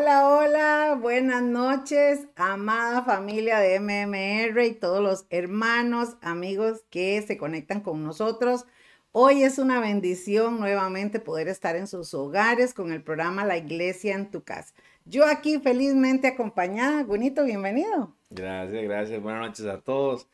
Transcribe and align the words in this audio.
Hola, 0.00 0.30
hola, 0.30 0.98
buenas 0.98 1.42
noches, 1.42 2.26
amada 2.34 3.04
familia 3.04 3.58
de 3.58 3.78
MMR 3.78 4.64
y 4.64 4.72
todos 4.72 5.02
los 5.02 5.26
hermanos, 5.28 6.16
amigos 6.22 6.86
que 6.88 7.20
se 7.20 7.36
conectan 7.36 7.82
con 7.82 8.02
nosotros. 8.02 8.64
Hoy 9.12 9.42
es 9.42 9.58
una 9.58 9.78
bendición 9.78 10.58
nuevamente 10.58 11.20
poder 11.20 11.48
estar 11.48 11.76
en 11.76 11.86
sus 11.86 12.14
hogares 12.14 12.72
con 12.72 12.92
el 12.92 13.02
programa 13.02 13.44
La 13.44 13.58
Iglesia 13.58 14.14
en 14.14 14.30
tu 14.30 14.42
casa. 14.42 14.72
Yo 15.04 15.26
aquí 15.26 15.58
felizmente 15.58 16.28
acompañada. 16.28 17.04
Bonito, 17.04 17.44
bienvenido. 17.44 18.16
Gracias, 18.30 18.82
gracias. 18.82 19.22
Buenas 19.22 19.48
noches 19.48 19.66
a 19.66 19.82
todos 19.82 20.28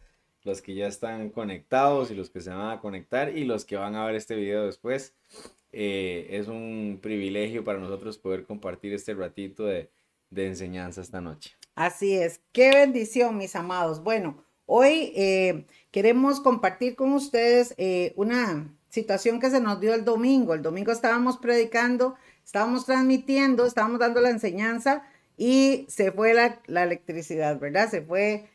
los 0.44 0.62
que 0.62 0.76
ya 0.76 0.86
están 0.86 1.30
conectados 1.30 2.12
y 2.12 2.14
los 2.14 2.30
que 2.30 2.40
se 2.40 2.50
van 2.50 2.70
a 2.70 2.80
conectar 2.80 3.36
y 3.36 3.44
los 3.44 3.64
que 3.64 3.74
van 3.74 3.96
a 3.96 4.06
ver 4.06 4.14
este 4.14 4.36
video 4.36 4.64
después. 4.64 5.12
Eh, 5.78 6.28
es 6.30 6.48
un 6.48 7.00
privilegio 7.02 7.62
para 7.62 7.78
nosotros 7.78 8.16
poder 8.16 8.46
compartir 8.46 8.94
este 8.94 9.12
ratito 9.12 9.66
de, 9.66 9.90
enseñanza 10.34 11.02
esta 11.02 11.20
noche. 11.20 11.54
Así 11.74 12.14
es, 12.14 12.40
qué 12.52 12.70
bendición, 12.70 13.36
mis 13.36 13.54
amados. 13.54 14.02
Bueno, 14.02 14.42
hoy 14.64 15.12
eh, 15.14 15.66
queremos 15.90 16.40
compartir 16.40 16.96
con 16.96 17.12
ustedes 17.12 17.74
eh, 17.76 18.14
una 18.16 18.74
situación 18.88 19.38
que 19.38 19.50
se 19.50 19.60
nos 19.60 19.78
dio 19.78 19.92
el 19.92 20.06
domingo. 20.06 20.54
El 20.54 20.62
domingo 20.62 20.92
estábamos 20.92 21.36
predicando, 21.36 22.14
estábamos 22.42 22.86
transmitiendo, 22.86 23.66
estábamos 23.66 24.00
dando 24.00 24.22
la 24.22 24.30
enseñanza 24.30 25.02
y 25.36 25.84
se 25.90 26.10
fue 26.10 26.32
la, 26.32 26.58
electricidad, 26.84 27.60
¿verdad? 27.60 27.90
Se 27.90 28.00
fue, 28.00 28.48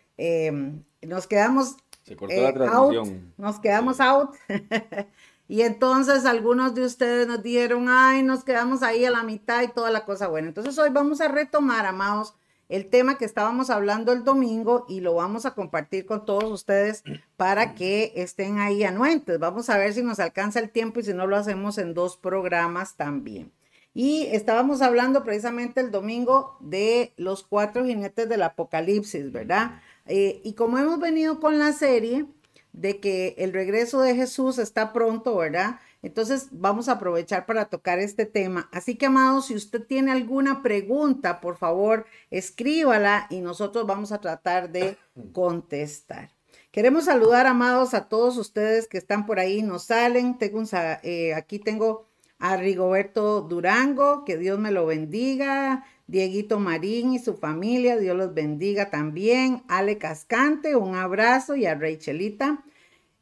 nos 1.03 1.27
quedamos... 1.27 1.77
Se 2.01 2.15
cortó 2.15 2.41
la 2.41 2.51
transmisión. 2.51 3.31
nos 3.37 3.59
quedamos 3.59 3.99
out. 3.99 4.31
Y 5.51 5.63
entonces 5.63 6.23
algunos 6.23 6.75
de 6.75 6.85
ustedes 6.85 7.27
nos 7.27 7.43
dijeron, 7.43 7.87
ay, 7.89 8.23
nos 8.23 8.45
quedamos 8.45 8.83
ahí 8.83 9.03
a 9.03 9.11
la 9.11 9.21
mitad 9.23 9.61
y 9.63 9.67
toda 9.67 9.91
la 9.91 10.05
cosa 10.05 10.29
buena. 10.29 10.47
Entonces 10.47 10.79
hoy 10.79 10.91
vamos 10.91 11.19
a 11.19 11.27
retomar, 11.27 11.85
amados, 11.85 12.35
el 12.69 12.89
tema 12.89 13.17
que 13.17 13.25
estábamos 13.25 13.69
hablando 13.69 14.13
el 14.13 14.23
domingo 14.23 14.85
y 14.87 15.01
lo 15.01 15.15
vamos 15.15 15.45
a 15.45 15.53
compartir 15.53 16.05
con 16.05 16.23
todos 16.23 16.45
ustedes 16.45 17.03
para 17.35 17.75
que 17.75 18.13
estén 18.15 18.59
ahí 18.59 18.85
anuentes. 18.85 19.39
Vamos 19.39 19.69
a 19.69 19.77
ver 19.77 19.93
si 19.93 20.03
nos 20.03 20.21
alcanza 20.21 20.61
el 20.61 20.69
tiempo 20.69 21.01
y 21.01 21.03
si 21.03 21.13
no 21.13 21.27
lo 21.27 21.35
hacemos 21.35 21.77
en 21.79 21.93
dos 21.93 22.15
programas 22.15 22.95
también. 22.95 23.51
Y 23.93 24.27
estábamos 24.27 24.81
hablando 24.81 25.25
precisamente 25.25 25.81
el 25.81 25.91
domingo 25.91 26.55
de 26.61 27.11
los 27.17 27.43
cuatro 27.43 27.83
jinetes 27.83 28.29
del 28.29 28.43
apocalipsis, 28.43 29.33
¿verdad? 29.33 29.81
Eh, 30.05 30.39
y 30.45 30.53
como 30.53 30.77
hemos 30.77 30.97
venido 30.97 31.41
con 31.41 31.59
la 31.59 31.73
serie, 31.73 32.25
de 32.73 32.99
que 32.99 33.35
el 33.37 33.53
regreso 33.53 34.01
de 34.01 34.15
Jesús 34.15 34.57
está 34.57 34.93
pronto, 34.93 35.35
¿verdad? 35.35 35.79
Entonces 36.01 36.47
vamos 36.51 36.89
a 36.89 36.93
aprovechar 36.93 37.45
para 37.45 37.65
tocar 37.65 37.99
este 37.99 38.25
tema. 38.25 38.69
Así 38.71 38.95
que, 38.95 39.05
amados, 39.05 39.47
si 39.47 39.55
usted 39.55 39.85
tiene 39.85 40.11
alguna 40.11 40.63
pregunta, 40.63 41.41
por 41.41 41.57
favor, 41.57 42.05
escríbala 42.31 43.27
y 43.29 43.41
nosotros 43.41 43.85
vamos 43.85 44.11
a 44.11 44.19
tratar 44.19 44.71
de 44.71 44.97
contestar. 45.33 46.31
Queremos 46.71 47.05
saludar, 47.05 47.47
amados, 47.47 47.93
a 47.93 48.07
todos 48.07 48.37
ustedes 48.37 48.87
que 48.87 48.97
están 48.97 49.25
por 49.25 49.39
ahí, 49.39 49.61
nos 49.61 49.83
salen. 49.83 50.37
Tengo 50.37 50.63
eh, 51.03 51.33
aquí 51.33 51.59
tengo 51.59 52.07
a 52.39 52.57
Rigoberto 52.57 53.41
Durango, 53.41 54.25
que 54.25 54.37
Dios 54.37 54.57
me 54.57 54.71
lo 54.71 54.85
bendiga. 54.85 55.85
Dieguito 56.07 56.59
Marín 56.59 57.13
y 57.13 57.19
su 57.19 57.35
familia, 57.35 57.97
Dios 57.97 58.17
los 58.17 58.33
bendiga 58.33 58.89
también. 58.89 59.63
Ale 59.67 59.97
Cascante, 59.97 60.75
un 60.75 60.95
abrazo 60.95 61.55
y 61.55 61.65
a 61.65 61.75
Rachelita. 61.75 62.63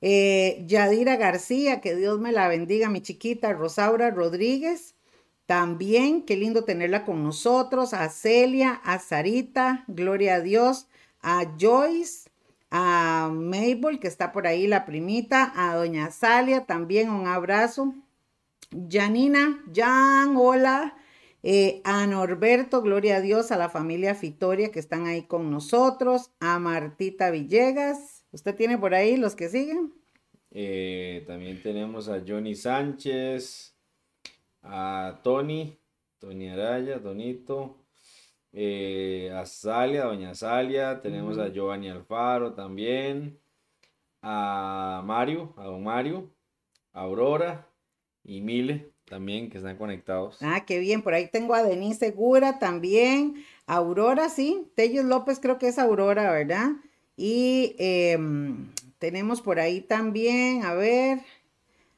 Eh, 0.01 0.63
Yadira 0.67 1.17
García, 1.17 1.81
que 1.81 1.95
Dios 1.95 2.19
me 2.19 2.31
la 2.31 2.47
bendiga, 2.47 2.89
mi 2.89 3.01
chiquita. 3.01 3.53
Rosaura 3.53 4.11
Rodríguez, 4.11 4.95
también, 5.45 6.21
qué 6.21 6.37
lindo 6.37 6.63
tenerla 6.63 7.05
con 7.05 7.23
nosotros. 7.23 7.95
A 7.95 8.07
Celia, 8.09 8.73
a 8.83 8.99
Sarita, 8.99 9.83
gloria 9.87 10.35
a 10.35 10.41
Dios. 10.41 10.87
A 11.21 11.55
Joyce, 11.59 12.29
a 12.69 13.31
Mabel, 13.33 13.99
que 13.99 14.07
está 14.07 14.31
por 14.31 14.45
ahí, 14.45 14.67
la 14.67 14.85
primita. 14.85 15.51
A 15.55 15.75
Doña 15.75 16.11
Salia, 16.11 16.65
también 16.65 17.09
un 17.09 17.25
abrazo. 17.25 17.95
Janina, 18.89 19.63
Jan, 19.73 20.35
hola. 20.37 20.95
Eh, 21.41 21.81
a 21.85 22.05
Norberto, 22.05 22.81
gloria 22.81 23.17
a 23.17 23.21
Dios, 23.21 23.51
a 23.51 23.57
la 23.57 23.69
familia 23.69 24.13
Fitoria 24.13 24.71
que 24.71 24.79
están 24.79 25.07
ahí 25.07 25.23
con 25.23 25.49
nosotros, 25.49 26.31
a 26.41 26.59
Martita 26.59 27.31
Villegas, 27.31 28.25
¿usted 28.31 28.55
tiene 28.55 28.77
por 28.77 28.93
ahí 28.93 29.15
los 29.15 29.35
que 29.35 29.47
siguen? 29.47 29.93
Eh, 30.51 31.23
también 31.27 31.61
tenemos 31.61 32.09
a 32.09 32.21
Johnny 32.27 32.55
Sánchez, 32.55 33.73
a 34.63 35.21
Tony, 35.23 35.77
Tony 36.19 36.49
Araya, 36.49 37.01
Tonito, 37.01 37.77
eh, 38.51 39.31
a 39.33 39.45
Salia, 39.45 40.05
Doña 40.05 40.35
Salia, 40.35 41.01
tenemos 41.01 41.37
a 41.37 41.49
Giovanni 41.49 41.87
Alfaro 41.87 42.53
también, 42.53 43.39
a 44.21 45.01
Mario, 45.05 45.53
a 45.55 45.65
Don 45.65 45.83
Mario, 45.83 46.29
a 46.91 47.01
Aurora 47.01 47.69
y 48.23 48.41
Mile 48.41 48.88
también 49.09 49.49
que 49.49 49.57
están 49.57 49.77
conectados. 49.77 50.37
Ah, 50.41 50.63
qué 50.65 50.79
bien. 50.79 51.01
Por 51.01 51.13
ahí 51.13 51.27
tengo 51.27 51.53
a 51.53 51.63
Denise 51.63 51.99
Segura 51.99 52.59
también. 52.59 53.43
Aurora, 53.65 54.29
sí. 54.29 54.67
Tellos 54.75 55.05
López 55.05 55.39
creo 55.39 55.57
que 55.57 55.67
es 55.67 55.79
Aurora, 55.79 56.31
¿verdad? 56.31 56.69
Y 57.17 57.75
em, 57.79 58.69
tenemos 58.99 59.41
por 59.41 59.59
ahí 59.59 59.81
también, 59.81 60.63
a 60.63 60.73
ver, 60.73 61.19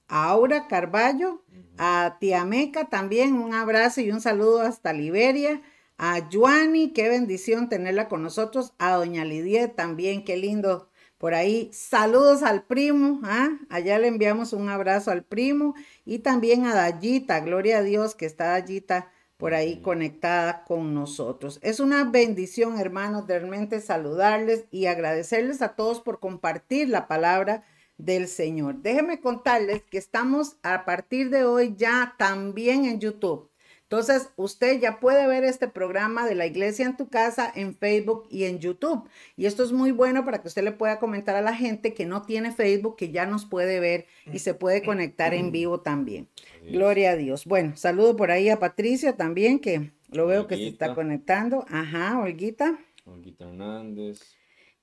a 0.08 0.30
Aura 0.30 0.68
Carballo, 0.68 1.44
a 1.78 2.18
Tiameca 2.20 2.90
también, 2.90 3.34
un 3.34 3.54
abrazo 3.54 4.02
y 4.02 4.12
un 4.12 4.22
saludo 4.22 4.62
hasta 4.62 4.94
Liberia. 4.94 5.62
A 5.98 6.28
Juani, 6.32 6.94
qué 6.94 7.10
bendición 7.10 7.70
tenerla 7.70 8.10
con 8.10 8.24
nosotros. 8.24 8.74
A 8.80 8.96
Doña 8.96 9.24
Lidia 9.24 9.76
también, 9.76 10.26
qué 10.26 10.38
lindo 10.38 10.91
por 11.22 11.36
ahí, 11.36 11.70
saludos 11.72 12.42
al 12.42 12.64
primo, 12.64 13.20
¿ah? 13.24 13.52
allá 13.70 14.00
le 14.00 14.08
enviamos 14.08 14.54
un 14.54 14.70
abrazo 14.70 15.12
al 15.12 15.24
primo 15.24 15.76
y 16.04 16.18
también 16.18 16.66
a 16.66 16.74
Dayita, 16.74 17.42
gloria 17.42 17.78
a 17.78 17.84
Dios 17.84 18.16
que 18.16 18.26
está 18.26 18.46
Dayita 18.46 19.12
por 19.38 19.54
ahí 19.54 19.82
conectada 19.84 20.64
con 20.64 20.96
nosotros. 20.96 21.60
Es 21.62 21.80
una 21.80 22.06
bendición, 22.06 22.80
hermanos, 22.80 23.28
realmente 23.28 23.82
saludarles 23.82 24.66
y 24.72 24.88
agradecerles 24.88 25.62
a 25.62 25.76
todos 25.76 26.02
por 26.02 26.20
compartir 26.20 26.90
la 26.90 27.08
palabra 27.08 27.66
del 28.00 28.28
Señor. 28.28 28.78
Déjenme 28.82 29.20
contarles 29.20 29.84
que 29.84 30.00
estamos 30.00 30.58
a 30.64 30.86
partir 30.86 31.30
de 31.30 31.44
hoy 31.44 31.76
ya 31.78 32.16
también 32.18 32.86
en 32.86 33.00
YouTube. 33.00 33.51
Entonces, 33.92 34.30
usted 34.38 34.80
ya 34.80 35.02
puede 35.02 35.28
ver 35.28 35.44
este 35.44 35.68
programa 35.68 36.26
de 36.26 36.34
la 36.34 36.46
iglesia 36.46 36.86
en 36.86 36.96
tu 36.96 37.10
casa 37.10 37.52
en 37.54 37.76
Facebook 37.76 38.26
y 38.30 38.46
en 38.46 38.60
YouTube. 38.60 39.04
Y 39.36 39.48
esto 39.48 39.66
es 39.66 39.74
muy 39.74 39.92
bueno 39.92 40.24
para 40.24 40.42
que 40.42 40.48
usted 40.48 40.64
le 40.64 40.72
pueda 40.72 40.98
comentar 40.98 41.36
a 41.36 41.42
la 41.42 41.54
gente 41.54 41.94
que 41.94 42.06
no 42.06 42.22
tiene 42.22 42.54
Facebook, 42.54 42.96
que 42.96 43.12
ya 43.12 43.26
nos 43.26 43.46
puede 43.46 43.82
ver 43.82 44.06
y 44.32 44.40
se 44.40 44.54
puede 44.54 44.82
conectar 44.82 45.34
en 45.34 45.52
vivo 45.52 45.82
también. 45.82 46.30
Gloria 46.72 47.12
a 47.12 47.16
Dios. 47.18 47.44
Bueno, 47.44 47.76
saludo 47.76 48.16
por 48.16 48.32
ahí 48.32 48.48
a 48.48 48.60
Patricia 48.60 49.18
también, 49.18 49.60
que 49.60 49.92
lo 50.10 50.26
veo 50.26 50.48
que 50.48 50.56
se 50.56 50.70
está 50.70 50.96
conectando. 50.96 51.66
Ajá, 51.68 52.18
Olguita. 52.18 52.80
Olguita 53.04 53.44
Hernández. 53.44 54.22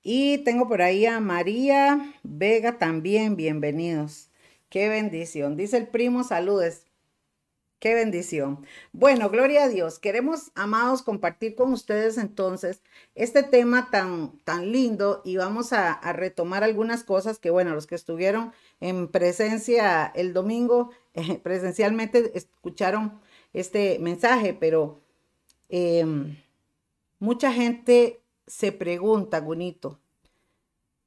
Y 0.02 0.44
tengo 0.44 0.68
por 0.68 0.82
ahí 0.82 1.06
a 1.06 1.18
María 1.18 2.12
Vega 2.22 2.76
también, 2.76 3.36
bienvenidos. 3.36 4.28
Qué 4.68 4.90
bendición. 4.90 5.56
Dice 5.56 5.78
el 5.78 5.86
primo, 5.86 6.24
saludes. 6.24 6.87
Qué 7.78 7.94
bendición. 7.94 8.66
Bueno, 8.92 9.30
gloria 9.30 9.64
a 9.64 9.68
Dios. 9.68 10.00
Queremos, 10.00 10.50
amados, 10.56 11.02
compartir 11.02 11.54
con 11.54 11.72
ustedes 11.72 12.18
entonces 12.18 12.82
este 13.14 13.44
tema 13.44 13.88
tan, 13.90 14.36
tan 14.42 14.72
lindo 14.72 15.22
y 15.24 15.36
vamos 15.36 15.72
a, 15.72 16.00
retomar 16.12 16.64
algunas 16.64 17.04
cosas 17.04 17.38
que, 17.38 17.50
bueno, 17.50 17.74
los 17.74 17.86
que 17.86 17.94
estuvieron 17.94 18.52
en 18.80 19.06
presencia 19.06 20.06
el 20.06 20.32
domingo, 20.32 20.90
eh, 21.14 21.38
presencialmente 21.38 22.36
escucharon 22.36 23.20
este 23.52 24.00
mensaje, 24.00 24.54
pero 24.54 25.00
em, 25.68 26.36
mucha 27.20 27.52
gente 27.52 28.20
se 28.48 28.72
pregunta, 28.72 29.38
Gunito, 29.38 30.00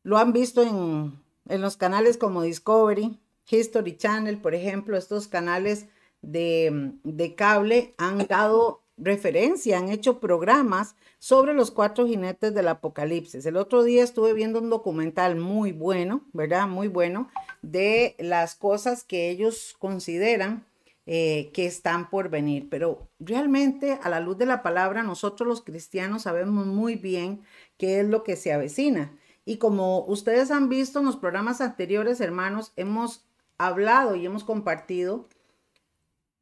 lo 0.04 0.18
han 0.18 0.32
visto 0.32 0.64
en, 0.64 1.20
en 1.50 1.62
los 1.62 1.76
canales 1.76 2.18
como 2.18 2.44
Discovery, 2.44 3.20
History 3.50 3.98
Channel, 3.98 4.38
por 4.38 4.56
ejemplo, 4.56 4.96
estos 4.96 5.28
canales 5.28 5.88
de, 6.22 7.34
cable 7.36 7.94
han 7.98 8.28
dado 8.28 8.82
referencia, 8.98 9.78
han 9.78 9.90
hecho 9.90 10.20
programas 10.20 10.96
sobre 11.20 11.54
los 11.54 11.72
cuatro 11.72 12.06
jinetes 12.06 12.54
del 12.54 12.68
apocalipsis. 12.68 13.46
El 13.46 13.58
otro 13.58 13.84
día 13.84 14.04
estuve 14.04 14.34
viendo 14.34 14.60
un 14.60 14.70
documental 14.70 15.36
muy 15.36 15.72
bueno, 15.72 16.24
¿verdad? 16.34 16.68
Muy 16.68 16.88
bueno, 16.88 17.30
de 17.62 18.16
las 18.20 18.56
cosas 18.56 19.04
que 19.04 19.30
ellos 19.30 19.76
consideran 19.80 20.66
eh, 21.08 21.50
que 21.54 21.66
están 21.66 22.10
por 22.10 22.30
venir. 22.30 22.70
Pero 22.70 23.08
realmente 23.20 24.00
a 24.04 24.10
la 24.10 24.20
luz 24.20 24.38
de 24.38 24.46
la 24.46 24.62
palabra, 24.62 25.02
nosotros 25.02 25.48
los 25.48 25.62
cristianos 25.62 26.24
sabemos 26.24 26.68
muy 26.68 26.96
bien 26.96 27.42
qué 27.78 28.02
es 28.02 28.08
lo 28.08 28.24
que 28.24 28.36
se 28.36 28.54
avecina. 28.54 29.12
Y 29.44 29.58
como 29.58 30.06
ustedes 30.06 30.52
han 30.52 30.70
visto 30.70 31.00
en 31.00 31.06
los 31.06 31.18
programas 31.18 31.60
anteriores, 31.60 32.22
hermanos, 32.22 32.72
hemos 32.76 33.26
hablado 33.58 34.16
y 34.16 34.26
hemos 34.26 34.44
compartido 34.44 35.28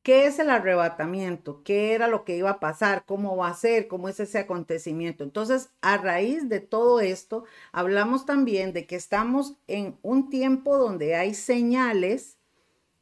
¿Qué 0.02 0.26
es 0.26 0.40
el 0.40 0.50
arrebatamiento? 0.50 1.62
¿Qué 1.64 1.94
era 1.94 2.08
lo 2.08 2.24
que 2.24 2.38
iba 2.38 2.50
a 2.52 2.60
pasar? 2.60 3.04
¿Cómo 3.06 3.36
va 3.36 3.50
a 3.50 3.54
ser? 3.54 3.88
¿Cómo 3.88 4.08
es 4.08 4.20
ese 4.20 4.40
acontecimiento? 4.40 5.24
Entonces, 5.24 5.70
a 5.82 5.98
raíz 5.98 6.48
de 6.48 6.62
todo 6.62 7.02
esto, 7.02 7.44
hablamos 7.74 8.26
también 8.26 8.72
de 8.72 8.88
que 8.88 8.96
estamos 8.96 9.56
en 9.68 9.98
un 10.02 10.30
tiempo 10.30 10.78
donde 10.78 11.16
hay 11.16 11.34
señales 11.34 12.38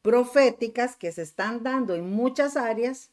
proféticas 0.02 0.96
que 0.96 1.12
se 1.12 1.22
están 1.22 1.62
dando 1.62 1.94
en 1.94 2.10
muchas 2.10 2.56
áreas, 2.56 3.10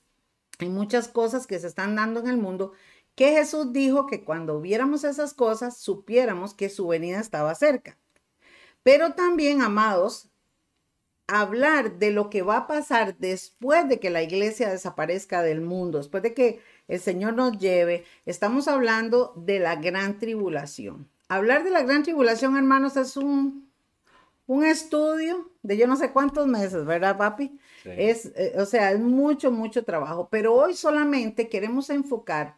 en 0.59 0.73
muchas 0.73 1.07
cosas 1.07 1.45
que 1.45 1.59
se 1.59 1.67
están 1.67 1.95
dando 1.95 2.19
en 2.21 2.27
el 2.27 2.37
mundo, 2.37 2.73
que 3.15 3.31
Jesús 3.33 3.71
dijo 3.71 4.07
que 4.07 4.23
cuando 4.23 4.61
viéramos 4.61 5.03
esas 5.03 5.33
cosas, 5.33 5.77
supiéramos 5.77 6.53
que 6.53 6.69
su 6.69 6.87
venida 6.87 7.19
estaba 7.19 7.53
cerca. 7.55 7.97
Pero 8.83 9.13
también, 9.13 9.61
amados, 9.61 10.29
hablar 11.27 11.97
de 11.97 12.11
lo 12.11 12.29
que 12.29 12.41
va 12.41 12.57
a 12.57 12.67
pasar 12.67 13.17
después 13.17 13.87
de 13.89 13.99
que 13.99 14.09
la 14.09 14.21
iglesia 14.21 14.69
desaparezca 14.69 15.41
del 15.41 15.61
mundo, 15.61 15.97
después 15.97 16.21
de 16.23 16.33
que 16.33 16.61
el 16.87 16.99
Señor 16.99 17.33
nos 17.33 17.57
lleve, 17.57 18.03
estamos 18.25 18.67
hablando 18.67 19.33
de 19.35 19.59
la 19.59 19.75
gran 19.75 20.19
tribulación. 20.19 21.09
Hablar 21.27 21.63
de 21.63 21.71
la 21.71 21.81
gran 21.81 22.03
tribulación, 22.03 22.55
hermanos, 22.55 22.95
es 22.97 23.17
un, 23.17 23.71
un 24.45 24.63
estudio 24.63 25.49
de 25.63 25.77
yo 25.77 25.87
no 25.87 25.95
sé 25.95 26.11
cuántos 26.11 26.47
meses, 26.47 26.85
¿verdad, 26.85 27.17
papi? 27.17 27.59
Es, 27.83 28.31
eh, 28.35 28.53
o 28.57 28.65
sea, 28.65 28.91
es 28.91 28.99
mucho, 28.99 29.51
mucho 29.51 29.83
trabajo, 29.83 30.27
pero 30.29 30.53
hoy 30.53 30.75
solamente 30.75 31.49
queremos 31.49 31.89
enfocar 31.89 32.57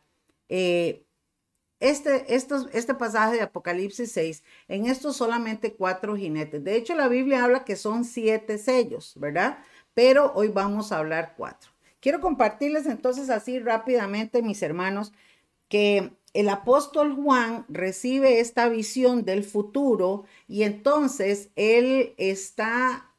eh, 0.50 1.07
este, 1.80 2.34
este 2.34 2.94
pasaje 2.96 3.36
de 3.36 3.42
Apocalipsis 3.42 4.12
6, 4.12 4.44
en 4.68 4.86
estos 4.86 5.18
solamente 5.18 5.74
cuatro 5.74 6.16
jinetes. 6.16 6.64
De 6.64 6.76
hecho, 6.76 6.96
la 6.96 7.08
Biblia 7.08 7.44
habla 7.44 7.66
que 7.66 7.76
son 7.76 8.04
siete 8.06 8.58
sellos, 8.58 9.14
¿verdad? 9.18 9.60
Pero 9.94 10.32
hoy 10.36 10.48
vamos 10.50 10.92
a 10.92 11.00
hablar 11.00 11.34
cuatro. 11.38 11.72
Quiero 12.00 12.22
compartirles 12.22 12.86
entonces 12.86 13.30
así 13.30 13.60
rápidamente, 13.60 14.42
mis 14.42 14.62
hermanos, 14.62 15.14
que 15.68 16.14
el 16.34 16.50
apóstol 16.50 17.16
Juan 17.16 17.66
recibe 17.68 18.40
esta 18.40 18.70
visión 18.70 19.26
del 19.26 19.44
futuro 19.44 20.26
y 20.48 20.64
entonces 20.64 21.50
él 21.56 22.14
está 22.18 23.12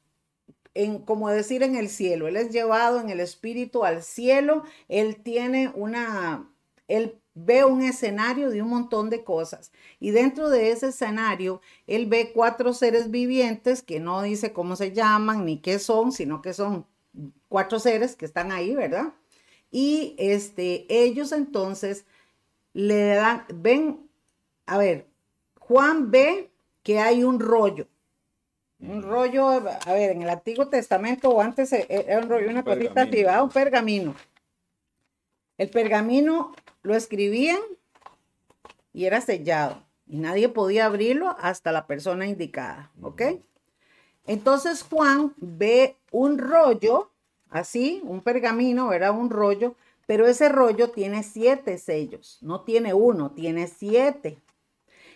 en, 0.75 1.01
como 1.01 1.29
decir, 1.29 1.63
en 1.65 1.75
el 1.75 1.89
cielo. 1.89 2.29
Él 2.29 2.37
es 2.37 2.51
llevado 2.51 3.01
en 3.01 3.11
el 3.11 3.19
espíritu 3.19 3.85
al 3.85 4.03
cielo. 4.03 4.63
Él 4.89 5.17
tiene 5.17 5.73
una, 5.75 6.49
él 6.87 7.21
ve 7.45 7.65
un 7.65 7.83
escenario 7.83 8.51
de 8.51 8.63
un 8.63 8.69
montón 8.69 9.11
de 9.11 9.25
cosas 9.25 9.73
y 10.01 10.11
dentro 10.11 10.49
de 10.51 10.71
ese 10.71 10.89
escenario 10.89 11.61
él 11.87 12.07
ve 12.07 12.33
cuatro 12.35 12.73
seres 12.73 13.11
vivientes 13.11 13.83
que 13.83 14.01
no 14.01 14.23
dice 14.23 14.53
cómo 14.53 14.77
se 14.77 14.93
llaman 14.93 15.45
ni 15.45 15.59
qué 15.61 15.79
son, 15.79 16.13
sino 16.13 16.43
que 16.43 16.53
son 16.53 16.87
cuatro 17.49 17.79
seres 17.79 18.17
que 18.17 18.25
están 18.25 18.53
ahí, 18.53 18.75
¿verdad? 18.75 19.13
Y 19.71 20.15
este 20.19 20.87
ellos 20.89 21.33
entonces 21.33 22.07
le 22.73 23.15
dan 23.15 23.45
ven 23.55 24.09
a 24.67 24.79
ver, 24.79 25.07
Juan 25.59 26.11
ve 26.11 26.51
que 26.83 26.99
hay 26.99 27.25
un 27.25 27.41
rollo. 27.41 27.87
Un 28.81 29.03
rollo, 29.03 29.49
a 29.49 29.93
ver, 29.93 30.13
en 30.13 30.23
el 30.23 30.29
Antiguo 30.29 30.69
Testamento 30.69 31.31
o 31.31 31.41
antes 31.41 31.73
eh, 31.73 31.87
era 31.89 32.21
un 32.21 32.29
rollo, 32.29 32.49
una 32.49 32.63
cosita 32.63 33.03
así, 33.03 33.25
un 33.25 33.49
pergamino. 33.49 34.15
El 35.57 35.71
pergamino 35.71 36.55
lo 36.83 36.95
escribían 36.95 37.61
y 38.93 39.05
era 39.07 39.21
sellado 39.21 39.83
y 40.07 40.17
nadie 40.19 40.49
podía 40.49 40.87
abrirlo 40.87 41.37
hasta 41.39 41.73
la 41.73 41.87
persona 41.87 42.27
indicada, 42.27 42.91
¿ok? 43.03 43.23
Entonces 44.27 44.83
Juan 44.83 45.35
ve 45.37 45.97
un 46.11 46.39
rollo, 46.39 47.11
así, 47.51 48.01
un 48.05 48.21
pergamino, 48.21 48.93
era 48.93 49.13
un 49.13 49.31
rollo, 49.31 49.75
pero 50.07 50.27
ese 50.27 50.49
rollo 50.49 50.91
tiene 50.91 51.23
siete 51.23 51.79
sellos, 51.79 52.39
no 52.41 52.63
tiene 52.63 52.95
uno, 52.95 53.31
tiene 53.33 53.67
siete. 53.67 54.39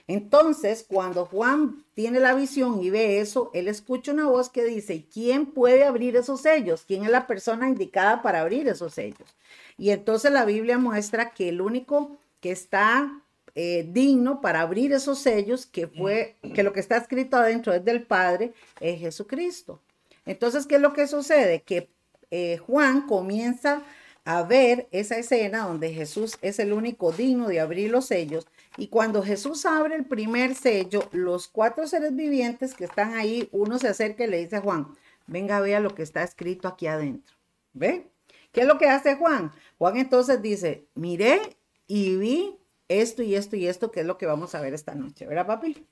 Entonces, 0.08 0.84
cuando 0.86 1.26
Juan 1.26 1.84
tiene 1.94 2.20
la 2.20 2.34
visión 2.34 2.82
y 2.82 2.90
ve 2.90 3.20
eso, 3.20 3.50
él 3.54 3.68
escucha 3.68 4.12
una 4.12 4.26
voz 4.26 4.50
que 4.50 4.64
dice, 4.64 5.06
¿quién 5.10 5.46
puede 5.46 5.84
abrir 5.84 6.16
esos 6.16 6.40
sellos? 6.40 6.84
¿Quién 6.86 7.04
es 7.04 7.10
la 7.10 7.26
persona 7.26 7.68
indicada 7.68 8.20
para 8.20 8.40
abrir 8.40 8.68
esos 8.68 8.94
sellos? 8.94 9.28
Y 9.76 9.90
entonces 9.90 10.32
la 10.32 10.44
Biblia 10.44 10.78
muestra 10.78 11.30
que 11.30 11.48
el 11.48 11.60
único 11.60 12.18
que 12.40 12.50
está 12.50 13.22
eh, 13.54 13.86
digno 13.90 14.40
para 14.40 14.60
abrir 14.60 14.92
esos 14.92 15.18
sellos, 15.18 15.66
que 15.66 15.86
fue, 15.86 16.36
que 16.54 16.62
lo 16.62 16.72
que 16.72 16.80
está 16.80 16.96
escrito 16.96 17.36
adentro 17.36 17.72
es 17.72 17.84
del 17.84 18.02
Padre, 18.02 18.52
es 18.80 19.00
Jesucristo. 19.00 19.80
Entonces, 20.24 20.66
¿qué 20.66 20.76
es 20.76 20.80
lo 20.80 20.92
que 20.92 21.06
sucede? 21.06 21.62
Que 21.62 21.90
eh, 22.30 22.58
Juan 22.58 23.06
comienza 23.06 23.82
a 24.24 24.42
ver 24.42 24.88
esa 24.92 25.18
escena 25.18 25.66
donde 25.66 25.92
Jesús 25.92 26.38
es 26.42 26.58
el 26.60 26.72
único 26.72 27.12
digno 27.12 27.48
de 27.48 27.60
abrir 27.60 27.90
los 27.90 28.06
sellos. 28.06 28.46
Y 28.76 28.88
cuando 28.88 29.22
Jesús 29.22 29.66
abre 29.66 29.96
el 29.96 30.04
primer 30.04 30.54
sello, 30.54 31.08
los 31.12 31.48
cuatro 31.48 31.86
seres 31.86 32.14
vivientes 32.14 32.74
que 32.74 32.84
están 32.84 33.14
ahí, 33.14 33.48
uno 33.52 33.78
se 33.78 33.88
acerca 33.88 34.24
y 34.24 34.28
le 34.28 34.38
dice 34.38 34.56
a 34.56 34.60
Juan, 34.60 34.94
venga, 35.26 35.60
vea 35.60 35.80
lo 35.80 35.94
que 35.94 36.02
está 36.02 36.22
escrito 36.22 36.68
aquí 36.68 36.86
adentro. 36.86 37.36
¿Ve? 37.74 38.11
¿Qué 38.52 38.60
es 38.60 38.66
lo 38.66 38.78
que 38.78 38.86
hace 38.86 39.16
Juan? 39.16 39.50
Juan 39.78 39.96
entonces 39.96 40.40
dice, 40.42 40.86
miré 40.94 41.40
y 41.86 42.16
vi 42.16 42.58
esto 42.88 43.22
y 43.22 43.34
esto 43.34 43.56
y 43.56 43.66
esto, 43.66 43.90
que 43.90 44.00
es 44.00 44.06
lo 44.06 44.18
que 44.18 44.26
vamos 44.26 44.54
a 44.54 44.60
ver 44.60 44.74
esta 44.74 44.94
noche, 44.94 45.26
¿verdad, 45.26 45.46
papi? 45.46 45.86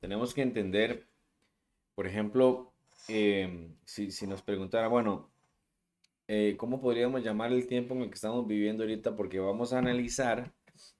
Tenemos 0.00 0.34
que 0.34 0.42
entender, 0.42 1.06
por 1.94 2.06
ejemplo, 2.06 2.72
em, 3.08 3.74
si, 3.84 4.10
si 4.10 4.26
nos 4.26 4.42
preguntara, 4.42 4.88
bueno, 4.88 5.30
eh, 6.28 6.56
¿cómo 6.58 6.80
podríamos 6.80 7.22
llamar 7.22 7.52
el 7.52 7.68
tiempo 7.68 7.94
en 7.94 8.02
el 8.02 8.08
que 8.08 8.16
estamos 8.16 8.46
viviendo 8.46 8.82
ahorita? 8.82 9.14
Porque 9.14 9.38
vamos 9.38 9.72
a 9.72 9.78
analizar 9.78 10.52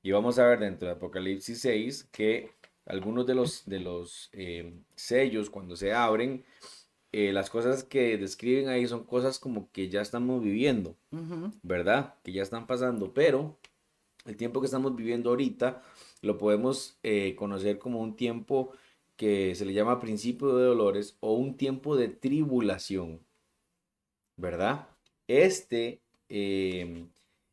y 0.03 0.13
vamos 0.13 0.39
a 0.39 0.47
ver 0.47 0.61
dentro 0.61 0.87
de 0.87 0.95
Apocalipsis 0.95 1.61
6 1.61 2.09
que 2.13 2.51
algunos 2.87 3.27
de 3.27 3.35
los, 3.35 3.67
de 3.67 3.81
los 3.81 4.31
eh, 4.33 4.73
sellos 4.95 5.51
cuando 5.51 5.75
se 5.75 5.93
abren, 5.93 6.45
eh, 7.17 7.33
las 7.33 7.51
cosas 7.51 7.85
que 7.85 8.19
describen 8.19 8.69
ahí 8.69 8.87
son 8.87 9.05
cosas 9.05 9.39
como 9.39 9.71
que 9.73 9.89
ya 9.89 10.01
estamos 10.01 10.43
viviendo, 10.43 10.97
¿verdad? 11.63 12.15
Que 12.23 12.33
ya 12.33 12.43
están 12.43 12.67
pasando, 12.67 13.15
pero 13.15 13.59
el 14.25 14.37
tiempo 14.37 14.61
que 14.61 14.67
estamos 14.67 14.95
viviendo 14.97 15.31
ahorita 15.31 15.83
lo 16.23 16.39
podemos 16.39 16.99
conocer 17.37 17.79
como 17.79 18.01
un 18.01 18.17
tiempo 18.17 18.73
que 19.17 19.55
se 19.55 19.65
le 19.65 19.73
llama 19.73 20.01
principio 20.01 20.57
de 20.57 20.65
dolores 20.65 21.17
o 21.21 21.35
un 21.35 21.57
tiempo 21.57 21.97
de 21.97 22.09
tribulación, 22.09 23.21
¿verdad? 24.37 24.89
este, 25.29 26.03
em, 26.29 27.09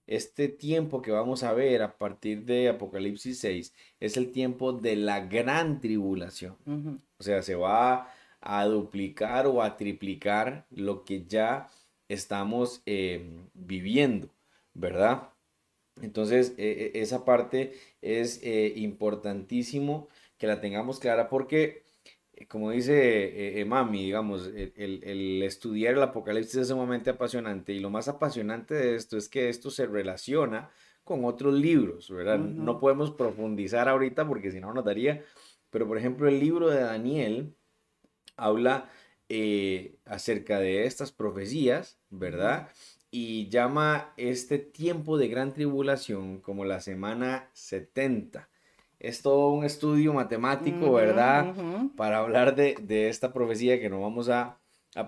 este 0.07 0.47
tiempo 0.49 1.01
que 1.01 1.11
vamos 1.11 1.43
a 1.43 1.53
ver 1.53 1.81
a 1.81 1.97
partir 1.97 2.43
de 2.45 2.69
Apocalipsis 2.69 3.39
6 3.39 3.73
es 3.99 4.17
el 4.17 4.31
tiempo 4.31 4.73
de 4.73 4.95
la 4.95 5.21
gran 5.25 5.79
tribulación. 5.79 6.57
O 7.17 7.23
sea, 7.23 7.41
se 7.41 7.55
va 7.55 8.13
a 8.43 8.65
duplicar 8.65 9.47
o 9.47 9.61
a 9.61 9.77
triplicar 9.77 10.65
lo 10.69 11.03
que 11.03 11.25
ya 11.25 11.69
estamos 12.09 12.81
em, 12.85 13.47
viviendo, 13.53 14.29
¿verdad? 14.73 15.29
Entonces, 16.01 16.53
e, 16.57 16.91
e, 16.95 17.01
esa 17.01 17.25
parte 17.25 17.73
es 18.01 18.41
eh, 18.43 18.73
importantísimo 18.75 20.09
que 20.37 20.47
la 20.47 20.61
tengamos 20.61 20.99
clara 20.99 21.29
porque 21.29 21.83
eh, 22.33 22.47
como 22.47 22.71
dice 22.71 22.93
eh, 22.93 23.61
eh, 23.61 23.65
Mami, 23.65 24.03
digamos, 24.05 24.47
el, 24.47 25.43
estudiar 25.43 25.93
el 25.95 26.03
Apocalipsis 26.03 26.55
es 26.55 26.67
sumamente 26.69 27.11
apasionante 27.11 27.73
y 27.73 27.79
lo 27.79 27.89
más 27.89 28.07
apasionante 28.07 28.73
de 28.73 28.95
esto 28.95 29.17
es 29.17 29.29
que 29.29 29.49
esto 29.49 29.69
se 29.69 29.85
relaciona 29.85 30.69
con 31.03 31.25
otros 31.25 31.53
libros, 31.53 32.09
¿verdad? 32.09 32.39
No 32.39 32.79
podemos 32.79 33.11
profundizar 33.11 33.89
ahorita 33.89 34.27
porque 34.27 34.51
si 34.51 34.59
no 34.61 34.73
nos 34.73 34.85
daría, 34.85 35.23
pero 35.69 35.87
por 35.87 35.97
ejemplo 35.97 36.27
el 36.29 36.39
libro 36.39 36.69
de 36.69 36.81
Daniel 36.81 37.55
habla 38.37 38.89
acerca 40.05 40.59
de 40.59 40.85
estas 40.85 41.11
profecías, 41.11 41.97
¿verdad? 42.11 42.69
Y 43.09 43.49
llama 43.49 44.13
este 44.15 44.59
tiempo 44.59 45.17
de 45.17 45.27
gran 45.27 45.53
tribulación 45.53 46.39
como 46.39 46.65
la 46.65 46.81
semana 46.81 47.49
70 47.53 48.47
es 49.03 49.21
todo 49.21 49.49
un 49.49 49.65
estudio 49.65 50.13
matemático, 50.13 50.93
¿verdad? 50.93 51.53
Para 51.97 52.19
hablar 52.19 52.55
de, 52.55 53.09
esta 53.09 53.33
profecía 53.33 53.79
que 53.79 53.89
no 53.89 54.01
vamos 54.01 54.29
a, 54.29 54.57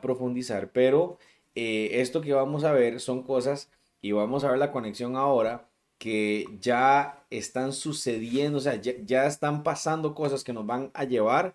profundizar, 0.01 0.71
pero 0.71 1.17
eh, 1.53 1.89
esto 2.01 2.19
que 2.19 2.33
vamos 2.33 2.63
a 2.63 2.73
ver 2.73 2.99
son 2.99 3.21
cosas 3.21 3.69
y 4.01 4.11
vamos 4.11 4.43
a 4.43 4.49
ver 4.49 4.57
la 4.57 4.71
conexión 4.71 5.15
ahora 5.15 5.69
que 5.99 6.47
ya 6.59 7.23
están 7.29 7.71
sucediendo, 7.71 8.57
o 8.57 8.61
sea, 8.61 8.75
ya, 8.75 9.27
están 9.27 9.61
pasando 9.63 10.15
cosas 10.15 10.43
que 10.43 10.53
nos 10.53 10.65
van 10.65 10.91
a 10.93 11.05
llevar 11.05 11.53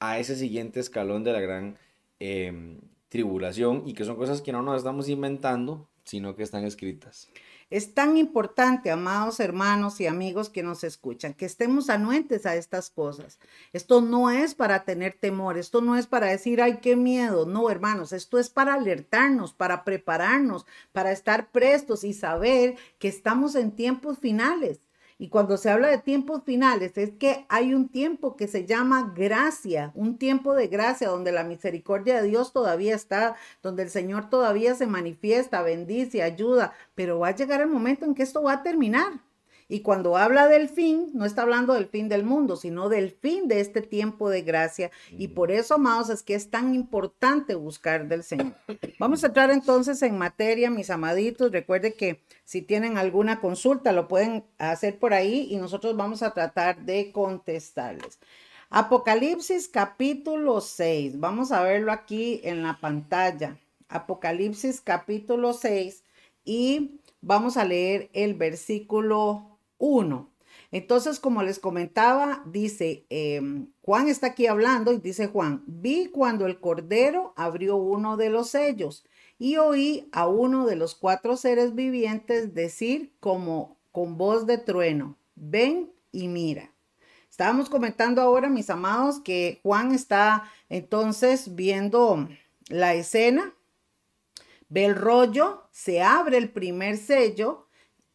a 0.00 0.18
ese 0.18 0.36
siguiente 0.36 0.80
escalón 0.80 1.24
de 1.24 1.32
la 1.32 1.40
gran 1.40 1.76
em, 2.20 2.80
tribulación 3.08 3.82
y 3.86 3.94
que 3.94 4.04
son 4.04 4.16
cosas 4.16 4.42
que 4.42 4.52
no 4.52 4.62
nos 4.62 4.78
estamos 4.78 5.08
inventando, 5.08 5.88
sino 6.04 6.34
que 6.34 6.42
están 6.42 6.64
escritas. 6.64 7.28
Es 7.70 7.92
tan 7.92 8.16
importante, 8.16 8.90
amados 8.90 9.40
hermanos 9.40 10.00
y 10.00 10.06
amigos 10.06 10.48
que 10.48 10.62
nos 10.62 10.84
escuchan, 10.84 11.34
que 11.34 11.44
estemos 11.44 11.90
anuentes 11.90 12.46
a 12.46 12.56
estas 12.56 12.88
cosas. 12.88 13.38
Esto 13.74 14.00
no 14.00 14.30
es 14.30 14.54
para 14.54 14.84
tener 14.84 15.18
temor, 15.20 15.58
esto 15.58 15.82
no 15.82 15.94
es 15.94 16.06
para 16.06 16.28
decir, 16.28 16.62
ay, 16.62 16.78
qué 16.80 16.96
miedo. 16.96 17.44
No, 17.44 17.68
hermanos, 17.68 18.14
esto 18.14 18.38
es 18.38 18.48
para 18.48 18.72
alertarnos, 18.72 19.52
para 19.52 19.84
prepararnos, 19.84 20.64
para 20.92 21.12
estar 21.12 21.50
prestos 21.50 22.04
y 22.04 22.14
saber 22.14 22.76
que 22.98 23.08
estamos 23.08 23.54
en 23.54 23.72
tiempos 23.72 24.18
finales. 24.18 24.80
Y 25.20 25.30
cuando 25.30 25.56
se 25.56 25.68
habla 25.68 25.88
de 25.88 25.98
tiempos 25.98 26.44
finales, 26.44 26.96
es 26.96 27.10
que 27.10 27.44
hay 27.48 27.74
un 27.74 27.88
tiempo 27.88 28.36
que 28.36 28.46
se 28.46 28.66
llama 28.66 29.12
gracia, 29.16 29.90
un 29.96 30.16
tiempo 30.16 30.54
de 30.54 30.68
gracia 30.68 31.08
donde 31.08 31.32
la 31.32 31.42
misericordia 31.42 32.22
de 32.22 32.28
Dios 32.28 32.52
todavía 32.52 32.94
está, 32.94 33.34
donde 33.60 33.82
el 33.82 33.90
Señor 33.90 34.30
todavía 34.30 34.76
se 34.76 34.86
manifiesta, 34.86 35.62
bendice, 35.62 36.22
ayuda, 36.22 36.72
pero 36.94 37.18
va 37.18 37.28
a 37.28 37.34
llegar 37.34 37.60
el 37.60 37.68
momento 37.68 38.04
en 38.04 38.14
que 38.14 38.22
esto 38.22 38.44
va 38.44 38.52
a 38.54 38.62
terminar. 38.62 39.27
Y 39.70 39.80
cuando 39.80 40.16
habla 40.16 40.48
del 40.48 40.70
fin, 40.70 41.10
no 41.12 41.26
está 41.26 41.42
hablando 41.42 41.74
del 41.74 41.86
fin 41.86 42.08
del 42.08 42.24
mundo, 42.24 42.56
sino 42.56 42.88
del 42.88 43.10
fin 43.10 43.48
de 43.48 43.60
este 43.60 43.82
tiempo 43.82 44.30
de 44.30 44.40
gracia. 44.40 44.90
Y 45.10 45.28
por 45.28 45.50
eso, 45.50 45.74
amados, 45.74 46.08
es 46.08 46.22
que 46.22 46.34
es 46.34 46.50
tan 46.50 46.74
importante 46.74 47.54
buscar 47.54 48.08
del 48.08 48.22
Señor. 48.22 48.54
Vamos 48.98 49.22
a 49.22 49.26
entrar 49.26 49.50
entonces 49.50 50.00
en 50.02 50.16
materia, 50.16 50.70
mis 50.70 50.88
amaditos. 50.88 51.52
Recuerde 51.52 51.92
que 51.92 52.22
si 52.44 52.62
tienen 52.62 52.96
alguna 52.96 53.40
consulta, 53.40 53.92
lo 53.92 54.08
pueden 54.08 54.44
hacer 54.56 54.98
por 54.98 55.12
ahí 55.12 55.48
y 55.50 55.56
nosotros 55.56 55.94
vamos 55.96 56.22
a 56.22 56.32
tratar 56.32 56.84
de 56.86 57.12
contestarles. 57.12 58.18
Apocalipsis 58.70 59.68
capítulo 59.68 60.62
6. 60.62 61.20
Vamos 61.20 61.52
a 61.52 61.62
verlo 61.62 61.92
aquí 61.92 62.40
en 62.42 62.62
la 62.62 62.78
pantalla. 62.80 63.58
Apocalipsis 63.88 64.80
capítulo 64.80 65.52
6 65.52 66.04
y 66.44 67.00
vamos 67.20 67.56
a 67.56 67.64
leer 67.64 68.10
el 68.12 68.34
versículo 68.34 69.47
1. 69.78 70.30
Entonces, 70.70 71.18
como 71.18 71.42
les 71.42 71.58
comentaba, 71.58 72.42
dice, 72.44 73.06
em, 73.08 73.68
Juan 73.82 74.08
está 74.08 74.28
aquí 74.28 74.46
hablando 74.46 74.92
y 74.92 74.98
dice 74.98 75.28
Juan, 75.28 75.64
vi 75.66 76.06
cuando 76.06 76.46
el 76.46 76.60
Cordero 76.60 77.32
abrió 77.36 77.76
uno 77.76 78.16
de 78.16 78.28
los 78.28 78.50
sellos 78.50 79.04
y 79.38 79.56
oí 79.56 80.08
a 80.12 80.28
uno 80.28 80.66
de 80.66 80.76
los 80.76 80.94
cuatro 80.94 81.36
seres 81.36 81.74
vivientes 81.74 82.54
decir 82.54 83.14
como 83.20 83.78
con 83.92 84.18
voz 84.18 84.46
de 84.46 84.58
trueno, 84.58 85.16
ven 85.36 85.90
y 86.12 86.28
mira. 86.28 86.70
Estábamos 87.30 87.70
comentando 87.70 88.20
ahora, 88.20 88.48
mis 88.48 88.68
amados, 88.68 89.20
que 89.20 89.60
Juan 89.62 89.92
está 89.92 90.50
entonces 90.68 91.54
viendo 91.54 92.28
la 92.68 92.94
escena, 92.94 93.54
ve 94.68 94.86
el 94.86 94.96
rollo, 94.96 95.62
se 95.70 96.02
abre 96.02 96.36
el 96.36 96.50
primer 96.50 96.96
sello 96.96 97.67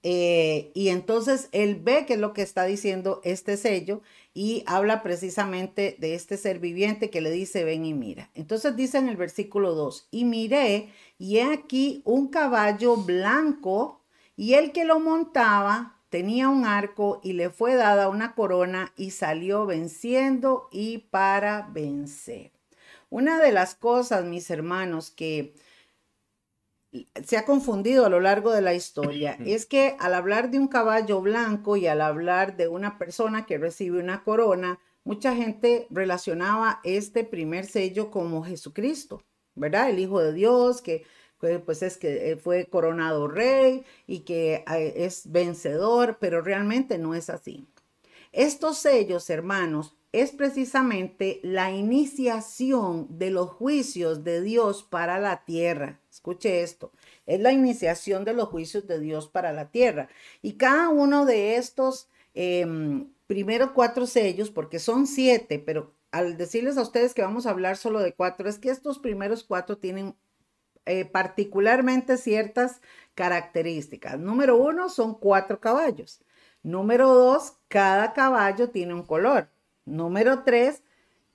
eh, 0.03 0.71
y 0.75 0.89
entonces 0.89 1.47
él 1.53 1.75
ve 1.81 2.05
que 2.05 2.15
es 2.15 2.19
lo 2.19 2.33
que 2.33 2.41
está 2.41 2.65
diciendo 2.65 3.21
este 3.23 3.55
sello 3.55 4.01
y 4.33 4.63
habla 4.67 5.01
precisamente 5.01 5.95
de 5.97 6.13
este 6.13 6.35
ser 6.35 6.59
viviente 6.59 7.09
que 7.09 7.21
le 7.21 7.31
dice, 7.31 7.63
ven 7.63 7.85
y 7.85 7.93
mira. 7.93 8.29
Entonces 8.35 8.75
dice 8.75 8.97
en 8.97 9.07
el 9.07 9.15
versículo 9.15 9.73
2, 9.73 10.09
y 10.11 10.25
miré, 10.25 10.89
y 11.17 11.37
he 11.37 11.43
aquí 11.43 12.01
un 12.03 12.27
caballo 12.27 12.97
blanco, 12.97 14.01
y 14.35 14.55
el 14.55 14.73
que 14.73 14.83
lo 14.83 14.99
montaba 14.99 16.01
tenía 16.09 16.49
un 16.49 16.65
arco 16.65 17.21
y 17.23 17.33
le 17.33 17.49
fue 17.49 17.75
dada 17.75 18.09
una 18.09 18.35
corona 18.35 18.91
y 18.97 19.11
salió 19.11 19.65
venciendo 19.65 20.67
y 20.71 20.99
para 20.99 21.69
vencer. 21.71 22.51
Una 23.09 23.39
de 23.39 23.51
las 23.51 23.75
cosas, 23.75 24.25
mis 24.25 24.49
hermanos, 24.49 25.11
que 25.11 25.55
se 27.25 27.37
ha 27.37 27.45
confundido 27.45 28.05
a 28.05 28.09
lo 28.09 28.19
largo 28.19 28.51
de 28.51 28.61
la 28.61 28.73
historia 28.73 29.37
es 29.45 29.65
que 29.65 29.95
al 29.99 30.13
hablar 30.13 30.51
de 30.51 30.59
un 30.59 30.67
caballo 30.67 31.21
blanco 31.21 31.75
y 31.75 31.87
al 31.87 32.01
hablar 32.01 32.55
de 32.55 32.67
una 32.67 32.97
persona 32.97 33.45
que 33.45 33.57
recibe 33.57 33.99
una 33.99 34.23
corona, 34.23 34.79
mucha 35.03 35.35
gente 35.35 35.87
relacionaba 35.89 36.79
este 36.83 37.23
primer 37.23 37.65
sello 37.65 38.11
como 38.11 38.43
Jesucristo, 38.43 39.23
¿verdad? 39.55 39.89
El 39.89 39.99
Hijo 39.99 40.19
de 40.19 40.33
Dios, 40.33 40.81
que 40.81 41.03
pues 41.65 41.83
es 41.83 41.97
que 41.97 42.31
eh, 42.31 42.35
fue 42.37 42.67
coronado 42.67 43.27
rey 43.27 43.83
y 44.07 44.19
que 44.19 44.63
eh, 44.71 44.93
es 44.95 45.29
vencedor, 45.31 46.17
pero 46.19 46.41
realmente 46.41 46.97
no 46.97 47.15
es 47.15 47.29
así. 47.29 47.67
Estos 48.31 48.77
sellos, 48.77 49.29
hermanos, 49.29 49.95
es 50.13 50.31
precisamente 50.31 51.39
la 51.43 51.71
iniciación 51.71 53.07
de 53.09 53.31
los 53.31 53.49
juicios 53.49 54.23
de 54.23 54.41
Dios 54.41 54.83
para 54.83 55.19
la 55.19 55.43
tierra. 55.43 55.99
Escuche 56.13 56.61
esto, 56.61 56.91
es 57.25 57.39
la 57.39 57.51
iniciación 57.51 58.23
de 58.23 58.33
los 58.33 58.49
juicios 58.49 58.85
de 58.85 58.99
Dios 58.99 59.27
para 59.27 59.51
la 59.51 59.71
tierra. 59.71 60.09
Y 60.43 60.53
cada 60.57 60.89
uno 60.89 61.25
de 61.25 61.55
estos 61.55 62.07
em, 62.35 63.11
primeros 63.25 63.71
cuatro 63.71 64.05
sellos, 64.05 64.51
porque 64.51 64.77
son 64.77 65.07
siete, 65.07 65.57
pero 65.57 65.95
al 66.11 66.37
decirles 66.37 66.77
a 66.77 66.83
ustedes 66.83 67.15
que 67.15 67.23
vamos 67.23 67.47
a 67.47 67.49
hablar 67.49 67.77
solo 67.77 67.99
de 67.99 68.13
cuatro, 68.13 68.47
es 68.47 68.59
que 68.59 68.69
estos 68.69 68.99
primeros 68.99 69.43
cuatro 69.43 69.79
tienen 69.79 70.15
eh, 70.85 71.05
particularmente 71.05 72.17
ciertas 72.17 72.79
características. 73.15 74.19
Número 74.19 74.55
uno, 74.55 74.89
son 74.89 75.15
cuatro 75.15 75.59
caballos. 75.59 76.21
Número 76.61 77.11
dos, 77.11 77.53
cada 77.69 78.13
caballo 78.13 78.69
tiene 78.69 78.93
un 78.93 79.03
color. 79.03 79.49
Número 79.85 80.43
tres, 80.43 80.82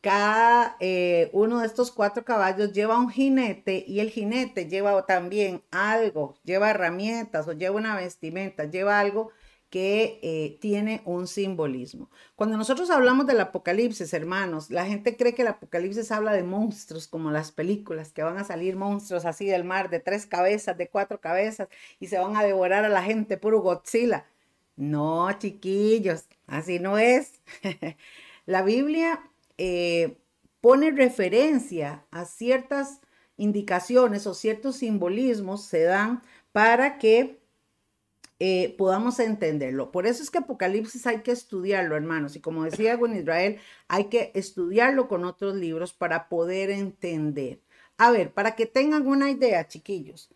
cada 0.00 0.76
eh, 0.80 1.30
uno 1.32 1.60
de 1.60 1.66
estos 1.66 1.90
cuatro 1.90 2.24
caballos 2.24 2.72
lleva 2.72 2.98
un 2.98 3.10
jinete 3.10 3.84
y 3.86 4.00
el 4.00 4.10
jinete 4.10 4.68
lleva 4.68 5.04
también 5.06 5.62
algo, 5.70 6.38
lleva 6.44 6.70
herramientas 6.70 7.48
o 7.48 7.52
lleva 7.52 7.76
una 7.76 7.96
vestimenta, 7.96 8.64
lleva 8.64 9.00
algo 9.00 9.32
que 9.70 10.18
eh, 10.22 10.58
tiene 10.60 11.02
un 11.04 11.26
simbolismo. 11.26 12.10
Cuando 12.36 12.56
nosotros 12.56 12.90
hablamos 12.90 13.26
del 13.26 13.40
apocalipsis, 13.40 14.14
hermanos, 14.14 14.70
la 14.70 14.86
gente 14.86 15.16
cree 15.16 15.34
que 15.34 15.42
el 15.42 15.48
apocalipsis 15.48 16.10
habla 16.10 16.32
de 16.32 16.42
monstruos 16.42 17.06
como 17.06 17.30
las 17.30 17.52
películas, 17.52 18.12
que 18.12 18.22
van 18.22 18.38
a 18.38 18.44
salir 18.44 18.76
monstruos 18.76 19.26
así 19.26 19.46
del 19.46 19.64
mar, 19.64 19.90
de 19.90 20.00
tres 20.00 20.26
cabezas, 20.26 20.78
de 20.78 20.88
cuatro 20.88 21.20
cabezas, 21.20 21.68
y 22.00 22.06
se 22.06 22.18
van 22.18 22.36
a 22.36 22.44
devorar 22.44 22.84
a 22.84 22.88
la 22.88 23.02
gente, 23.02 23.36
puro 23.36 23.60
Godzilla. 23.60 24.26
No, 24.76 25.30
chiquillos, 25.38 26.26
así 26.46 26.78
no 26.78 26.98
es. 26.98 27.42
La 28.46 28.62
Biblia 28.62 29.27
eh, 29.58 30.18
pone 30.60 30.90
referencia 30.90 32.06
a 32.10 32.24
ciertas 32.24 33.00
indicaciones 33.36 34.26
o 34.26 34.34
ciertos 34.34 34.76
simbolismos 34.76 35.64
se 35.64 35.82
dan 35.82 36.22
para 36.52 36.98
que 36.98 37.38
eh, 38.40 38.74
podamos 38.78 39.18
entenderlo. 39.18 39.90
Por 39.90 40.06
eso 40.06 40.22
es 40.22 40.30
que 40.30 40.38
Apocalipsis 40.38 41.06
hay 41.06 41.22
que 41.22 41.32
estudiarlo, 41.32 41.96
hermanos. 41.96 42.36
Y 42.36 42.40
como 42.40 42.64
decía 42.64 42.92
en 42.94 43.16
Israel, 43.16 43.58
hay 43.88 44.04
que 44.04 44.30
estudiarlo 44.34 45.08
con 45.08 45.24
otros 45.24 45.56
libros 45.56 45.92
para 45.92 46.28
poder 46.28 46.70
entender. 46.70 47.60
A 47.96 48.10
ver, 48.12 48.32
para 48.32 48.54
que 48.54 48.66
tengan 48.66 49.06
una 49.08 49.30
idea, 49.30 49.66
chiquillos. 49.66 50.30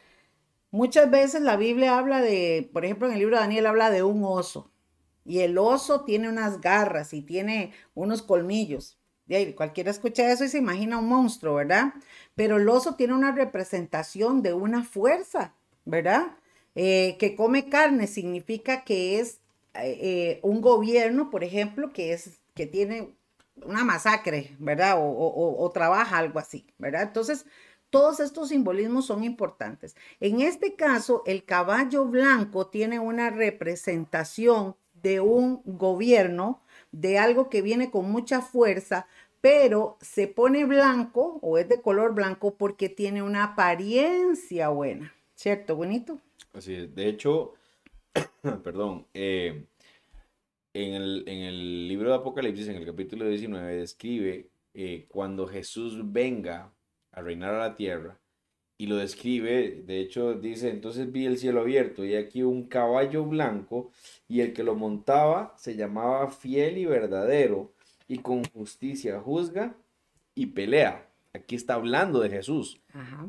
Muchas 0.73 1.11
veces 1.11 1.43
la 1.43 1.57
Biblia 1.57 1.99
habla 1.99 2.21
de, 2.21 2.69
por 2.73 2.85
ejemplo, 2.85 3.07
en 3.07 3.15
el 3.15 3.21
libro 3.21 3.37
de 3.37 3.43
Daniel 3.43 3.67
habla 3.67 3.91
de 3.91 4.03
un 4.03 4.25
oso. 4.25 4.71
Y 5.25 5.41
el 5.41 5.59
oso 5.59 6.05
tiene 6.05 6.29
unas 6.29 6.61
garras 6.61 7.13
y 7.13 7.23
tiene 7.23 7.73
unos 7.95 8.23
colmillos. 8.23 8.99
De 9.27 9.37
ahí, 9.37 9.53
cualquiera 9.55 9.91
escucha 9.91 10.31
eso 10.31 10.45
y 10.45 10.49
se 10.49 10.59
imagina 10.59 10.99
un 10.99 11.09
monstruo, 11.09 11.55
¿verdad? 11.55 11.95
Pero 12.35 12.57
el 12.57 12.69
oso 12.69 12.97
tiene 12.97 13.15
una 13.15 13.33
representación 13.33 14.43
de 14.43 14.53
una 14.53 14.85
fuerza, 14.85 15.55
¿verdad? 15.85 16.37
Eh, 16.75 17.17
que 17.19 17.37
come 17.37 17.69
carne 17.69 18.07
significa 18.07 18.85
que 18.85 19.21
es 19.21 19.41
eh, 19.75 19.99
eh, 20.01 20.41
un 20.43 20.61
gobierno, 20.61 21.31
por 21.31 21.45
ejemplo, 21.45 21.93
que, 21.93 22.13
es, 22.13 22.41
que 22.55 22.67
tiene 22.67 23.15
una 23.65 23.85
masacre, 23.85 24.57
¿verdad? 24.59 24.97
o 24.99 25.71
trabaja 25.73 26.19
algo 26.19 26.39
así, 26.39 26.67
¿verdad? 26.79 27.03
Entonces, 27.03 27.47
todos 27.93 28.21
estos 28.21 28.49
simbolismos 28.49 29.05
son 29.05 29.23
importantes. 29.23 29.95
En 30.19 30.41
este 30.41 30.77
caso, 30.77 31.23
el 31.27 31.45
caballo 31.45 32.07
blanco 32.07 32.69
tiene 32.69 32.99
una 32.99 33.29
representación 33.29 34.77
de 35.03 35.21
un 35.21 35.61
gobierno, 35.67 36.62
de 36.93 37.19
algo 37.19 37.51
que 37.51 37.63
viene 37.63 37.91
con 37.91 38.11
mucha 38.11 38.41
fuerza, 38.41 39.07
pero 39.41 39.99
se 40.01 40.29
pone 40.29 40.65
blanco 40.65 41.39
o 41.43 41.59
es 41.59 41.69
de 41.69 41.83
color 41.83 42.15
blanco 42.15 42.57
porque 42.57 42.89
tiene 42.89 43.23
una 43.23 43.45
apariencia 43.45 44.69
buena, 44.69 45.13
¿cierto? 45.35 45.75
Bonito. 45.75 46.21
Así 46.53 46.75
es. 46.75 46.95
De 46.95 47.09
hecho, 47.09 47.55
perdón, 48.63 49.07
eh, 49.15 49.65
en, 50.75 50.95
el, 50.95 51.89
libro 51.89 52.11
de 52.11 52.17
Apocalipsis, 52.17 52.69
en 52.69 52.77
el 52.77 52.87
capítulo 52.87 53.27
19, 53.27 53.77
describe 53.77 54.51
eh, 54.75 55.07
cuando 55.09 55.47
Jesús 55.47 56.13
venga 56.13 56.73
a 57.11 57.21
reinar 57.21 57.55
a 57.55 57.69
la 57.69 57.75
tierra, 57.75 58.19
y 58.83 58.87
lo 58.87 58.97
describe, 58.97 59.85
de 59.87 60.01
hecho 60.01 60.35
dice, 60.35 60.69
entonces 60.69 61.13
vi 61.13 61.25
el 61.25 61.39
cielo 61.39 61.61
abierto 61.61 62.05
y 62.05 62.17
aquí 62.17 62.43
un 62.43 62.67
caballo 62.67 63.25
blanco 63.25 63.93
y 64.27 64.41
el 64.41 64.53
que 64.53 64.65
lo 64.65 64.75
montaba 64.75 65.55
se 65.57 65.77
llamaba 65.77 66.33
fiel 66.33 66.79
y 66.79 66.85
verdadero 66.85 67.73
y 68.09 68.19
con 68.19 68.43
justicia 68.43 69.21
juzga 69.21 69.77
y 70.35 70.47
pelea. 70.47 71.09
Aquí 71.33 71.55
está 71.55 71.75
hablando 71.75 72.19
de 72.19 72.31
Jesús. 72.31 72.81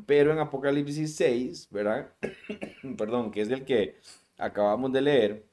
Pero 0.07 0.31
en 0.31 0.39
Apocalipsis 0.39 1.15
6, 1.17 1.67
¿verdad? 1.69 2.11
Perdón, 2.97 3.29
que 3.29 3.41
es 3.41 3.49
el 3.51 3.63
que 3.63 3.97
acabamos 4.39 4.91
de 4.91 5.03
leer, 5.03 5.45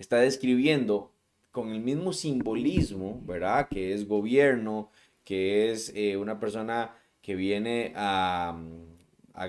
está 0.00 0.16
describiendo 0.16 1.12
con 1.52 1.68
el 1.68 1.80
mismo 1.80 2.12
simbolismo, 2.12 3.22
¿verdad? 3.24 3.68
Que 3.68 3.94
es 3.94 4.08
gobierno, 4.08 4.90
que 5.22 5.70
es 5.70 5.92
eh, 5.94 6.16
una 6.16 6.40
persona 6.40 6.96
que 7.22 7.36
viene 7.36 7.92
a, 7.94 8.60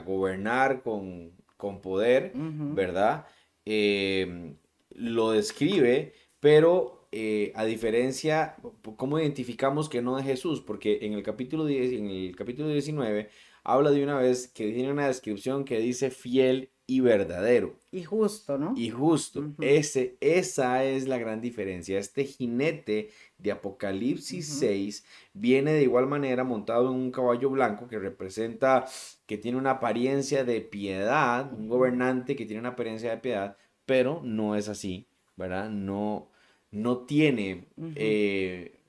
gobernar 0.06 0.84
con, 0.84 1.34
poder, 1.82 2.32
¿verdad? 2.36 3.26
Eh, 3.66 4.56
lo 4.92 5.32
describe, 5.32 6.14
pero 6.40 6.98
eh, 7.12 7.52
a 7.56 7.66
diferencia, 7.66 8.58
¿cómo 8.98 9.20
identificamos 9.20 9.90
que 9.90 10.02
no 10.02 10.20
es 10.20 10.26
Jesús? 10.26 10.62
Porque 10.62 11.00
en 11.02 11.14
el 11.14 11.24
capítulo 11.24 11.66
10, 11.66 11.94
en 11.94 12.10
el 12.10 12.36
capítulo 12.36 12.70
19 12.70 13.30
habla 13.64 13.92
de 13.92 14.04
una 14.04 14.18
vez 14.18 14.48
que 14.48 14.72
tiene 14.72 14.92
una 14.92 15.08
descripción 15.08 15.66
que 15.66 15.80
dice 15.80 16.12
fiel 16.12 16.72
y 16.88 17.02
verdadero. 17.02 17.76
Y 17.92 18.04
justo, 18.04 18.58
¿no? 18.58 18.74
Y 18.76 18.90
justo. 18.90 19.52
Ese, 19.60 20.18
esa 20.22 20.84
es 20.86 21.08
la 21.08 21.18
gran 21.18 21.42
diferencia. 21.42 22.00
Este 22.00 22.24
jinete 22.24 23.10
de 23.38 23.52
Apocalipsis 23.52 24.48
6 24.48 25.06
viene 25.34 25.74
de 25.74 25.84
igual 25.84 26.08
manera 26.08 26.44
montado 26.44 26.88
en 26.90 26.96
un 26.96 27.12
caballo 27.12 27.50
blanco 27.50 27.88
que 27.88 28.00
representa 28.00 28.86
que 29.26 29.38
tiene 29.38 29.58
una 29.58 29.72
apariencia 29.72 30.44
de 30.44 30.62
piedad, 30.62 31.52
un 31.54 31.68
gobernante 31.68 32.36
que 32.36 32.46
tiene 32.46 32.62
una 32.62 32.70
apariencia 32.70 33.12
de 33.12 33.18
piedad, 33.18 33.58
pero 33.86 34.22
no 34.24 34.56
es 34.56 34.70
así, 34.70 35.08
¿verdad? 35.36 35.70
No, 35.70 36.30
no 36.72 37.00
tiene 37.00 37.68
eh, 37.96 38.80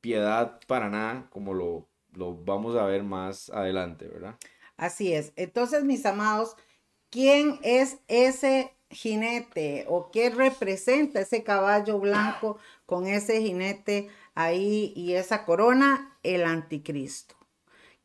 piedad 0.00 0.60
para 0.66 0.88
nada 0.88 1.28
como 1.30 1.52
lo 1.52 1.88
lo 2.14 2.34
vamos 2.34 2.76
a 2.76 2.84
ver 2.84 3.02
más 3.02 3.50
adelante, 3.50 4.06
¿verdad? 4.06 4.36
Así 4.76 5.12
es. 5.12 5.32
Entonces, 5.36 5.84
mis 5.84 6.04
amados, 6.06 6.56
¿quién 7.12 7.60
es 7.62 7.98
ese 8.08 8.72
jinete 8.90 9.84
o 9.88 10.10
qué 10.10 10.30
representa 10.30 11.20
ese 11.20 11.44
caballo 11.44 12.00
blanco 12.00 12.58
con 12.86 13.06
ese 13.06 13.40
jinete 13.42 14.08
ahí 14.34 14.92
y 14.96 15.12
esa 15.12 15.44
corona? 15.44 16.18
El 16.22 16.44
anticristo. 16.44 17.36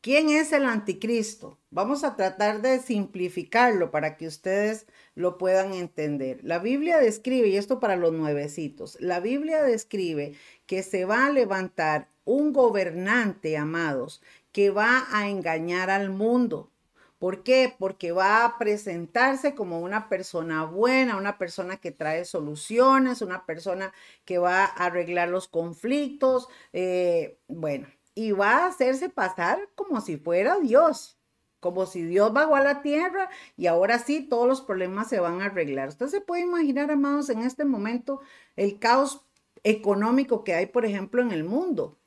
¿Quién 0.02 0.30
es 0.30 0.52
el 0.52 0.66
anticristo? 0.66 1.58
Vamos 1.72 2.04
a 2.04 2.16
tratar 2.16 2.62
de 2.62 2.80
simplificarlo 2.80 3.92
para 3.92 4.18
que 4.18 4.28
ustedes 4.28 4.86
lo 5.16 5.38
puedan 5.38 5.74
entender. 5.74 6.40
La 6.44 6.60
Biblia 6.60 7.00
describe, 7.00 7.48
y 7.48 7.58
esto 7.58 7.80
para 7.80 7.96
los 7.96 8.14
nuevecitos, 8.14 8.98
la 9.00 9.20
Biblia 9.20 9.64
describe 9.64 10.36
que 10.66 10.84
se 10.84 11.06
va 11.06 11.26
a 11.26 11.32
levantar 11.32 12.10
un 12.26 12.54
gobernante, 12.54 13.58
amados, 13.58 14.22
que 14.52 14.70
va 14.70 15.08
a 15.12 15.30
engañar 15.30 15.90
al 15.90 16.10
mundo. 16.10 16.72
¿Por 17.20 17.42
qué? 17.44 17.76
Porque 17.80 18.12
va 18.12 18.46
a 18.46 18.58
presentarse 18.60 19.56
como 19.56 19.80
una 19.80 20.08
persona 20.08 20.66
buena, 20.66 21.18
una 21.18 21.40
persona 21.40 21.78
que 21.78 21.92
trae 21.92 22.26
soluciones, 22.26 23.24
una 23.24 23.46
persona 23.46 23.92
que 24.24 24.38
va 24.38 24.66
a 24.66 24.86
arreglar 24.86 25.30
los 25.30 25.48
conflictos, 25.48 26.48
eh, 26.74 27.40
bueno, 27.48 27.88
y 28.14 28.32
va 28.34 28.66
a 28.66 28.68
hacerse 28.68 29.10
pasar 29.10 29.70
como 29.76 30.02
si 30.02 30.18
fuera 30.18 30.60
Dios, 30.60 31.18
como 31.60 31.88
si 31.88 32.04
Dios 32.04 32.34
bajó 32.34 32.56
a 32.56 32.62
la 32.62 32.82
tierra 32.84 33.30
y 33.56 33.66
ahora 33.68 33.98
sí 34.00 34.22
todos 34.22 34.48
los 34.48 34.62
problemas 34.62 35.10
se 35.10 35.20
van 35.20 35.42
a 35.42 35.46
arreglar. 35.46 35.90
Usted 35.90 36.08
se 36.08 36.22
puede 36.22 36.44
imaginar, 36.44 36.92
amados, 36.92 37.30
en 37.30 37.42
este 37.42 37.66
momento 37.66 38.22
el 38.56 38.80
caos 38.80 39.26
económico 39.64 40.44
que 40.44 40.54
hay, 40.54 40.68
por 40.68 40.86
ejemplo, 40.86 41.22
en 41.22 41.32
el 41.32 41.44
mundo 41.44 41.98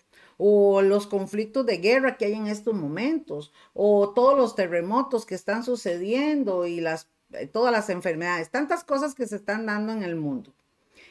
o 0.43 0.81
los 0.81 1.07
conflictos 1.07 1.67
de 1.67 1.77
guerra 1.77 2.17
que 2.17 2.25
hay 2.25 2.33
en 2.33 2.47
estos 2.47 2.73
momentos, 2.73 3.53
o 3.75 4.15
todos 4.15 4.35
los 4.39 4.55
terremotos 4.55 5.27
que 5.27 5.35
están 5.35 5.63
sucediendo 5.65 6.67
y 6.67 6.81
las, 6.81 7.09
eh, 7.33 7.47
todas 7.47 7.71
las 7.71 7.91
enfermedades, 7.91 8.49
tantas 8.51 8.83
cosas 8.83 9.15
que 9.15 9.27
se 9.27 9.37
están 9.37 9.67
dando 9.67 9.93
en 9.93 10.03
el 10.03 10.17
mundo. 10.17 10.55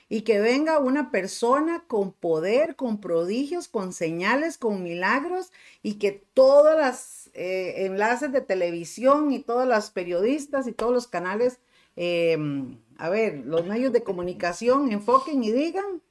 Y 0.09 0.21
que 0.21 0.39
venga 0.39 0.79
una 0.79 1.11
persona 1.11 1.83
con 1.87 2.11
poder, 2.11 2.75
con 2.75 2.99
prodigios, 2.99 3.67
con 3.67 3.93
señales, 3.93 4.57
con 4.57 4.81
milagros, 4.81 5.51
y 5.83 5.99
que 5.99 6.25
todos 6.33 6.75
los 6.75 7.29
eh, 7.35 7.85
enlaces 7.85 8.31
de 8.31 8.41
televisión 8.41 9.31
y 9.31 9.43
todos 9.43 9.67
los 9.67 9.91
periodistas 9.91 10.67
y 10.67 10.71
todos 10.71 10.91
los 10.91 11.05
canales, 11.05 11.59
em, 11.95 12.79
a 12.97 13.09
ver, 13.09 13.45
los 13.45 13.67
medios 13.67 13.93
de 13.93 14.01
comunicación 14.01 14.91
enfoquen 14.91 15.43
y 15.43 15.51
digan, 15.51 16.01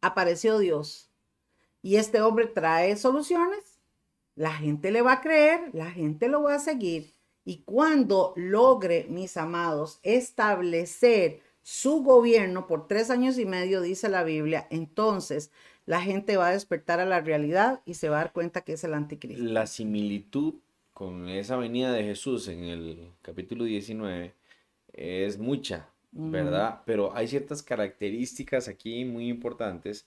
apareció 0.00 0.58
Dios 0.58 1.07
y 1.88 1.96
este 1.96 2.20
hombre 2.20 2.46
trae 2.46 2.98
soluciones, 2.98 3.80
la 4.34 4.52
gente 4.52 4.90
le 4.90 5.00
va 5.00 5.14
a 5.14 5.20
creer, 5.22 5.70
la 5.72 5.90
gente 5.90 6.28
lo 6.28 6.42
va 6.42 6.56
a 6.56 6.58
seguir. 6.58 7.14
Y 7.46 7.62
cuando 7.62 8.34
logre, 8.36 9.06
mis 9.08 9.38
amados, 9.38 9.98
establecer 10.02 11.40
su 11.62 12.02
gobierno 12.02 12.66
por 12.66 12.88
tres 12.88 13.08
años 13.08 13.38
y 13.38 13.46
medio, 13.46 13.80
dice 13.80 14.10
la 14.10 14.22
Biblia, 14.22 14.66
entonces 14.68 15.50
la 15.86 16.02
gente 16.02 16.36
va 16.36 16.48
a 16.48 16.52
despertar 16.52 17.00
a 17.00 17.06
la 17.06 17.22
realidad 17.22 17.80
y 17.86 17.94
se 17.94 18.10
va 18.10 18.16
a 18.16 18.24
dar 18.24 18.32
cuenta 18.34 18.60
que 18.60 18.74
es 18.74 18.84
el 18.84 18.92
anticristo. 18.92 19.42
La 19.42 19.66
similitud 19.66 20.56
con 20.92 21.30
esa 21.30 21.56
venida 21.56 21.90
de 21.90 22.04
Jesús 22.04 22.48
en 22.48 22.64
el 22.64 23.12
capítulo 23.22 23.64
19 23.64 24.34
es 24.92 25.38
mucha, 25.38 25.88
¿verdad? 26.12 26.82
Pero 26.84 27.16
hay 27.16 27.28
ciertas 27.28 27.62
características 27.62 28.68
aquí 28.68 29.06
muy 29.06 29.30
importantes 29.30 30.06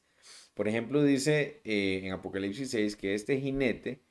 por 0.62 0.68
ejemplo, 0.68 1.02
dice 1.02 1.60
eh, 1.64 2.02
en 2.04 2.14
Apocalipsis 2.14 2.70
6 2.70 2.96
que 2.96 3.16
este 3.16 3.40
jinete 3.42 4.04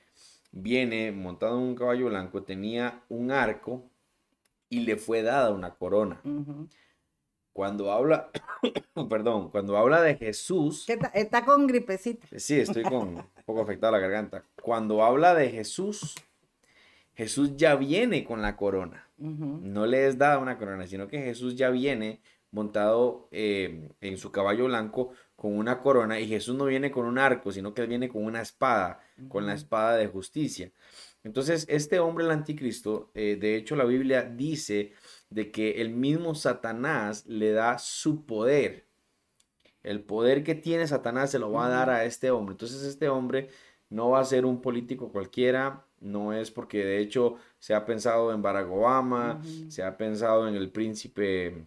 viene 0.51 1.13
montado 1.13 1.57
en 1.57 1.63
un 1.63 1.75
caballo 1.77 2.07
blanco, 2.07 2.43
tenía 2.43 3.05
un 3.09 3.31
arco 3.31 3.89
y 4.69 4.81
le 4.81 4.97
fue 4.97 5.23
dada 5.23 5.53
una 5.53 5.77
corona. 5.77 6.21
Cuando 7.53 7.93
habla, 7.93 8.33
perdón, 9.09 9.53
cuando 9.53 9.77
habla 9.77 10.03
de 10.03 10.17
Jesús. 10.17 10.89
Está, 10.89 11.45
con 11.45 11.69
gripecita. 11.69 12.27
Sí, 12.37 12.59
estoy 12.59 12.83
con 12.83 13.19
un 13.19 13.25
poco 13.47 13.63
afectada 13.63 13.93
la 13.93 14.01
garganta. 14.01 14.45
Cuando 14.61 15.05
habla 15.05 15.37
de 15.37 15.51
Jesús, 15.51 16.17
Jesús 17.15 17.57
ya 17.57 17.77
viene 17.77 18.25
con 18.25 18.43
la 18.43 18.57
corona. 18.57 19.09
No 19.19 19.87
le 19.87 20.09
es 20.09 20.19
dada 20.19 20.39
una 20.39 20.59
corona, 20.59 20.89
sino 20.89 21.07
que 21.07 21.23
Jesús 21.23 21.55
ya 21.55 21.71
viene 21.71 22.21
montado 22.51 23.29
eh, 23.31 23.91
en 24.01 24.19
su 24.19 24.33
caballo 24.33 24.65
blanco 24.65 25.13
con 25.41 25.57
una 25.57 25.81
corona 25.81 26.21
y 26.21 26.29
Jesús 26.29 26.55
no 26.55 26.67
viene 26.67 26.91
con 26.91 27.07
un 27.07 27.17
arco, 27.17 27.51
sino 27.51 27.73
que 27.73 27.81
él 27.81 27.89
viene 27.89 28.11
con 28.11 28.23
una 28.27 28.43
espada, 28.43 29.01
con 29.31 29.47
la 29.47 29.55
espada 29.55 29.97
de 29.97 30.07
justicia. 30.07 30.71
Entonces, 31.25 31.65
este 31.71 31.99
hombre, 31.99 32.27
el 32.27 32.31
anticristo, 32.31 33.11
eh, 33.15 33.39
de 33.41 33.57
hecho 33.57 33.75
la 33.75 33.87
Biblia 33.87 34.23
dice 34.23 34.93
de 35.31 35.51
que 35.51 35.81
el 35.81 35.89
mismo 35.89 36.35
Satanás 36.35 37.25
le 37.25 37.53
da 37.53 37.79
su 37.79 38.27
poder. 38.27 38.85
El 39.83 40.03
poder 40.03 40.45
que 40.45 40.55
tiene 40.55 40.87
Satanás 40.87 41.31
se 41.31 41.39
lo 41.39 41.51
va 41.51 41.65
a 41.65 41.71
dar 41.71 41.89
a 41.89 42.05
este 42.05 42.31
hombre. 42.31 42.53
Entonces, 42.53 42.83
este 42.83 43.09
hombre 43.09 43.49
no 43.89 44.11
va 44.11 44.21
a 44.21 44.27
ser 44.27 44.45
un 44.45 44.61
político 44.61 45.11
cualquiera, 45.11 45.87
no 46.01 46.35
es 46.35 46.51
porque 46.51 46.85
de 46.85 46.99
hecho 46.99 47.37
se 47.59 47.73
ha 47.73 47.87
pensado 47.87 48.31
en 48.35 48.43
Barack 48.43 48.71
Obama, 48.71 49.41
se 49.71 49.83
ha 49.83 49.97
pensado 49.97 50.47
en 50.47 50.55
el 50.55 50.69
príncipe 50.69 51.65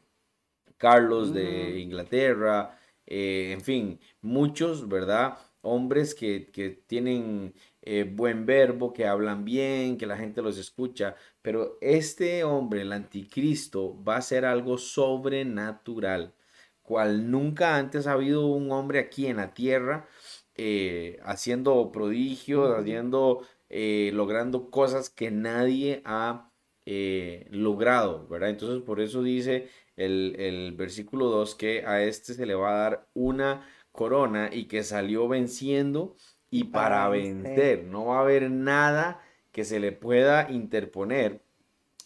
Carlos 0.77 1.33
de 1.33 1.79
Inglaterra, 1.79 2.77
eh, 3.05 3.51
en 3.53 3.61
fin, 3.61 3.99
muchos, 4.21 4.87
¿verdad? 4.87 5.37
Hombres 5.61 6.15
que, 6.15 6.39
tienen 6.87 7.53
eh, 7.81 8.03
buen 8.03 8.45
verbo, 8.45 8.93
que 8.93 9.05
hablan 9.07 9.45
bien, 9.45 9.97
que 9.97 10.05
la 10.05 10.17
gente 10.17 10.41
los 10.41 10.57
escucha, 10.57 11.15
pero 11.41 11.77
este 11.81 12.43
hombre, 12.43 12.81
el 12.81 12.93
anticristo, 12.93 14.01
va 14.03 14.17
a 14.17 14.21
ser 14.21 14.45
algo 14.45 14.77
sobrenatural, 14.77 16.33
cual 16.81 17.31
nunca 17.31 17.77
antes 17.77 18.07
ha 18.07 18.13
habido 18.13 18.47
un 18.47 18.71
hombre 18.71 18.99
aquí 18.99 19.27
en 19.27 19.37
la 19.37 19.53
tierra 19.53 20.07
eh, 20.55 21.19
haciendo 21.23 21.91
prodigios, 21.91 22.77
haciendo, 22.77 23.45
logrando 23.69 24.69
cosas 24.69 25.09
que 25.09 25.31
nadie 25.31 26.01
ha 26.05 26.51
logrado, 27.49 28.27
¿verdad? 28.27 28.49
Entonces 28.49 28.81
por 28.83 28.99
eso 29.01 29.23
dice 29.23 29.69
el, 29.95 30.73
versículo 30.77 31.29
2, 31.29 31.55
que 31.55 31.85
a 31.85 32.03
este 32.03 32.33
se 32.33 32.45
le 32.45 32.55
va 32.55 32.71
a 32.71 32.83
dar 32.89 33.07
una 33.13 33.67
corona 33.91 34.49
y 34.51 34.65
que 34.65 34.83
salió 34.83 35.27
venciendo 35.27 36.15
y 36.49 36.65
para, 36.65 37.07
vencer. 37.09 37.83
No 37.85 38.05
va 38.05 38.17
a 38.17 38.21
haber 38.21 38.49
nada 38.51 39.21
que 39.51 39.65
se 39.65 39.79
le 39.79 39.91
pueda 39.91 40.51
interponer. 40.51 41.41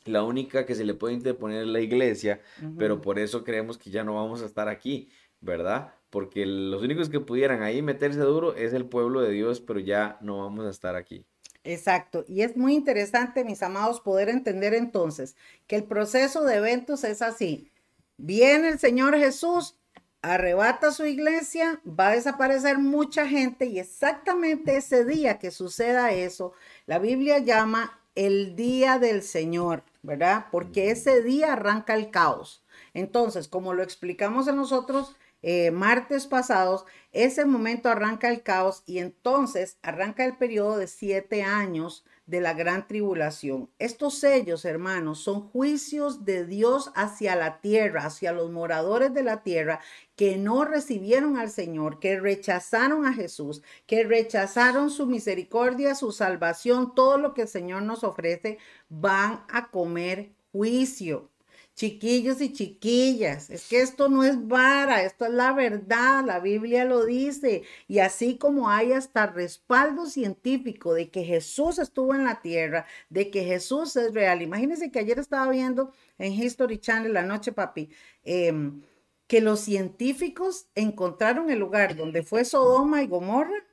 La 0.05 0.23
única 0.23 0.65
que 0.65 0.75
se 0.75 0.85
le 0.85 0.93
puede 0.93 1.15
interponer 1.15 1.63
es 1.63 1.67
la 1.67 1.81
iglesia, 1.81 2.39
pero 2.77 3.01
por 3.01 3.19
eso 3.19 3.43
creemos 3.43 3.77
que 3.77 3.89
ya 3.89 4.03
no 4.03 4.15
vamos 4.15 4.41
a 4.41 4.45
estar 4.45 4.69
aquí, 4.69 5.09
¿verdad? 5.41 5.93
Porque 6.09 6.45
los 6.45 6.81
únicos 6.81 7.09
que 7.09 7.19
pudieran 7.19 7.61
ahí 7.61 7.81
meterse 7.81 8.19
duro 8.19 8.55
es 8.55 8.73
el 8.73 8.85
pueblo 8.85 9.21
de 9.21 9.31
Dios, 9.31 9.59
pero 9.59 9.79
ya 9.79 10.17
no 10.21 10.39
vamos 10.39 10.65
a 10.65 10.69
estar 10.69 10.95
aquí. 10.95 11.25
Exacto. 11.65 12.23
Y 12.29 12.41
es 12.41 12.55
muy 12.55 12.73
interesante, 12.73 13.43
mis 13.43 13.61
amados, 13.61 13.99
poder 13.99 14.29
entender 14.29 14.73
entonces 14.73 15.35
que 15.67 15.75
el 15.75 15.83
proceso 15.83 16.45
de 16.45 16.55
eventos 16.55 17.03
es 17.03 17.21
así. 17.21 17.69
Viene 18.17 18.69
el 18.69 18.79
Señor 18.79 19.17
Jesús, 19.17 19.75
arrebata 20.21 20.91
su 20.91 21.05
iglesia, 21.05 21.81
va 21.87 22.09
a 22.09 22.15
desaparecer 22.15 22.79
mucha 22.79 23.27
gente 23.27 23.65
y 23.65 23.79
exactamente 23.79 24.77
ese 24.77 25.05
día 25.05 25.39
que 25.39 25.51
suceda 25.51 26.11
eso, 26.11 26.53
la 26.85 26.99
Biblia 26.99 27.37
llama 27.39 28.01
el 28.15 28.55
día 28.55 28.99
del 28.99 29.21
Señor. 29.23 29.83
¿verdad? 30.07 30.45
Porque 30.51 30.89
ese 30.89 31.21
día 31.21 31.51
arranca 31.53 31.93
el 31.93 32.11
caos. 32.11 32.63
Entonces, 32.93 33.49
como 33.49 33.73
lo 33.73 33.83
explicamos 33.83 34.47
en 34.47 34.55
nosotros 34.55 35.17
eh, 35.41 35.69
martes 35.69 36.27
pasados, 36.27 36.85
ese 37.11 37.43
momento 37.43 37.89
arranca 37.89 38.29
el 38.29 38.41
caos 38.41 38.83
y 38.85 38.99
entonces 38.99 39.77
arranca 39.83 40.23
el 40.23 40.37
periodo 40.37 40.77
de 40.77 40.87
siete 40.87 41.43
años 41.43 42.05
de 42.27 42.41
la 42.41 42.53
gran 42.53 42.87
tribulación. 42.87 43.69
Estos 43.79 44.19
sellos, 44.19 44.65
hermanos, 44.65 45.19
son 45.19 45.49
juicios 45.49 46.25
de 46.25 46.45
Dios 46.45 46.91
hacia 46.93 47.35
la 47.35 47.59
tierra, 47.61 48.05
hacia 48.05 48.33
los 48.33 48.51
moradores 48.51 49.13
de 49.13 49.23
la 49.23 49.41
tierra 49.43 49.79
que 50.15 50.37
no 50.37 50.65
recibieron 50.65 51.37
al 51.37 51.49
Señor, 51.49 51.99
que 51.99 52.19
rechazaron 52.19 53.05
a 53.05 53.13
Jesús, 53.13 53.63
que 53.87 54.03
rechazaron 54.03 54.89
su 54.89 55.07
misericordia, 55.07 55.95
su 55.95 56.11
salvación, 56.11 56.93
todo 56.93 57.17
lo 57.17 57.33
que 57.33 57.43
el 57.43 57.47
Señor 57.47 57.83
nos 57.83 58.03
ofrece, 58.03 58.59
van 58.89 59.43
a 59.49 59.71
comer 59.71 60.33
juicio 60.51 61.29
chiquillos 61.77 62.41
y 62.41 62.51
chiquillas, 62.51 63.51
es 63.51 63.67
que 63.67 63.81
esto 63.81 64.09
no 64.09 64.23
es 64.23 64.47
vara, 64.47 65.03
esto 65.03 65.25
es 65.25 65.31
la 65.31 65.53
verdad, 65.53 66.25
la 66.25 66.39
Biblia 66.39 66.85
lo 66.85 67.05
dice. 67.05 67.61
Y 67.87 67.99
así 67.99 68.39
como 68.39 68.71
hay 68.71 68.93
hasta 68.93 69.27
respaldo 69.27 70.07
científico 70.07 70.95
de 70.95 71.11
que 71.11 71.23
Jesús 71.23 71.77
estuvo 71.77 72.15
en 72.15 72.23
la 72.23 72.41
tierra, 72.41 72.87
de 73.11 73.29
que 73.29 73.43
Jesús 73.43 73.95
es 73.95 74.11
real. 74.15 74.41
Imagínense 74.41 74.91
que 74.91 74.97
ayer 74.97 75.19
estaba 75.19 75.51
viendo 75.51 75.91
en 76.17 76.33
History 76.33 76.79
Channel 76.79 77.13
la 77.13 77.21
noche, 77.21 77.51
papi, 77.51 77.91
em, 78.23 78.81
que 79.27 79.39
los 79.39 79.59
científicos 79.59 80.69
encontraron 80.73 81.51
el 81.51 81.59
lugar 81.59 81.95
donde 81.95 82.23
fue 82.23 82.43
Sodoma 82.43 83.03
y 83.03 83.07
Gomorra 83.07 83.63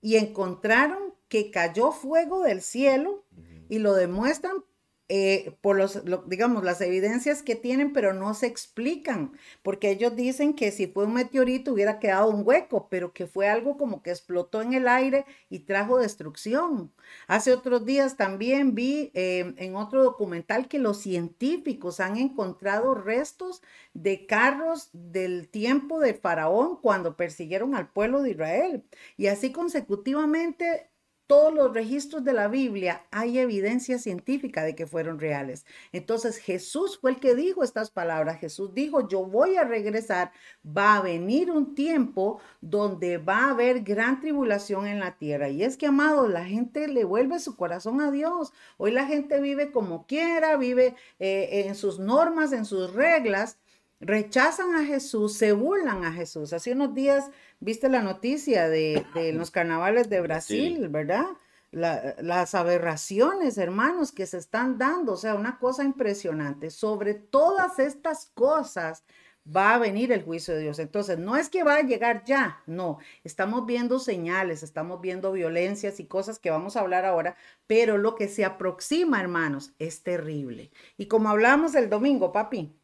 y 0.00 0.16
encontraron 0.16 1.14
que 1.28 1.50
cayó 1.50 1.92
fuego 1.92 2.42
del 2.42 2.62
cielo 2.62 3.22
y 3.68 3.80
lo 3.80 3.92
demuestran 3.94 4.64
eh, 5.12 5.56
por 5.60 5.76
los, 5.76 6.04
digamos, 6.28 6.62
las 6.62 6.80
evidencias 6.80 7.42
que 7.42 7.56
tienen, 7.56 7.92
pero 7.92 8.12
no 8.12 8.32
se 8.32 8.46
explican, 8.46 9.32
porque 9.60 9.90
ellos 9.90 10.14
dicen 10.14 10.54
que 10.54 10.70
si 10.70 10.86
fue 10.86 11.04
un 11.04 11.14
meteorito 11.14 11.72
hubiera 11.72 11.98
quedado 11.98 12.30
un 12.30 12.46
hueco, 12.46 12.86
pero 12.88 13.12
que 13.12 13.26
fue 13.26 13.48
algo 13.48 13.76
como 13.76 14.04
que 14.04 14.10
explotó 14.10 14.62
en 14.62 14.72
el 14.72 14.86
aire 14.86 15.24
y 15.48 15.60
trajo 15.60 15.98
destrucción. 15.98 16.92
Hace 17.26 17.52
otros 17.52 17.84
días 17.84 18.16
también 18.16 18.76
vi 18.76 19.10
eh, 19.14 19.52
en 19.56 19.74
otro 19.74 20.04
documental 20.04 20.68
que 20.68 20.78
los 20.78 21.00
científicos 21.00 21.98
han 21.98 22.16
encontrado 22.16 22.94
restos 22.94 23.62
de 23.94 24.26
carros 24.26 24.90
del 24.92 25.48
tiempo 25.48 25.98
de 25.98 26.14
Faraón 26.14 26.76
cuando 26.80 27.16
persiguieron 27.16 27.74
al 27.74 27.90
pueblo 27.90 28.22
de 28.22 28.30
Israel. 28.30 28.84
Y 29.16 29.26
así 29.26 29.50
consecutivamente 29.50 30.89
todos 31.30 31.54
los 31.54 31.72
registros 31.72 32.24
de 32.24 32.32
la 32.32 32.48
Biblia 32.48 33.04
hay 33.12 33.38
evidencia 33.38 34.00
científica 34.00 34.64
de 34.64 34.74
que 34.74 34.88
fueron 34.88 35.20
reales. 35.20 35.64
Entonces 35.92 36.38
Jesús 36.38 36.98
fue 37.00 37.12
el 37.12 37.20
que 37.20 37.36
dijo 37.36 37.62
estas 37.62 37.92
palabras. 37.92 38.40
Jesús 38.40 38.74
dijo, 38.74 39.06
yo 39.06 39.24
voy 39.24 39.54
a 39.54 39.62
regresar, 39.62 40.32
va 40.66 40.96
a 40.96 41.02
venir 41.02 41.52
un 41.52 41.76
tiempo 41.76 42.40
donde 42.60 43.18
va 43.18 43.44
a 43.44 43.50
haber 43.50 43.82
gran 43.82 44.18
tribulación 44.20 44.88
en 44.88 44.98
la 44.98 45.18
tierra. 45.18 45.48
Y 45.48 45.62
es 45.62 45.76
que, 45.76 45.86
amado, 45.86 46.26
la 46.26 46.44
gente 46.44 46.88
le 46.88 47.04
vuelve 47.04 47.38
su 47.38 47.54
corazón 47.54 48.00
a 48.00 48.10
Dios. 48.10 48.52
Hoy 48.76 48.90
la 48.90 49.06
gente 49.06 49.40
vive 49.40 49.70
como 49.70 50.08
quiera, 50.08 50.56
vive 50.56 50.96
eh, 51.20 51.66
en 51.68 51.76
sus 51.76 52.00
normas, 52.00 52.52
en 52.52 52.64
sus 52.64 52.92
reglas 52.92 53.56
rechazan 54.00 54.74
a 54.74 54.84
Jesús, 54.84 55.34
se 55.34 55.52
burlan 55.52 56.04
a 56.04 56.12
Jesús. 56.12 56.52
Hace 56.52 56.72
unos 56.72 56.94
días 56.94 57.30
viste 57.60 57.88
la 57.88 58.02
noticia 58.02 58.68
de, 58.68 59.04
los 59.34 59.50
carnavales 59.50 60.08
de 60.08 60.20
Brasil, 60.20 60.88
¿verdad? 60.88 61.26
las 61.72 62.56
aberraciones, 62.56 63.56
hermanos, 63.56 64.10
que 64.10 64.26
se 64.26 64.38
están 64.38 64.76
dando, 64.76 65.12
o 65.12 65.16
sea, 65.16 65.36
una 65.36 65.60
cosa 65.60 65.84
impresionante. 65.84 66.68
Sobre 66.70 67.14
todas 67.14 67.78
estas 67.78 68.26
cosas 68.34 69.04
va 69.46 69.74
a 69.74 69.78
venir 69.78 70.12
el 70.12 70.22
juicio 70.24 70.54
de 70.54 70.62
Dios. 70.62 70.78
Entonces, 70.78 71.18
no 71.18 71.36
es 71.36 71.48
que 71.48 71.62
va 71.62 71.76
a 71.76 71.82
llegar 71.82 72.24
ya, 72.24 72.62
no, 72.66 72.98
estamos 73.24 73.66
viendo 73.66 73.98
señales, 73.98 74.62
estamos 74.62 75.00
viendo 75.00 75.32
violencias 75.32 76.00
y 76.00 76.06
cosas 76.06 76.38
que 76.38 76.50
vamos 76.50 76.76
a 76.76 76.80
hablar 76.80 77.04
ahora, 77.04 77.36
pero 77.66 77.98
lo 77.98 78.14
que 78.16 78.28
se 78.28 78.44
aproxima, 78.44 79.20
hermanos, 79.20 79.72
es 79.78 80.02
terrible. 80.02 80.70
Y 80.96 81.06
como 81.06 81.28
hablamos 81.28 81.74
el 81.74 81.88
domingo, 81.88 82.32
papi, 82.32 82.74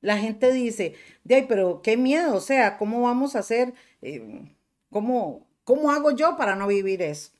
la 0.00 0.18
gente 0.18 0.52
dice, 0.52 0.94
de 1.24 1.36
ahí, 1.36 1.46
pero 1.48 1.80
qué 1.82 1.96
miedo, 1.96 2.34
o 2.34 2.40
sea, 2.40 2.76
¿cómo 2.76 3.02
vamos 3.02 3.36
a 3.36 3.40
hacer? 3.40 3.74
Eh, 4.02 4.54
¿cómo, 4.90 5.46
¿Cómo 5.64 5.90
hago 5.90 6.10
yo 6.10 6.36
para 6.36 6.56
no 6.56 6.66
vivir 6.66 7.00
eso? 7.02 7.30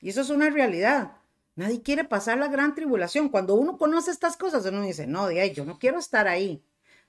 Y 0.00 0.10
eso 0.10 0.20
es 0.20 0.30
una 0.30 0.50
realidad. 0.50 1.16
Nadie 1.56 1.82
quiere 1.82 2.04
pasar 2.04 2.38
la 2.38 2.48
gran 2.48 2.74
tribulación. 2.74 3.30
Cuando 3.30 3.54
uno 3.54 3.78
conoce 3.78 4.10
estas 4.10 4.36
cosas, 4.36 4.66
uno 4.66 4.82
dice, 4.82 5.06
no, 5.06 5.26
de 5.26 5.52
yo 5.52 5.64
no 5.64 5.78
quiero 5.78 5.98
estar 5.98 6.28
ahí. 6.28 6.62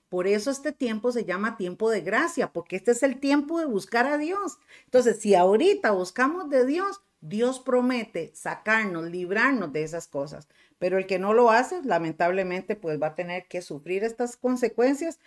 Por 0.08 0.26
eso 0.26 0.50
este 0.50 0.72
tiempo 0.72 1.12
se 1.12 1.26
llama 1.26 1.58
tiempo 1.58 1.90
de 1.90 2.00
gracia, 2.00 2.50
porque 2.50 2.76
este 2.76 2.92
es 2.92 3.02
el 3.02 3.20
tiempo 3.20 3.60
de 3.60 3.66
buscar 3.66 4.06
a 4.06 4.16
Dios. 4.16 4.58
Entonces, 4.86 5.20
si 5.20 5.34
ahorita 5.34 5.90
buscamos 5.90 6.48
de 6.48 6.64
Dios, 6.64 7.02
Dios 7.20 7.60
promete 7.60 8.32
sacarnos, 8.34 9.10
librarnos 9.10 9.70
de 9.72 9.82
esas 9.82 10.08
cosas. 10.08 10.48
Pero 10.78 10.96
el 10.96 11.06
que 11.06 11.18
no 11.18 11.34
lo 11.34 11.50
hace, 11.50 11.82
lamentablemente, 11.82 12.74
pues 12.74 13.00
va 13.00 13.08
a 13.08 13.14
tener 13.14 13.46
que 13.48 13.60
sufrir 13.60 14.02
estas 14.02 14.38
consecuencias 14.38 15.18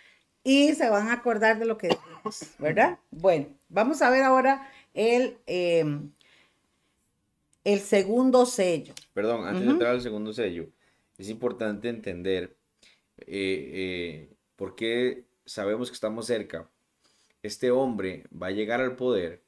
y 0.44 0.74
se 0.74 0.88
van 0.88 1.08
a 1.08 1.14
acordar 1.14 1.58
de 1.58 1.66
lo 1.66 1.78
que 1.78 1.88
decimos, 1.88 2.54
¿verdad? 2.58 2.98
Bueno, 3.10 3.46
vamos 3.68 4.02
a 4.02 4.10
ver 4.10 4.22
ahora 4.22 4.68
el, 4.94 5.38
em, 5.46 6.10
el 7.64 7.80
segundo 7.80 8.46
sello. 8.46 8.94
Perdón, 9.14 9.46
antes 9.46 9.64
de 9.64 9.70
entrar 9.70 9.92
al 9.92 10.00
segundo 10.00 10.32
sello, 10.32 10.68
es 11.18 11.28
importante 11.28 11.88
entender 11.88 12.56
eh, 13.18 13.26
eh, 13.26 14.36
por 14.56 14.74
qué 14.74 15.24
sabemos 15.44 15.90
que 15.90 15.94
estamos 15.94 16.26
cerca. 16.26 16.68
Este 17.42 17.70
hombre 17.70 18.24
va 18.30 18.48
a 18.48 18.52
llegar 18.52 18.80
al 18.80 18.96
poder 18.96 19.42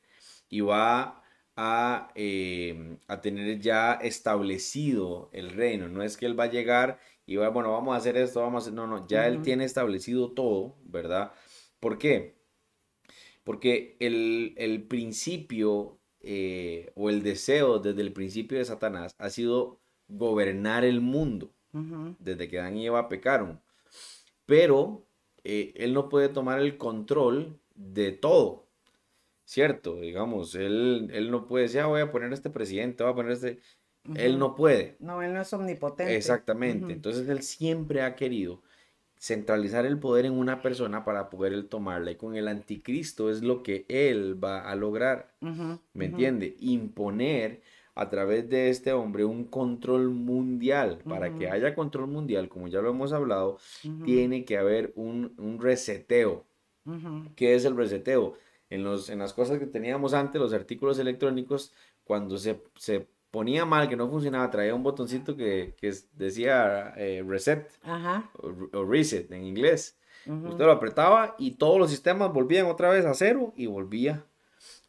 y 0.48 0.61
va 0.61 1.22
a, 1.57 2.11
em, 2.14 2.98
a, 3.07 3.20
tener 3.20 3.61
ya 3.61 3.94
establecido 3.94 5.30
el 5.33 5.50
reino. 5.50 5.88
No 5.88 6.02
es 6.02 6.16
que 6.16 6.26
él 6.26 6.38
va 6.38 6.44
a 6.44 6.50
llegar 6.50 6.98
y 7.26 7.37
va, 7.37 7.48
bueno, 7.48 7.72
vamos 7.72 7.94
a 7.94 7.98
hacer 7.98 8.16
esto, 8.16 8.40
vamos 8.40 8.62
a 8.62 8.66
hacer, 8.66 8.74
no, 8.74 8.87
no, 8.87 9.06
ya 9.06 9.26
él 9.26 9.42
tiene 9.42 9.64
establecido 9.64 10.32
todo, 10.32 10.76
¿verdad? 10.84 11.32
¿Por 11.80 11.98
qué? 11.98 12.37
Porque 13.44 13.96
el, 14.00 14.54
el 14.56 14.87
principio 14.87 15.98
eh, 16.20 16.90
o 16.94 17.10
el 17.10 17.22
deseo 17.22 17.78
desde 17.78 18.00
el 18.00 18.14
principio 18.14 18.56
de 18.56 18.64
Satanás 18.64 19.14
ha 19.18 19.28
sido 19.28 19.80
gobernar 20.08 20.84
el 20.84 21.02
mundo, 21.02 21.52
desde 22.18 22.48
que 22.48 22.60
Adán 22.60 22.76
y 22.76 22.87
Eva 22.87 23.08
pecaron. 23.08 23.60
Pero 24.46 25.06
eh, 25.42 25.72
él 25.76 25.92
no 25.92 26.08
puede 26.08 26.30
tomar 26.30 26.60
el 26.60 26.78
control 26.78 27.60
de 27.74 28.12
todo, 28.12 28.68
cierto, 29.44 30.00
digamos, 30.00 30.54
él, 30.54 31.10
él 31.12 31.30
no 31.30 31.46
puede 31.46 31.64
decir, 31.64 31.80
ah, 31.80 31.87
voy 31.87 32.00
a 32.00 32.10
poner 32.10 32.32
este 32.32 32.50
presidente, 32.50 33.04
voy 33.04 33.12
a 33.12 33.16
poner 33.16 33.32
este... 33.32 33.60
Él 34.17 34.38
no 34.38 34.55
puede. 34.55 34.97
No, 34.99 35.23
él 35.23 35.33
no 35.33 35.40
es 35.40 35.53
omnipotente. 35.53 36.17
Exactamente. 36.17 36.93
Entonces 36.93 37.29
él 37.29 37.43
siempre 37.43 38.03
ha 38.03 38.14
querido 38.14 38.62
centralizar 39.19 39.87
el 39.87 39.99
poder 39.99 40.27
en 40.27 40.35
una 40.35 40.61
persona 40.61 41.05
para 41.05 41.31
poder 41.31 41.55
él 41.55 41.69
tomarla. 41.69 42.11
Y 42.11 42.17
con 42.17 42.37
el 42.37 42.49
anticristo 42.49 43.31
es 43.31 43.43
lo 43.43 43.62
que 43.62 43.87
él 43.88 44.43
va 44.43 44.61
a 44.61 44.75
lograr. 44.77 45.35
¿Me 45.95 46.07
entiende? 46.07 46.57
Imponer 46.61 47.62
a 47.95 48.11
través 48.11 48.49
de 48.51 48.71
este 48.71 48.93
hombre 48.93 49.25
un 49.25 49.45
control 49.45 50.11
mundial. 50.11 50.99
Para 51.09 51.35
que 51.35 51.49
haya 51.49 51.75
control 51.75 52.09
mundial, 52.09 52.49
como 52.49 52.69
ya 52.69 52.83
lo 52.83 52.90
hemos 52.90 53.12
hablado, 53.12 53.59
tiene 54.05 54.45
que 54.45 54.59
haber 54.59 54.93
un, 54.97 55.35
un 55.38 55.61
reseteo. 55.61 56.45
¿Qué 57.37 57.55
es 57.55 57.64
el 57.64 57.77
reseteo? 57.77 58.37
en, 58.71 58.83
los, 58.83 59.09
en 59.09 59.19
las 59.19 59.33
cosas 59.33 59.59
que 59.59 59.67
teníamos 59.67 60.14
antes, 60.14 60.40
los 60.40 60.53
artículos 60.53 60.99
electrónicos, 60.99 61.73
cuando 62.03 62.38
se, 62.38 62.61
se 62.77 63.07
ponía 63.35 63.64
mal, 63.64 63.88
que 63.88 63.97
no 63.97 64.09
funcionaba, 64.09 64.49
traía 64.49 64.77
un 64.77 64.85
botoncito 64.85 65.37
que, 65.37 65.75
que 65.77 65.92
decía 66.12 66.94
eh, 66.97 67.20
reset 67.27 67.68
O, 68.73 68.85
reset 68.85 69.29
en 69.33 69.44
inglés. 69.44 69.99
Usted 70.25 70.64
lo 70.64 70.70
apretaba 70.70 71.35
y 71.37 71.57
todos 71.57 71.77
los 71.81 71.90
sistemas 71.90 72.33
volvían 72.33 72.66
otra 72.66 72.90
vez 72.90 73.05
a 73.05 73.12
cero 73.12 73.53
y 73.57 73.66
volvía 73.66 74.25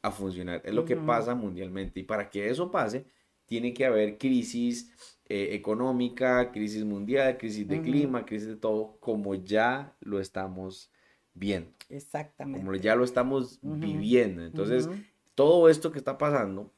a 0.03 0.11
funcionar. 0.11 0.61
Es 0.63 0.75
lo 0.75 0.85
que 0.85 0.95
pasa 0.95 1.33
mundialmente. 1.33 2.01
Y 2.01 2.03
para 2.03 2.29
que 2.29 2.47
eso 2.47 2.69
pase, 2.69 3.07
tiene 3.47 3.73
que 3.73 3.83
haber 3.83 4.19
crisis 4.19 4.91
eh, 5.27 5.49
económica, 5.53 6.51
crisis 6.51 6.85
mundial, 6.85 7.39
crisis 7.39 7.67
de 7.67 7.81
clima, 7.81 8.25
crisis 8.27 8.49
de 8.49 8.57
todo, 8.57 8.97
como 8.99 9.33
ya 9.33 9.97
lo 10.01 10.19
estamos 10.19 10.91
viendo. 11.33 11.71
Exactamente. 11.89 12.59
Como 12.59 12.75
ya 12.75 12.95
lo 12.95 13.05
estamos 13.05 13.57
viviendo. 13.63 14.45
Entonces, 14.45 14.87
todo 15.33 15.67
esto 15.67 15.91
que 15.91 15.97
está 15.97 16.19
pasando 16.19 16.74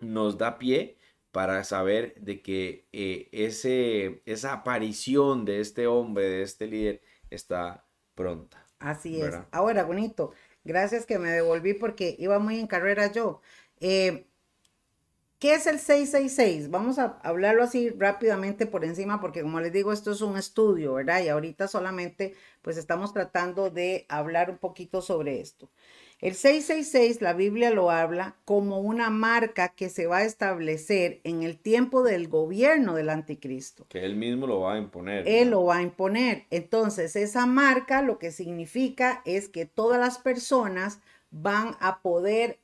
nos 0.00 0.38
da 0.38 0.58
pie 0.58 0.96
para 1.32 1.62
saber 1.64 2.14
de 2.20 2.42
que 2.42 2.86
eh, 2.92 3.28
ese, 3.32 4.22
esa 4.26 4.52
aparición 4.52 5.44
de 5.44 5.60
este 5.60 5.86
hombre, 5.86 6.24
de 6.24 6.42
este 6.42 6.66
líder, 6.66 7.00
está 7.30 7.84
pronta. 8.14 8.64
Así 8.78 9.20
es. 9.20 9.34
Ahora, 9.50 9.84
bonito, 9.84 10.32
gracias 10.64 11.04
que 11.04 11.18
me 11.18 11.30
devolví 11.30 11.74
porque 11.74 12.16
iba 12.18 12.38
muy 12.38 12.58
en 12.58 12.66
carrera 12.66 13.12
yo. 13.12 13.40
Eh, 13.80 14.28
¿Qué 15.38 15.54
es 15.54 15.68
el 15.68 15.78
666? 15.78 16.68
Vamos 16.68 16.98
a 16.98 17.20
hablarlo 17.22 17.62
así 17.62 17.90
rápidamente 17.90 18.66
por 18.66 18.84
encima 18.84 19.20
porque 19.20 19.42
como 19.42 19.60
les 19.60 19.72
digo, 19.72 19.92
esto 19.92 20.10
es 20.10 20.20
un 20.20 20.36
estudio, 20.36 20.94
¿verdad? 20.94 21.22
Y 21.22 21.28
ahorita 21.28 21.68
solamente 21.68 22.34
pues 22.60 22.76
estamos 22.76 23.12
tratando 23.12 23.70
de 23.70 24.04
hablar 24.08 24.50
un 24.50 24.58
poquito 24.58 25.00
sobre 25.00 25.40
esto. 25.40 25.70
El 26.20 26.34
666, 26.34 27.20
la 27.20 27.32
Biblia 27.32 27.70
lo 27.70 27.92
habla 27.92 28.34
como 28.44 28.80
una 28.80 29.08
marca 29.08 29.68
que 29.68 29.88
se 29.88 30.08
va 30.08 30.18
a 30.18 30.24
establecer 30.24 31.20
en 31.22 31.44
el 31.44 31.56
tiempo 31.56 32.02
del 32.02 32.26
gobierno 32.26 32.94
del 32.96 33.08
anticristo. 33.08 33.86
Que 33.88 34.04
él 34.04 34.16
mismo 34.16 34.48
lo 34.48 34.60
va 34.60 34.74
a 34.74 34.78
imponer. 34.78 35.28
Él 35.28 35.50
lo 35.50 35.64
va 35.64 35.76
a 35.76 35.82
imponer. 35.82 36.46
Entonces, 36.50 37.14
esa 37.14 37.46
marca 37.46 38.02
lo 38.02 38.18
que 38.18 38.32
significa 38.32 39.22
es 39.26 39.48
que 39.48 39.64
todas 39.64 40.00
las 40.00 40.18
personas 40.18 40.98
van 41.30 41.76
a 41.78 42.02
poder, 42.02 42.58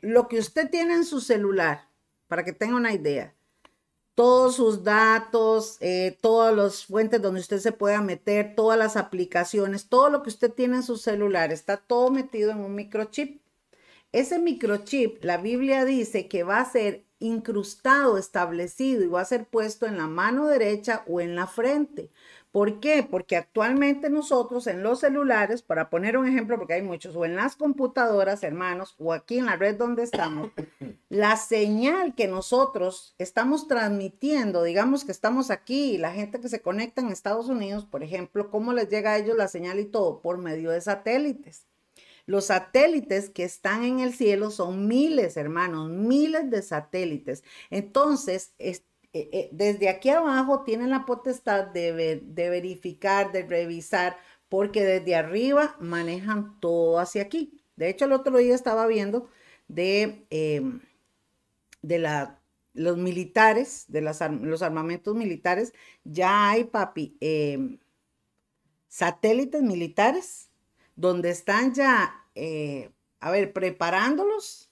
lo 0.00 0.28
que 0.28 0.38
usted 0.38 0.68
tiene 0.68 0.92
en 0.92 1.04
su 1.06 1.22
celular, 1.22 1.88
para 2.28 2.44
que 2.44 2.52
tenga 2.52 2.76
una 2.76 2.92
idea, 2.92 3.32
todos 4.14 4.56
sus 4.56 4.84
datos, 4.84 5.76
eh, 5.80 6.16
todas 6.20 6.54
las 6.54 6.86
fuentes 6.86 7.20
donde 7.20 7.40
usted 7.40 7.58
se 7.58 7.72
pueda 7.72 8.00
meter, 8.00 8.54
todas 8.54 8.78
las 8.78 8.96
aplicaciones, 8.96 9.88
todo 9.88 10.08
lo 10.10 10.22
que 10.22 10.30
usted 10.30 10.52
tiene 10.52 10.76
en 10.76 10.82
su 10.82 10.96
celular, 10.96 11.52
está 11.52 11.76
todo 11.78 12.10
metido 12.10 12.50
en 12.52 12.60
un 12.60 12.74
microchip. 12.74 13.42
Ese 14.12 14.38
microchip, 14.38 15.24
la 15.24 15.38
Biblia 15.38 15.84
dice 15.84 16.28
que 16.28 16.44
va 16.44 16.60
a 16.60 16.70
ser 16.70 17.04
incrustado, 17.18 18.18
establecido 18.18 19.02
y 19.02 19.08
va 19.08 19.22
a 19.22 19.24
ser 19.24 19.46
puesto 19.48 19.86
en 19.86 19.96
la 19.96 20.06
mano 20.06 20.46
derecha 20.46 21.04
o 21.08 21.20
en 21.20 21.34
la 21.34 21.46
frente. 21.46 22.10
¿Por 22.54 22.78
qué? 22.78 23.02
Porque 23.02 23.36
actualmente 23.36 24.10
nosotros 24.10 24.68
en 24.68 24.84
los 24.84 25.00
celulares, 25.00 25.60
para 25.60 25.90
poner 25.90 26.16
un 26.16 26.28
ejemplo, 26.28 26.56
porque 26.56 26.74
hay 26.74 26.82
muchos, 26.82 27.16
o 27.16 27.24
en 27.24 27.34
las 27.34 27.56
computadoras, 27.56 28.44
hermanos, 28.44 28.94
o 29.00 29.12
aquí 29.12 29.38
en 29.38 29.46
la 29.46 29.56
red 29.56 29.74
donde 29.74 30.04
estamos, 30.04 30.52
la 31.08 31.36
señal 31.36 32.14
que 32.14 32.28
nosotros 32.28 33.16
estamos 33.18 33.66
transmitiendo, 33.66 34.62
digamos 34.62 35.04
que 35.04 35.10
estamos 35.10 35.50
aquí 35.50 35.94
y 35.94 35.98
la 35.98 36.12
gente 36.12 36.38
que 36.38 36.48
se 36.48 36.62
conecta 36.62 37.00
en 37.00 37.08
Estados 37.08 37.48
Unidos, 37.48 37.86
por 37.86 38.04
ejemplo, 38.04 38.52
¿cómo 38.52 38.72
les 38.72 38.88
llega 38.88 39.14
a 39.14 39.18
ellos 39.18 39.36
la 39.36 39.48
señal 39.48 39.80
y 39.80 39.86
todo? 39.86 40.22
Por 40.22 40.38
medio 40.38 40.70
de 40.70 40.80
satélites. 40.80 41.66
Los 42.24 42.44
satélites 42.44 43.30
que 43.30 43.42
están 43.42 43.82
en 43.82 43.98
el 43.98 44.14
cielo 44.14 44.52
son 44.52 44.86
miles, 44.86 45.36
hermanos, 45.36 45.90
miles 45.90 46.48
de 46.52 46.62
satélites. 46.62 47.42
Entonces, 47.70 48.54
eh, 49.14 49.30
eh, 49.32 49.48
desde 49.52 49.88
aquí 49.88 50.10
abajo 50.10 50.64
tienen 50.64 50.90
la 50.90 51.06
potestad 51.06 51.68
de, 51.68 52.20
de 52.22 52.50
verificar, 52.50 53.32
de 53.32 53.44
revisar, 53.44 54.16
porque 54.48 54.84
desde 54.84 55.14
arriba 55.14 55.76
manejan 55.80 56.58
todo 56.60 56.98
hacia 56.98 57.22
aquí. 57.22 57.62
De 57.76 57.88
hecho, 57.88 58.06
el 58.06 58.12
otro 58.12 58.36
día 58.38 58.54
estaba 58.54 58.86
viendo 58.88 59.28
de, 59.68 60.26
em, 60.30 60.80
de 61.82 61.98
la, 61.98 62.40
los 62.72 62.96
militares, 62.96 63.84
de 63.88 64.00
las, 64.00 64.20
los 64.42 64.62
armamentos 64.62 65.14
militares, 65.14 65.72
ya 66.04 66.50
hay, 66.50 66.64
papi, 66.64 67.16
em, 67.20 67.78
satélites 68.88 69.62
militares 69.62 70.50
donde 70.96 71.30
están 71.30 71.74
ya, 71.74 72.26
eh, 72.34 72.90
a 73.20 73.30
ver, 73.30 73.52
preparándolos. 73.52 74.70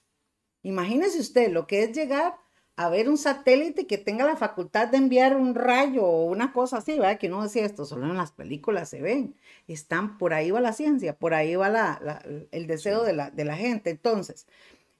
Imagínese 0.63 1.19
usted 1.19 1.51
lo 1.51 1.67
que 1.67 1.83
es 1.83 1.93
llegar 1.95 2.42
a 2.75 2.89
ver 2.89 3.07
un 3.09 3.17
satélite 3.17 3.85
que 3.87 3.97
tenga 3.97 4.25
la 4.25 4.35
facultad 4.35 4.87
de 4.87 4.97
enviar 4.97 5.35
un 5.37 5.53
rayo 5.53 6.03
o 6.05 6.25
una 6.25 6.53
cosa 6.53 6.77
así, 6.77 6.93
¿verdad? 6.93 7.19
Que 7.19 7.27
uno 7.27 7.43
decía 7.43 7.65
esto, 7.65 7.85
solo 7.85 8.07
en 8.07 8.17
las 8.17 8.31
películas 8.31 8.89
se 8.89 9.01
ven. 9.01 9.35
Están, 9.67 10.17
por 10.17 10.33
ahí 10.33 10.49
va 10.51 10.59
la 10.59 10.73
ciencia, 10.73 11.17
por 11.17 11.33
ahí 11.35 11.55
va 11.55 11.69
la, 11.69 12.23
el 12.51 12.67
deseo 12.67 13.03
de 13.03 13.13
la, 13.13 13.29
de 13.29 13.45
la 13.45 13.55
gente. 13.55 13.91
Entonces, 13.91 14.47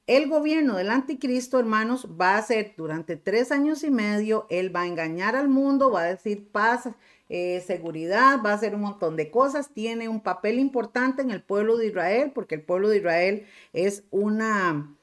el 0.06 0.30
gobierno 0.30 0.76
del 0.76 0.92
anticristo, 0.92 1.60
hermanos, 1.60 2.10
va 2.20 2.36
a 2.38 2.42
ser 2.44 2.74
durante 2.78 3.16
tres 3.16 3.52
años 3.52 3.84
y 3.84 3.90
medio, 3.90 4.46
él 4.50 4.76
va 4.76 4.82
a 4.82 4.88
engañar 4.88 5.36
al 5.36 5.48
mundo, 5.48 5.92
va 5.92 6.02
a 6.02 6.06
decir 6.06 6.52
paz, 6.52 6.90
eh, 7.30 7.64
seguridad, 7.66 8.40
va 8.46 8.52
a 8.52 8.56
hacer 8.56 8.76
un 8.76 8.82
montón 8.82 9.16
de 9.16 9.32
cosas, 9.32 9.74
tiene 9.74 10.10
un 10.10 10.22
papel 10.22 10.60
importante 10.60 11.22
en 11.22 11.32
el 11.32 11.42
pueblo 11.42 11.78
de 11.78 11.88
Israel, 11.88 12.32
porque 12.36 12.56
el 12.56 12.62
pueblo 12.62 12.90
de 12.90 12.98
Israel 12.98 13.46
es 13.72 14.04
una 14.12 14.94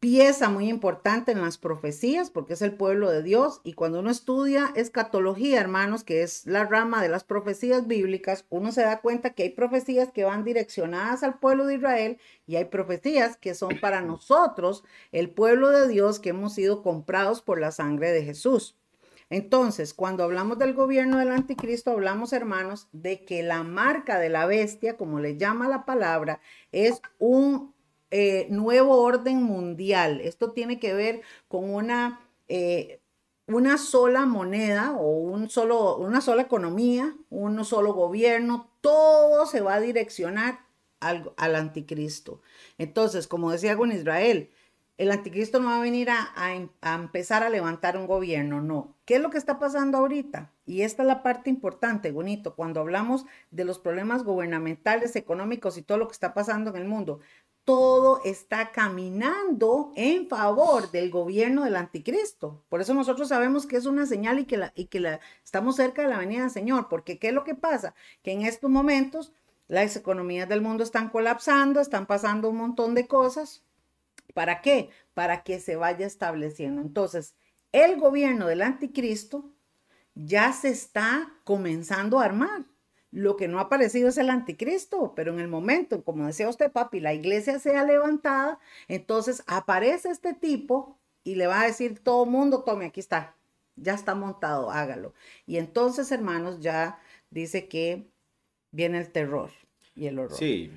pieza 0.00 0.48
muy 0.50 0.68
importante 0.68 1.32
en 1.32 1.40
las 1.40 1.58
profecías, 1.58 2.30
porque 2.30 2.52
es 2.52 2.62
el 2.62 2.74
pueblo 2.74 3.10
de 3.10 3.22
Dios, 3.22 3.60
y 3.64 3.72
cuando 3.72 4.00
uno 4.00 4.10
estudia 4.10 4.72
escatología, 4.76 5.60
hermanos, 5.60 6.04
que 6.04 6.22
es 6.22 6.46
la 6.46 6.64
rama 6.64 7.02
de 7.02 7.08
las 7.08 7.24
profecías 7.24 7.86
bíblicas, 7.86 8.44
uno 8.50 8.72
se 8.72 8.82
da 8.82 9.00
cuenta 9.00 9.30
que 9.30 9.44
hay 9.44 9.50
profecías 9.50 10.10
que 10.12 10.24
van 10.24 10.44
direccionadas 10.44 11.22
al 11.22 11.38
pueblo 11.38 11.66
de 11.66 11.76
Israel 11.76 12.18
y 12.46 12.56
hay 12.56 12.66
profecías 12.66 13.36
que 13.36 13.54
son 13.54 13.80
para 13.80 14.02
nosotros, 14.02 14.84
el 15.12 15.30
pueblo 15.30 15.70
de 15.70 15.88
Dios, 15.88 16.20
que 16.20 16.30
hemos 16.30 16.54
sido 16.54 16.82
comprados 16.82 17.40
por 17.40 17.58
la 17.58 17.72
sangre 17.72 18.12
de 18.12 18.22
Jesús. 18.22 18.76
Entonces, 19.28 19.92
cuando 19.92 20.22
hablamos 20.22 20.58
del 20.58 20.72
gobierno 20.72 21.18
del 21.18 21.32
anticristo, 21.32 21.90
hablamos, 21.90 22.32
hermanos, 22.32 22.88
de 22.92 23.24
que 23.24 23.42
la 23.42 23.64
marca 23.64 24.20
de 24.20 24.28
la 24.28 24.46
bestia, 24.46 24.96
como 24.96 25.18
le 25.18 25.36
llama 25.36 25.68
la 25.68 25.84
palabra, 25.84 26.40
es 26.70 27.02
un 27.18 27.74
eh, 28.10 28.46
nuevo 28.50 29.02
orden 29.02 29.42
mundial. 29.42 30.20
Esto 30.20 30.52
tiene 30.52 30.78
que 30.78 30.94
ver 30.94 31.22
con 31.48 31.68
una, 31.72 32.20
eh, 32.48 33.00
una 33.46 33.78
sola 33.78 34.26
moneda 34.26 34.92
o 34.92 35.10
un 35.18 35.50
solo, 35.50 35.96
una 35.96 36.20
sola 36.20 36.42
economía, 36.42 37.16
un 37.30 37.64
solo 37.64 37.94
gobierno. 37.94 38.70
Todo 38.80 39.46
se 39.46 39.60
va 39.60 39.74
a 39.74 39.80
direccionar 39.80 40.60
al, 41.00 41.32
al 41.36 41.56
anticristo. 41.56 42.40
Entonces, 42.78 43.26
como 43.26 43.50
decía 43.50 43.76
con 43.76 43.92
Israel, 43.92 44.50
el 44.98 45.10
anticristo 45.10 45.60
no 45.60 45.68
va 45.68 45.78
a 45.78 45.82
venir 45.82 46.08
a, 46.10 46.32
a, 46.80 46.94
empezar 46.94 47.42
a 47.42 47.50
levantar 47.50 47.96
un 47.98 48.06
gobierno, 48.06 48.62
no. 48.62 48.94
¿Qué 49.04 49.16
es 49.16 49.20
lo 49.20 49.30
que 49.30 49.36
está 49.38 49.58
pasando 49.58 49.98
ahorita? 49.98 50.52
Y 50.64 50.82
esta 50.82 51.02
es 51.02 51.06
la 51.06 51.22
parte 51.22 51.50
importante, 51.50 52.12
bonito, 52.12 52.54
cuando 52.54 52.80
hablamos 52.80 53.26
de 53.50 53.64
los 53.64 53.78
problemas 53.78 54.24
gubernamentales, 54.24 55.14
económicos 55.14 55.76
y 55.76 55.82
todo 55.82 55.98
lo 55.98 56.08
que 56.08 56.14
está 56.14 56.32
pasando 56.32 56.70
en 56.70 56.76
el 56.76 56.86
mundo 56.86 57.20
todo 57.66 58.20
está 58.24 58.70
caminando 58.70 59.92
en 59.96 60.28
favor 60.28 60.92
del 60.92 61.10
gobierno 61.10 61.64
del 61.64 61.74
anticristo. 61.74 62.64
Por 62.68 62.80
eso 62.80 62.94
nosotros 62.94 63.28
sabemos 63.28 63.66
que 63.66 63.76
es 63.76 63.86
una 63.86 64.06
señal 64.06 64.38
y 64.38 64.44
que, 64.44 65.18
estamos 65.44 65.74
cerca 65.74 66.02
de 66.02 66.08
la 66.08 66.18
venida 66.18 66.42
del 66.42 66.50
Señor, 66.50 66.88
porque 66.88 67.18
¿qué 67.18 67.28
es 67.28 67.34
lo 67.34 67.42
que 67.42 67.56
pasa? 67.56 67.92
Que 68.22 68.30
en 68.30 68.42
estos 68.42 68.70
momentos 68.70 69.32
las 69.66 69.96
economías 69.96 70.48
del 70.48 70.62
mundo 70.62 70.84
están 70.84 71.10
colapsando, 71.10 71.80
están 71.80 72.06
pasando 72.06 72.48
un 72.50 72.56
montón 72.56 72.94
de 72.94 73.08
cosas. 73.08 73.64
¿Para 74.32 74.62
qué? 74.62 74.90
Para 75.12 75.42
que 75.42 75.58
se 75.58 75.74
vaya 75.74 76.06
estableciendo. 76.06 76.80
Entonces, 76.80 77.34
el 77.72 77.98
gobierno 77.98 78.46
del 78.46 78.62
anticristo 78.62 79.50
ya 80.14 80.52
se 80.52 80.68
está 80.68 81.34
comenzando 81.42 82.20
a 82.20 82.26
armar. 82.26 82.64
Lo 83.12 83.36
que 83.36 83.48
no 83.48 83.58
ha 83.58 83.62
aparecido 83.62 84.08
es 84.08 84.18
el 84.18 84.30
anticristo, 84.30 85.14
pero 85.14 85.32
en 85.32 85.40
el 85.40 85.48
momento, 85.48 86.02
como 86.04 86.26
decía 86.26 86.48
usted, 86.48 86.70
papi, 86.72 87.00
la 87.00 87.14
iglesia 87.14 87.58
sea 87.58 87.84
levantada, 87.84 88.58
entonces 88.88 89.42
aparece 89.46 90.10
este 90.10 90.34
tipo 90.34 90.98
y 91.24 91.36
le 91.36 91.46
va 91.46 91.62
a 91.62 91.66
decir 91.66 92.00
todo 92.00 92.26
mundo, 92.26 92.62
tome, 92.62 92.86
aquí 92.86 93.00
está, 93.00 93.36
ya 93.76 93.94
está 93.94 94.14
montado, 94.14 94.70
hágalo. 94.70 95.14
Y 95.46 95.56
entonces, 95.56 96.10
hermanos, 96.12 96.60
ya 96.60 96.98
dice 97.30 97.68
que 97.68 98.06
viene 98.70 98.98
el 98.98 99.10
terror 99.10 99.50
y 99.94 100.06
el 100.06 100.18
horror. 100.18 100.36
Sí, 100.36 100.70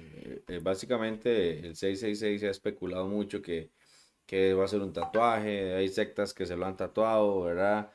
eh, 0.48 0.60
básicamente 0.62 1.60
el 1.60 1.76
666 1.76 2.42
se 2.42 2.48
ha 2.48 2.52
especulado 2.52 3.08
mucho 3.08 3.42
que, 3.42 3.72
que 4.26 4.54
va 4.54 4.66
a 4.66 4.68
ser 4.68 4.82
un 4.82 4.94
tatuaje, 4.94 5.74
hay 5.76 5.90
sectas 5.90 6.34
que 6.34 6.46
se 6.46 6.56
lo 6.56 6.66
han 6.66 6.78
tatuado, 6.78 7.42
¿verdad? 7.42 7.92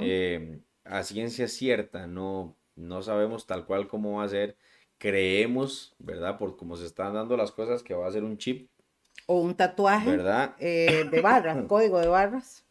Eh, 0.00 0.60
a 0.84 1.02
ciencia 1.02 1.46
cierta, 1.48 2.06
no 2.06 2.56
no 2.76 3.02
sabemos 3.02 3.46
tal 3.46 3.66
cual 3.66 3.88
cómo 3.88 4.18
va 4.18 4.24
a 4.24 4.28
ser. 4.28 4.56
Creemos, 4.98 5.94
¿verdad? 5.98 6.38
Por 6.38 6.56
cómo 6.56 6.76
se 6.76 6.86
están 6.86 7.14
dando 7.14 7.36
las 7.36 7.52
cosas, 7.52 7.82
que 7.82 7.94
va 7.94 8.06
a 8.06 8.12
ser 8.12 8.24
un 8.24 8.38
chip. 8.38 8.70
O 9.26 9.40
un 9.40 9.54
tatuaje. 9.54 10.10
¿Verdad? 10.10 10.54
Eh, 10.58 11.08
de 11.10 11.20
barras, 11.20 11.64
código 11.68 11.98
de 11.98 12.06
barras. 12.08 12.64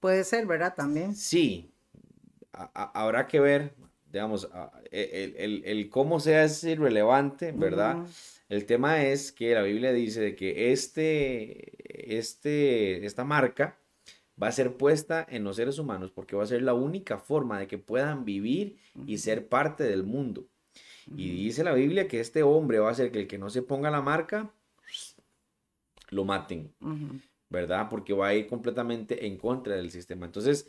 Puede 0.00 0.24
ser, 0.24 0.46
¿verdad? 0.46 0.74
También. 0.74 1.14
Sí. 1.14 1.72
habrá 2.52 3.26
que 3.28 3.40
ver, 3.40 3.74
digamos, 4.10 4.48
e, 4.90 5.62
el, 5.64 5.90
cómo 5.90 6.20
sea 6.20 6.44
es 6.44 6.62
irrelevante, 6.64 7.52
¿verdad? 7.52 8.04
El 8.48 8.66
tema 8.66 9.02
es 9.04 9.32
que 9.32 9.54
la 9.54 9.62
Biblia 9.62 9.92
dice 9.92 10.20
de 10.20 10.36
que 10.36 10.72
este, 10.72 12.18
este, 12.18 13.04
esta 13.06 13.24
marca 13.24 13.78
va 14.42 14.48
a 14.48 14.52
ser 14.52 14.76
puesta 14.76 15.24
en 15.28 15.44
los 15.44 15.56
seres 15.56 15.78
humanos 15.78 16.10
porque 16.10 16.34
va 16.34 16.42
a 16.42 16.46
ser 16.46 16.62
la 16.62 16.74
única 16.74 17.18
forma 17.18 17.60
de 17.60 17.68
que 17.68 17.78
puedan 17.78 18.24
vivir 18.24 18.76
y 19.06 19.18
ser 19.18 19.48
parte 19.48 19.84
del 19.84 20.02
mundo. 20.02 20.48
Y 21.16 21.30
dice 21.30 21.62
la 21.62 21.74
Biblia 21.74 22.08
que 22.08 22.20
este 22.20 22.42
hombre 22.42 22.78
va 22.78 22.90
a 22.90 22.94
ser 22.94 23.12
que 23.12 23.20
el 23.20 23.26
que 23.28 23.38
no 23.38 23.50
se 23.50 23.62
ponga 23.62 23.90
la 23.90 24.02
marca, 24.02 24.52
lo 26.10 26.24
maten. 26.24 26.74
¿Verdad? 27.52 27.88
Porque 27.90 28.14
va 28.14 28.28
a 28.28 28.34
ir 28.34 28.48
completamente 28.48 29.26
en 29.26 29.36
contra 29.36 29.76
del 29.76 29.90
sistema. 29.90 30.26
Entonces, 30.26 30.66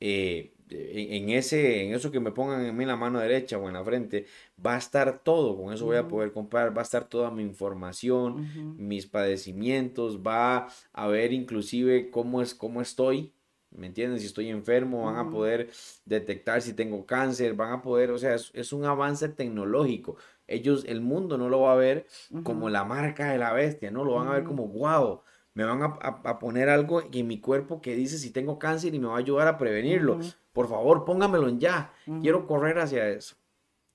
eh, 0.00 0.52
en, 0.68 1.30
ese, 1.30 1.84
en 1.84 1.94
eso 1.94 2.10
que 2.10 2.20
me 2.20 2.32
pongan 2.32 2.64
en 2.66 2.76
mí 2.76 2.84
la 2.84 2.96
mano 2.96 3.20
derecha 3.20 3.56
o 3.56 3.68
en 3.68 3.74
la 3.74 3.84
frente, 3.84 4.26
va 4.64 4.74
a 4.74 4.78
estar 4.78 5.22
todo, 5.22 5.56
con 5.56 5.72
eso 5.72 5.86
voy 5.86 5.96
a 5.96 6.08
poder 6.08 6.32
comprar, 6.32 6.76
va 6.76 6.82
a 6.82 6.84
estar 6.84 7.08
toda 7.08 7.30
mi 7.30 7.42
información, 7.42 8.76
mis 8.76 9.06
padecimientos, 9.06 10.20
va 10.20 10.68
a 10.92 11.06
ver 11.06 11.32
inclusive 11.32 12.10
cómo 12.10 12.42
es, 12.42 12.54
cómo 12.54 12.80
estoy, 12.82 13.32
¿me 13.70 13.86
entienden? 13.86 14.18
Si 14.18 14.26
estoy 14.26 14.48
enfermo, 14.48 15.04
van 15.04 15.16
a 15.16 15.30
poder 15.30 15.70
detectar 16.04 16.60
si 16.62 16.72
tengo 16.72 17.06
cáncer, 17.06 17.54
van 17.54 17.72
a 17.72 17.82
poder, 17.82 18.10
o 18.10 18.18
sea, 18.18 18.34
es, 18.34 18.72
un 18.72 18.84
avance 18.84 19.28
tecnológico. 19.28 20.16
Ellos, 20.46 20.84
el 20.86 21.00
mundo 21.00 21.38
no 21.38 21.48
lo 21.48 21.60
va 21.60 21.72
a 21.72 21.76
ver 21.76 22.06
como 22.42 22.68
la 22.68 22.84
marca 22.84 23.30
de 23.30 23.38
la 23.38 23.52
bestia, 23.52 23.90
no 23.90 24.04
lo 24.04 24.14
van 24.14 24.28
a 24.28 24.32
ver 24.32 24.44
como, 24.44 24.66
wow, 24.68 25.22
me 25.54 25.64
van 25.64 25.82
a, 25.82 26.38
poner 26.38 26.68
algo 26.68 27.02
en 27.12 27.26
mi 27.28 27.40
cuerpo 27.40 27.80
que 27.80 27.94
dice 27.94 28.18
si 28.18 28.30
tengo 28.30 28.58
cáncer 28.58 28.94
y 28.94 28.98
me 28.98 29.06
va 29.06 29.14
a 29.14 29.18
ayudar 29.18 29.46
a 29.46 29.56
prevenirlo. 29.56 30.18
Por 30.52 30.68
favor, 30.68 31.04
póngamelo 31.04 31.48
en 31.48 31.60
ya. 31.60 31.92
Quiero 32.20 32.46
correr 32.46 32.78
hacia 32.78 33.08
eso. 33.08 33.36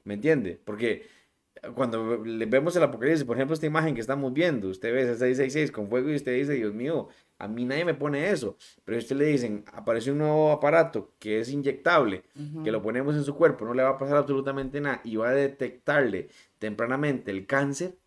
¿Me 0.06 0.14
entiende? 0.14 0.60
Porque 0.64 1.06
cuando 1.76 2.24
le 2.24 2.46
vemos 2.46 2.76
el 2.76 2.84
apocalipsis, 2.84 3.26
por 3.26 3.36
ejemplo, 3.36 3.54
esta 3.54 3.66
imagen 3.66 3.94
que 3.94 4.02
estamos 4.02 4.34
viendo, 4.34 4.70
usted 4.70 4.94
ve 4.94 5.02
ese 5.02 5.18
666 5.18 5.72
con 5.72 5.90
fuego 5.90 6.10
y 6.10 6.16
usted 6.16 6.34
dice, 6.34 6.54
Dios 6.54 6.74
mío, 6.74 7.10
a 7.38 7.48
mí 7.50 7.66
nadie 7.66 7.84
me 7.84 7.94
pone 7.94 8.30
eso. 8.30 8.56
Pero 8.86 8.98
si 8.98 9.06
usted 9.06 9.18
le 9.18 9.26
dicen, 9.26 9.66
aparece 9.74 10.12
un 10.12 10.20
nuevo 10.20 10.52
aparato 10.52 11.14
que 11.20 11.40
es 11.40 11.50
inyectable, 11.50 12.24
que 12.64 12.72
lo 12.72 12.82
ponemos 12.82 13.16
en 13.16 13.24
su 13.24 13.36
cuerpo, 13.36 13.66
no 13.66 13.74
le 13.74 13.84
va 13.84 13.90
a 13.90 13.98
pasar 13.98 14.18
absolutamente 14.18 14.80
nada 14.80 15.02
y 15.04 15.18
va 15.18 15.30
a 15.30 15.34
detectarle 15.34 16.30
tempranamente 16.58 17.32
el 17.32 17.46
cáncer 17.46 17.98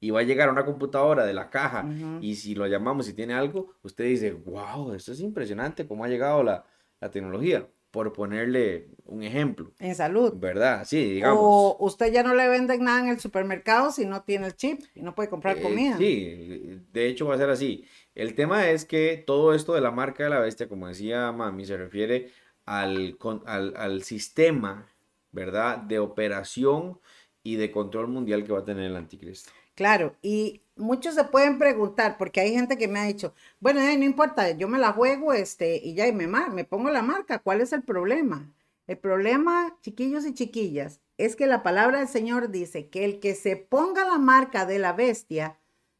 y 0.00 0.10
va 0.10 0.20
a 0.20 0.24
llegar 0.24 0.48
a 0.48 0.52
una 0.52 0.64
computadora 0.64 1.24
de 1.24 1.32
la 1.32 1.50
caja 1.50 1.88
y 2.20 2.34
si 2.36 2.54
lo 2.54 2.66
llamamos 2.66 3.08
y 3.08 3.14
tiene 3.14 3.34
algo, 3.34 3.74
usted 3.82 4.04
dice, 4.04 4.32
wow, 4.32 4.92
esto 4.92 5.12
es 5.12 5.20
impresionante 5.20 5.86
cómo 5.86 6.04
ha 6.04 6.08
llegado 6.08 6.42
la, 6.42 6.64
la 7.00 7.10
tecnología 7.10 7.66
por 7.90 8.12
ponerle 8.12 8.88
un 9.06 9.22
ejemplo. 9.22 9.72
En 9.78 9.94
salud. 9.94 10.34
¿Verdad? 10.36 10.84
Sí, 10.84 11.12
digamos. 11.12 11.40
O 11.42 11.76
usted 11.80 12.12
ya 12.12 12.22
no 12.22 12.34
le 12.34 12.46
venden 12.46 12.84
nada 12.84 13.00
en 13.00 13.08
el 13.08 13.18
supermercado 13.18 13.90
si 13.90 14.04
no 14.04 14.22
tiene 14.22 14.48
el 14.48 14.54
chip 14.54 14.82
y 14.94 15.00
no 15.00 15.14
puede 15.14 15.30
comprar 15.30 15.56
eh, 15.56 15.62
comida. 15.62 15.96
Sí, 15.96 16.82
de 16.92 17.06
hecho 17.06 17.26
va 17.26 17.36
a 17.36 17.38
ser 17.38 17.48
así. 17.48 17.86
El 18.14 18.34
tema 18.34 18.68
es 18.68 18.84
que 18.84 19.22
todo 19.26 19.54
esto 19.54 19.72
de 19.72 19.80
la 19.80 19.92
marca 19.92 20.24
de 20.24 20.30
la 20.30 20.40
bestia, 20.40 20.68
como 20.68 20.88
decía 20.88 21.32
Mami, 21.32 21.64
se 21.64 21.78
refiere 21.78 22.32
al, 22.66 23.16
al, 23.46 23.74
al 23.76 24.02
sistema, 24.02 24.86
¿verdad? 25.32 25.78
De 25.78 25.98
operación 25.98 27.00
y 27.42 27.56
de 27.56 27.70
control 27.70 28.08
mundial 28.08 28.44
que 28.44 28.52
va 28.52 28.58
a 28.58 28.64
tener 28.64 28.84
el 28.84 28.96
anticristo. 28.96 29.52
Claro, 29.76 30.16
y 30.22 30.62
muchos 30.74 31.14
se 31.14 31.24
pueden 31.24 31.58
preguntar, 31.58 32.16
porque 32.18 32.40
hay 32.40 32.52
gente 32.52 32.76
que 32.76 32.88
me 32.88 32.98
ha 32.98 33.04
dicho, 33.04 33.34
bueno, 33.60 33.80
no 33.80 34.04
importa, 34.04 34.50
yo 34.50 34.68
me 34.68 34.78
la 34.78 34.92
juego 34.92 35.32
este, 35.32 35.76
y 35.76 35.94
ya 35.94 36.08
y 36.08 36.12
me, 36.12 36.26
me 36.26 36.64
pongo 36.64 36.90
la 36.90 37.02
marca, 37.02 37.38
¿cuál 37.38 37.60
es 37.60 37.72
el 37.72 37.82
problema? 37.82 38.50
El 38.86 38.96
problema, 38.98 39.76
chiquillos 39.82 40.24
y 40.26 40.32
chiquillas, 40.32 41.00
es 41.18 41.36
que 41.36 41.46
la 41.46 41.62
palabra 41.62 41.98
del 41.98 42.08
Señor 42.08 42.50
dice 42.50 42.88
que 42.88 43.04
el 43.04 43.20
que 43.20 43.34
se 43.34 43.56
ponga 43.56 44.04
la 44.04 44.18
marca 44.18 44.64
de 44.64 44.78
la 44.78 44.92
bestia 44.92 45.58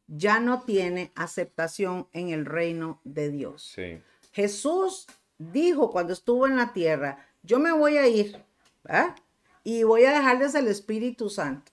ya 0.08 0.40
no 0.40 0.62
tiene 0.62 1.12
aceptación 1.14 2.08
en 2.12 2.30
el 2.30 2.46
reino 2.46 3.00
de 3.04 3.30
Dios. 3.30 3.72
Sí. 3.74 4.00
Jesús 4.32 5.06
dijo 5.38 5.90
cuando 5.90 6.12
estuvo 6.12 6.46
en 6.46 6.56
la 6.56 6.72
tierra, 6.72 7.26
yo 7.42 7.58
me 7.58 7.72
voy 7.72 7.98
a 7.98 8.06
ir 8.06 8.36
y 9.64 9.82
voy 9.82 10.04
a 10.04 10.12
dejarles 10.12 10.54
el 10.54 10.68
Espíritu 10.68 11.28
Santo. 11.28 11.72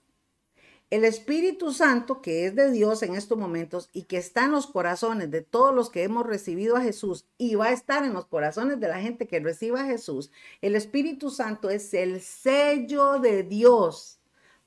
El 0.90 1.04
Espíritu 1.04 1.72
Santo, 1.72 2.20
que 2.20 2.46
es 2.46 2.54
de 2.54 2.70
Dios 2.70 3.02
en 3.02 3.14
estos 3.14 3.38
momentos 3.38 3.88
y 3.92 4.02
que 4.02 4.18
está 4.18 4.44
en 4.44 4.52
los 4.52 4.66
corazones 4.66 5.30
de 5.30 5.42
todos 5.42 5.74
los 5.74 5.90
que 5.90 6.04
hemos 6.04 6.26
recibido 6.26 6.76
a 6.76 6.82
Jesús 6.82 7.26
y 7.38 7.54
va 7.54 7.66
a 7.66 7.72
estar 7.72 8.04
en 8.04 8.12
los 8.12 8.26
corazones 8.26 8.78
de 8.78 8.88
la 8.88 9.00
gente 9.00 9.26
que 9.26 9.40
reciba 9.40 9.80
a 9.80 9.86
Jesús, 9.86 10.30
el 10.60 10.76
Espíritu 10.76 11.30
Santo 11.30 11.70
es 11.70 11.94
el 11.94 12.20
sello 12.20 13.18
de 13.18 13.42
Dios 13.42 14.20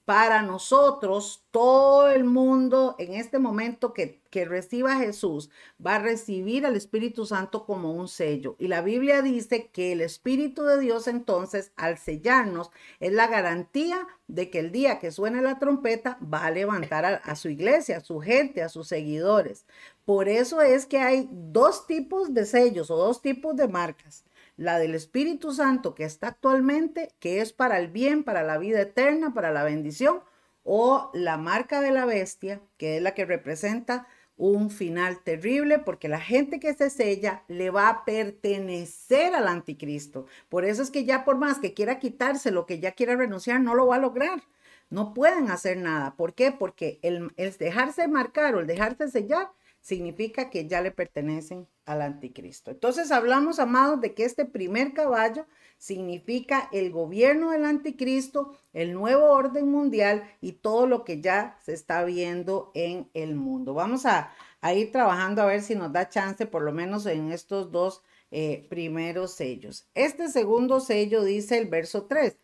para 0.08 0.42
nosotros, 0.42 1.44
todo 1.52 2.10
el 2.10 2.24
mundo 2.24 2.96
en 2.98 3.14
este 3.14 3.40
momento 3.40 3.94
que, 3.94 4.22
reciba 4.46 4.96
Jesús 4.98 5.50
va 5.84 5.96
a 5.96 6.00
recibir 6.00 6.66
al 6.66 6.76
Espíritu 6.76 7.26
Santo 7.26 7.66
como 7.66 7.92
un 7.92 8.08
sello. 8.08 8.56
Y 8.60 8.68
la 8.68 8.82
Biblia 8.82 9.22
dice 9.22 9.68
que 9.68 9.92
el 9.92 10.02
Espíritu 10.02 10.64
de 10.64 10.80
Dios 10.80 11.08
entonces, 11.08 11.72
al 11.76 11.98
sellarnos, 11.98 12.72
es 13.00 13.14
la 13.14 13.28
garantía 13.28 14.08
de 14.28 14.50
que 14.50 14.60
el 14.60 14.72
día 14.72 15.00
que 15.00 15.12
suene 15.12 15.42
la 15.42 15.60
trompeta 15.60 16.18
va 16.22 16.46
a 16.46 16.52
levantar 16.52 17.06
a, 17.06 17.16
a 17.16 17.36
su 17.36 17.50
iglesia, 17.50 17.98
a 17.98 18.02
su 18.02 18.20
gente, 18.20 18.62
a 18.62 18.70
sus 18.70 18.88
seguidores. 18.88 19.66
Por 20.06 20.30
eso 20.30 20.62
es 20.62 20.86
que 20.86 21.00
hay 21.00 21.30
dos 21.32 21.88
tipos 21.88 22.34
de 22.34 22.46
sellos 22.46 22.92
o 22.92 22.98
dos 22.98 23.22
tipos 23.22 23.56
de 23.56 23.68
marcas 23.68 24.24
la 24.58 24.80
del 24.80 24.96
Espíritu 24.96 25.54
Santo 25.54 25.94
que 25.94 26.04
está 26.04 26.30
actualmente, 26.30 27.14
que 27.20 27.42
es 27.42 27.54
para 27.54 27.78
el 27.78 27.90
bien, 27.90 28.24
para 28.24 28.44
la 28.44 28.58
vida 28.58 28.82
eterna, 28.82 29.34
para 29.34 29.52
la 29.52 29.64
bendición, 29.64 30.22
o 30.64 31.12
la 31.14 31.38
marca 31.38 31.80
de 31.80 31.92
la 31.92 32.06
bestia, 32.06 32.60
que 32.78 32.98
es 32.98 33.04
la 33.04 33.14
que 33.14 33.26
representa 33.26 34.08
un 34.38 34.70
final 34.70 35.24
terrible, 35.24 35.80
porque 35.80 36.08
la 36.08 36.22
gente 36.22 36.60
que 36.60 36.74
se 36.74 36.90
sella 36.90 37.44
le 37.48 37.72
va 37.72 37.90
a 37.90 38.06
pertenecer 38.06 39.34
al 39.34 39.48
anticristo. 39.48 40.28
Por 40.48 40.64
eso 40.64 40.84
es 40.84 40.92
que 40.92 41.06
ya 41.06 41.26
por 41.26 41.38
más 41.38 41.60
que 41.60 41.74
quiera 41.74 42.00
quitarse 42.00 42.52
lo 42.52 42.66
que 42.66 42.80
ya 42.80 42.92
quiera 42.92 43.16
renunciar, 43.16 43.60
no 43.60 43.74
lo 43.74 43.88
va 43.88 43.96
a 43.96 44.00
lograr. 44.00 44.44
No 44.90 45.14
pueden 45.14 45.50
hacer 45.50 45.78
nada. 45.78 46.16
¿Por 46.16 46.34
qué? 46.34 46.52
Porque 46.52 47.00
el, 47.02 47.34
el 47.36 47.58
dejarse 47.58 48.08
marcar 48.08 48.56
o 48.56 48.60
el 48.60 48.68
dejarse 48.68 49.10
sellar 49.10 49.50
significa 49.82 50.50
que 50.50 50.68
ya 50.68 50.82
le 50.82 50.92
pertenecen 50.92 51.68
al 51.86 52.02
anticristo. 52.02 52.72
Entonces 52.72 53.12
hablamos, 53.12 53.60
amados, 53.60 54.02
de 54.02 54.14
que 54.14 54.26
este 54.26 54.46
primer 54.46 54.94
caballo 54.94 55.46
significa 55.78 56.70
el 56.72 56.92
gobierno 56.92 57.52
del 57.52 57.66
anticristo, 57.66 58.58
el 58.74 58.94
nuevo 58.94 59.26
orden 59.32 59.70
mundial 59.72 60.24
y 60.42 60.54
todo 60.54 60.88
lo 60.88 61.04
que 61.04 61.22
ya 61.22 61.58
se 61.64 61.74
está 61.74 62.04
viendo 62.04 62.72
en 62.74 63.10
el 63.14 63.36
mundo. 63.36 63.74
Vamos 63.74 64.06
a, 64.06 64.34
ir 64.76 64.92
trabajando 64.92 65.42
a 65.42 65.46
ver 65.46 65.62
si 65.62 65.76
nos 65.76 65.94
da 65.94 66.10
chance, 66.10 66.46
por 66.46 66.62
lo 66.62 66.74
menos 66.74 67.06
en 67.06 67.32
estos 67.32 67.72
dos 67.72 68.04
eh, 68.32 68.66
primeros 68.70 69.34
sellos. 69.34 69.88
Este 69.94 70.30
segundo 70.30 70.80
sello 70.80 71.24
dice 71.24 71.58
el 71.58 71.68
verso 71.68 72.06
3. 72.06 72.38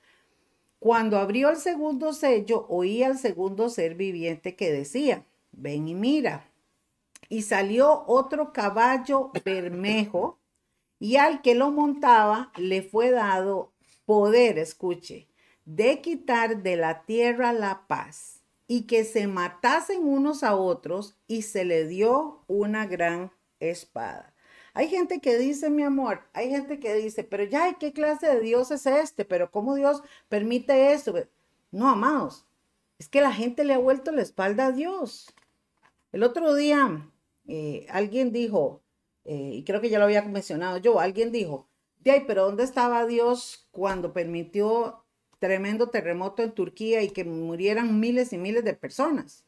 Cuando 0.79 1.17
abrió 1.17 1.49
el 1.49 1.57
segundo 1.57 2.13
sello, 2.13 2.65
oí 2.69 3.03
al 3.03 3.17
segundo 3.17 3.69
ser 3.69 3.95
viviente 3.95 4.55
que 4.55 4.71
decía, 4.71 5.25
ven 5.51 5.87
y 5.87 5.95
mira 5.95 6.49
y 7.33 7.41
salió 7.41 8.03
otro 8.05 8.53
caballo 8.53 9.31
bermejo 9.43 10.39
y 11.03 11.17
al 11.17 11.41
que 11.41 11.53
lo 11.53 11.69
montaba 11.69 12.53
le 12.55 12.81
fue 12.81 13.11
dado 13.11 13.73
poder, 14.05 14.57
escuche, 14.57 15.27
de 15.65 15.99
quitar 15.99 16.63
de 16.63 16.77
la 16.77 17.03
tierra 17.03 17.51
la 17.51 17.87
paz 17.87 18.39
y 18.67 18.83
que 18.83 19.03
se 19.03 19.27
matasen 19.27 20.07
unos 20.07 20.43
a 20.43 20.55
otros 20.55 21.17
y 21.27 21.41
se 21.41 21.65
le 21.65 21.87
dio 21.87 22.45
una 22.47 22.85
gran 22.85 23.33
espada. 23.59 24.33
Hay 24.73 24.87
gente 24.87 25.19
que 25.19 25.37
dice, 25.37 25.69
mi 25.69 25.83
amor, 25.83 26.21
hay 26.31 26.49
gente 26.49 26.79
que 26.79 26.95
dice, 26.95 27.25
pero 27.25 27.43
ya, 27.43 27.73
¿qué 27.73 27.91
clase 27.91 28.27
de 28.27 28.39
Dios 28.39 28.71
es 28.71 28.85
este? 28.85 29.25
Pero 29.25 29.51
¿cómo 29.51 29.75
Dios 29.75 30.01
permite 30.29 30.93
esto? 30.93 31.13
No, 31.71 31.89
amados, 31.89 32.45
es 32.97 33.09
que 33.09 33.19
la 33.19 33.33
gente 33.33 33.65
le 33.65 33.73
ha 33.73 33.77
vuelto 33.77 34.13
la 34.13 34.21
espalda 34.21 34.67
a 34.67 34.71
Dios. 34.71 35.35
El 36.13 36.23
otro 36.23 36.55
día 36.55 37.11
eh, 37.45 37.87
alguien 37.89 38.31
dijo, 38.31 38.82
eh, 39.25 39.51
y 39.53 39.63
creo 39.63 39.81
que 39.81 39.89
ya 39.89 39.99
lo 39.99 40.05
había 40.05 40.21
mencionado 40.23 40.77
yo, 40.77 40.99
alguien 40.99 41.31
dijo, 41.31 41.67
de 42.03 42.23
pero 42.27 42.45
¿dónde 42.45 42.63
estaba 42.63 43.05
Dios 43.05 43.67
cuando 43.71 44.11
permitió 44.13 45.03
tremendo 45.39 45.89
terremoto 45.89 46.43
en 46.43 46.51
Turquía 46.51 47.01
y 47.01 47.09
que 47.09 47.23
murieran 47.23 47.99
miles 47.99 48.33
y 48.33 48.37
miles 48.37 48.63
de 48.63 48.73
personas? 48.73 49.45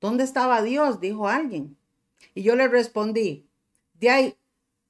¿Dónde 0.00 0.24
estaba 0.24 0.62
Dios? 0.62 1.00
Dijo 1.00 1.28
alguien. 1.28 1.76
Y 2.34 2.42
yo 2.42 2.56
le 2.56 2.68
respondí, 2.68 3.48
de 3.94 4.10
ahí, 4.10 4.36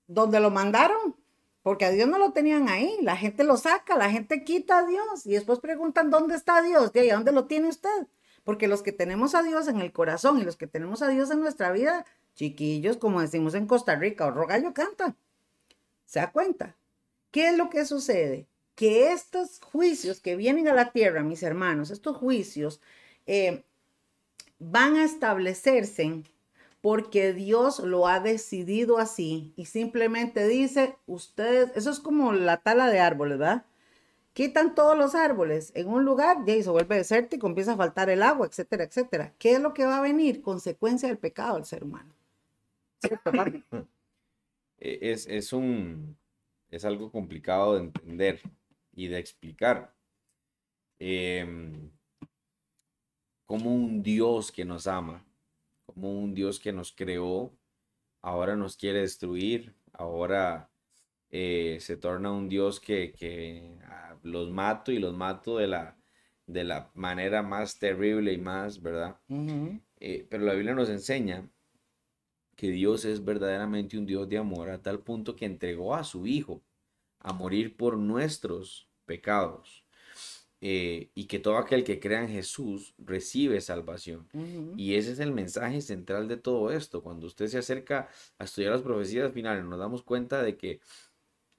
¿dónde 0.07 0.41
lo 0.41 0.51
mandaron? 0.51 1.17
Porque 1.63 1.87
a 1.87 1.91
Dios 1.91 2.09
no 2.09 2.19
lo 2.19 2.33
tenían 2.33 2.69
ahí, 2.69 2.99
la 3.01 3.17
gente 3.17 3.43
lo 3.43 3.57
saca, 3.57 3.97
la 3.97 4.11
gente 4.11 4.45
quita 4.45 4.81
a 4.81 4.87
Dios 4.87 5.25
y 5.25 5.33
después 5.33 5.61
preguntan, 5.61 6.11
¿dónde 6.11 6.35
está 6.35 6.61
Dios? 6.63 6.93
De 6.93 7.01
ahí, 7.01 7.09
¿dónde 7.09 7.33
lo 7.33 7.47
tiene 7.47 7.69
usted? 7.69 8.07
Porque 8.45 8.69
los 8.69 8.83
que 8.83 8.93
tenemos 8.93 9.35
a 9.35 9.43
Dios 9.43 9.69
en 9.69 9.81
el 9.81 9.91
corazón 9.91 10.39
y 10.39 10.45
los 10.45 10.57
que 10.57 10.67
tenemos 10.67 11.01
a 11.01 11.09
Dios 11.09 11.31
en 11.31 11.41
nuestra 11.41 11.73
vida, 11.73 12.05
chiquillos, 12.35 12.97
como 12.97 13.21
decimos 13.21 13.55
en 13.55 13.67
Costa 13.67 13.97
Rica, 13.97 14.27
o 14.27 14.31
rogallo 14.31 14.75
canta. 14.75 15.17
¿Se 16.05 16.21
da 16.21 16.33
cuenta? 16.33 16.77
¿Qué 17.31 17.49
es 17.49 17.57
lo 17.57 17.71
que 17.71 17.85
sucede? 17.85 18.47
Que 18.75 19.13
estos 19.13 19.61
juicios 19.61 20.21
que 20.21 20.37
vienen 20.37 20.69
a 20.69 20.75
la 20.75 20.93
tierra, 20.93 21.23
mis 21.23 21.43
hermanos, 21.43 21.91
estos 21.91 22.17
juicios 22.17 22.81
eh, 23.27 23.65
van 24.59 24.97
a 24.97 25.05
establecerse 25.05 26.23
porque 26.81 27.33
Dios 27.33 27.79
lo 27.79 28.07
ha 28.07 28.21
decidido 28.21 28.99
así 28.99 29.55
y 29.57 29.67
simplemente 29.67 30.47
dice, 30.47 30.97
ustedes, 31.07 31.71
eso 31.77 31.91
es 31.91 31.99
como 32.01 32.33
la 32.33 32.59
tala 32.59 32.91
de 32.91 33.01
árboles, 33.01 33.39
¿verdad? 33.39 33.65
quitan 34.35 34.75
todos 34.75 34.99
los 34.99 35.15
árboles 35.15 35.73
en 35.75 35.89
un 35.89 36.05
lugar 36.05 36.39
y 36.47 36.51
ahí 36.51 36.63
se 36.63 36.69
vuelve 36.69 36.97
desértico, 36.97 37.47
empieza 37.47 37.73
a 37.73 37.77
faltar 37.77 38.11
el 38.11 38.23
agua, 38.23 38.47
etcétera, 38.47 38.85
etcétera. 38.85 39.33
¿Qué 39.39 39.55
es 39.55 39.61
lo 39.61 39.73
que 39.73 39.87
va 39.87 39.99
a 39.99 40.03
venir? 40.03 40.43
Consecuencia 40.43 41.09
del 41.09 41.19
pecado 41.19 41.55
del 41.55 41.65
ser 41.65 41.85
humano. 41.85 42.13
E, 44.77 45.13
es, 45.13 45.27
es, 45.29 45.53
un, 45.53 46.19
es 46.69 46.85
algo 46.85 47.11
complicado 47.11 47.75
de 47.75 47.85
entender 47.85 48.41
y 48.93 49.07
de 49.07 49.19
explicar. 49.19 49.95
Em, 50.99 51.91
como 53.47 53.75
un 53.75 54.03
Dios 54.03 54.51
que 54.51 54.65
nos 54.65 54.87
ama, 54.87 55.25
como 55.87 56.19
un 56.19 56.35
Dios 56.35 56.59
que 56.59 56.73
nos 56.73 56.93
creó, 56.93 57.57
ahora 58.21 58.57
nos 58.57 58.77
quiere 58.77 59.01
destruir, 59.01 59.75
ahora 59.93 60.71
eh, 61.31 61.79
se 61.81 61.97
torna 61.97 62.33
un 62.33 62.49
Dios 62.49 62.81
que, 62.81 63.79
ah, 63.85 64.17
los 64.23 64.51
mato 64.51 64.93
y 64.93 64.99
los 64.99 65.15
mato 65.15 65.59
de 65.59 65.67
la, 65.67 65.97
de 66.47 66.65
la 66.65 66.91
manera 66.95 67.43
más 67.43 67.79
terrible 67.79 68.33
y 68.33 68.39
más, 68.39 68.81
¿verdad? 68.81 69.19
Eh, 70.01 70.27
pero 70.29 70.45
la 70.45 70.55
Biblia 70.55 70.75
nos 70.75 70.89
enseña 70.89 71.49
que 72.65 72.71
Dios 72.71 73.05
es 73.05 73.23
verdaderamente 73.23 73.99
un 73.99 74.07
Dios 74.07 74.27
de 74.27 74.39
amor 74.39 74.71
a 74.71 74.81
tal 74.81 75.01
punto 75.01 75.37
que 75.37 75.45
entregó 75.45 75.95
a 75.95 76.03
su 76.03 76.27
Hijo 76.27 76.63
a 77.19 77.35
morir 77.35 77.77
por 77.77 77.99
nuestros 77.99 78.89
pecados. 79.05 79.85
Eh, 80.63 81.11
y 81.15 81.27
que 81.27 81.39
todo 81.39 81.59
aquel 81.59 81.85
que 81.85 82.01
crea 82.01 82.23
en 82.23 82.31
Jesús 82.31 82.95
recibe 82.97 83.61
salvación. 83.61 84.27
Y 84.79 84.95
ese 84.95 85.13
es 85.13 85.19
el 85.19 85.31
mensaje 85.31 85.83
central 85.83 86.27
de 86.27 86.39
todo 86.39 86.71
esto. 86.71 87.03
Cuando 87.03 87.27
usted 87.27 87.49
se 87.49 87.59
acerca 87.59 88.09
a 88.39 88.45
estudiar 88.45 88.73
las 88.73 88.81
profecías 88.81 89.31
finales, 89.31 89.63
nos 89.67 89.79
damos 89.79 90.03
cuenta 90.03 90.43
de 90.43 90.57
que 90.57 90.71
eh, 90.71 90.81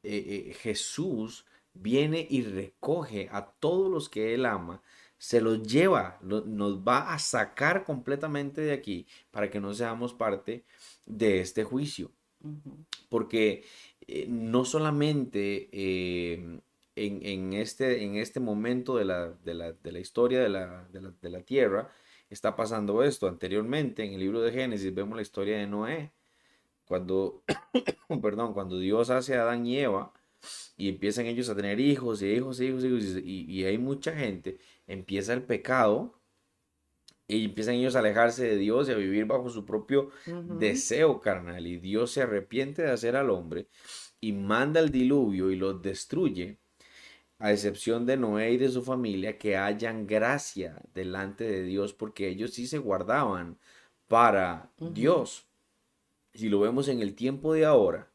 eh, 0.01 0.55
Jesús 0.59 1.45
viene 1.75 2.25
y 2.27 2.41
recoge 2.41 3.29
a 3.31 3.45
todos 3.59 3.91
los 3.91 4.09
que 4.09 4.33
Él 4.33 4.43
ama, 4.47 4.81
se 5.19 5.39
los 5.39 5.61
lleva, 5.61 6.17
nos 6.21 6.79
va 6.79 7.13
a 7.13 7.19
sacar 7.19 7.83
completamente 7.83 8.61
de 8.61 8.73
aquí 8.73 9.07
para 9.29 9.49
que 9.51 9.59
no 9.59 9.73
seamos 9.73 10.13
parte 10.13 10.51
de 10.51 10.65
este 11.19 11.63
juicio. 11.63 12.11
Porque 13.09 13.63
no 14.27 14.65
solamente 14.65 15.69
en, 16.95 17.53
este, 17.53 18.03
en 18.03 18.15
este 18.15 18.39
momento 18.39 18.97
de 18.97 19.05
la, 19.05 19.31
de 19.31 19.53
la, 19.53 19.99
historia 19.99 20.41
de 20.41 20.49
la, 20.49 20.87
de 20.91 21.29
la, 21.29 21.41
tierra 21.41 21.89
está 22.29 22.55
pasando 22.55 23.03
esto. 23.03 23.27
Anteriormente, 23.27 24.03
en 24.03 24.13
el 24.13 24.19
libro 24.19 24.41
de 24.41 24.51
Génesis, 24.51 24.93
vemos 24.93 25.15
la 25.15 25.21
historia 25.21 25.57
de 25.57 25.67
Noé. 25.67 26.11
Cuando, 26.85 27.43
perdón, 28.21 28.53
cuando 28.53 28.79
Dios 28.79 29.09
hace 29.09 29.35
a 29.35 29.41
Adán 29.41 29.65
y 29.65 29.79
Eva 29.79 30.13
y 30.77 30.89
empiezan 30.89 31.25
ellos 31.25 31.49
a 31.49 31.55
tener 31.55 31.79
hijos 31.79 32.21
y 32.21 32.27
hijos 32.27 32.59
y 32.59 32.65
hijos, 32.67 32.83
y, 33.23 33.65
hay 33.65 33.77
mucha 33.77 34.15
gente, 34.15 34.59
empieza 34.87 35.33
el 35.33 35.43
pecado 35.43 36.19
y 37.27 37.45
empiezan 37.45 37.75
ellos 37.75 37.95
a 37.95 37.99
alejarse 37.99 38.45
de 38.45 38.57
Dios 38.57 38.87
y 38.87 38.91
a 38.91 38.95
vivir 38.95 39.25
bajo 39.25 39.49
su 39.49 39.65
propio 39.65 40.11
deseo 40.59 41.21
carnal. 41.21 41.65
Y 41.65 41.77
Dios 41.77 42.11
se 42.11 42.21
arrepiente 42.21 42.83
de 42.83 42.91
hacer 42.91 43.15
al 43.15 43.29
hombre 43.29 43.67
y 44.21 44.31
manda 44.33 44.79
el 44.79 44.91
diluvio 44.91 45.51
y 45.51 45.55
los 45.55 45.81
destruye 45.81 46.57
a 47.39 47.51
excepción 47.51 48.05
de 48.05 48.17
Noé 48.17 48.53
y 48.53 48.57
de 48.57 48.69
su 48.69 48.81
familia, 48.81 49.37
que 49.37 49.57
hayan 49.57 50.07
gracia 50.07 50.81
delante 50.93 51.43
de 51.43 51.63
Dios, 51.63 51.93
porque 51.93 52.29
ellos 52.29 52.51
sí 52.51 52.65
se 52.65 52.77
guardaban 52.77 53.59
para 54.07 54.71
Dios. 54.77 55.45
Si 56.33 56.49
lo 56.49 56.61
vemos 56.61 56.87
en 56.87 57.01
el 57.01 57.13
tiempo 57.13 57.53
de 57.53 57.65
ahora, 57.65 58.09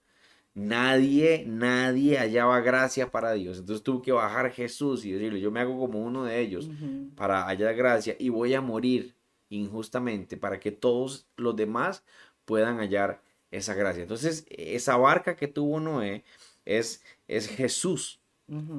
nadie, 0.61 1.45
nadie 1.47 2.19
hallaba 2.19 2.61
gracia 2.61 3.11
para 3.11 3.33
Dios. 3.33 3.59
Entonces 3.59 3.83
tuvo 3.83 4.03
que 4.03 4.13
bajar 4.13 4.51
Jesús 4.51 5.05
y 5.05 5.13
decirle, 5.13 5.41
yo 5.41 5.51
me 5.51 5.61
hago 5.61 5.79
como 5.79 6.05
uno 6.05 6.25
de 6.25 6.41
ellos 6.41 6.71
para 7.17 7.47
hallar 7.47 7.75
gracia 7.75 8.15
y 8.19 8.29
voy 8.29 8.55
a 8.55 8.61
morir 8.61 9.15
injustamente 9.49 10.37
para 10.37 10.61
que 10.61 10.71
todos 10.71 11.27
los 11.37 11.57
demás 11.57 12.05
puedan 12.45 12.79
hallar 12.79 13.23
esa 13.51 13.75
gracia. 13.75 14.03
Entonces, 14.03 14.45
esa 14.51 14.97
barca 14.97 15.35
que 15.35 15.49
tuvo 15.49 15.81
Noé 15.81 16.25
es, 16.65 17.03
es 17.27 17.49
Jesús 17.49 18.21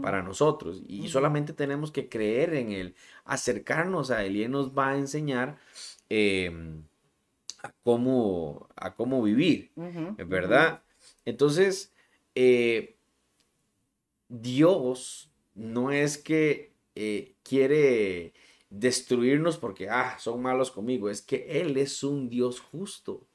para 0.02 0.22
nosotros 0.22 0.84
y 0.86 1.08
solamente 1.08 1.54
tenemos 1.54 1.92
que 1.92 2.10
creer 2.10 2.54
en 2.56 2.74
Él, 2.74 2.96
acercarnos 3.24 4.12
a 4.12 4.26
Él 4.26 4.36
y 4.36 4.44
Él 4.44 4.52
nos 4.52 4.78
va 4.78 4.90
a 4.90 4.98
enseñar 4.98 5.58
em, 6.10 6.84
a, 7.64 7.72
cómo, 7.82 8.68
a 8.76 8.94
cómo 8.94 9.24
vivir, 9.24 9.72
¿verdad? 10.28 10.84
Entonces, 11.26 11.94
eh, 12.36 12.96
Dios 14.30 15.32
no 15.56 15.92
es 15.92 16.18
que 16.18 16.74
eh, 16.96 17.36
quiere 17.44 18.34
destruirnos 18.70 19.58
porque, 19.58 19.90
ah, 19.90 20.18
son 20.20 20.42
malos 20.42 20.72
conmigo, 20.72 21.10
es 21.10 21.22
que 21.22 21.62
Él 21.62 21.78
es 21.78 22.04
un 22.04 22.30
Dios 22.30 22.60
justo. 22.60 23.28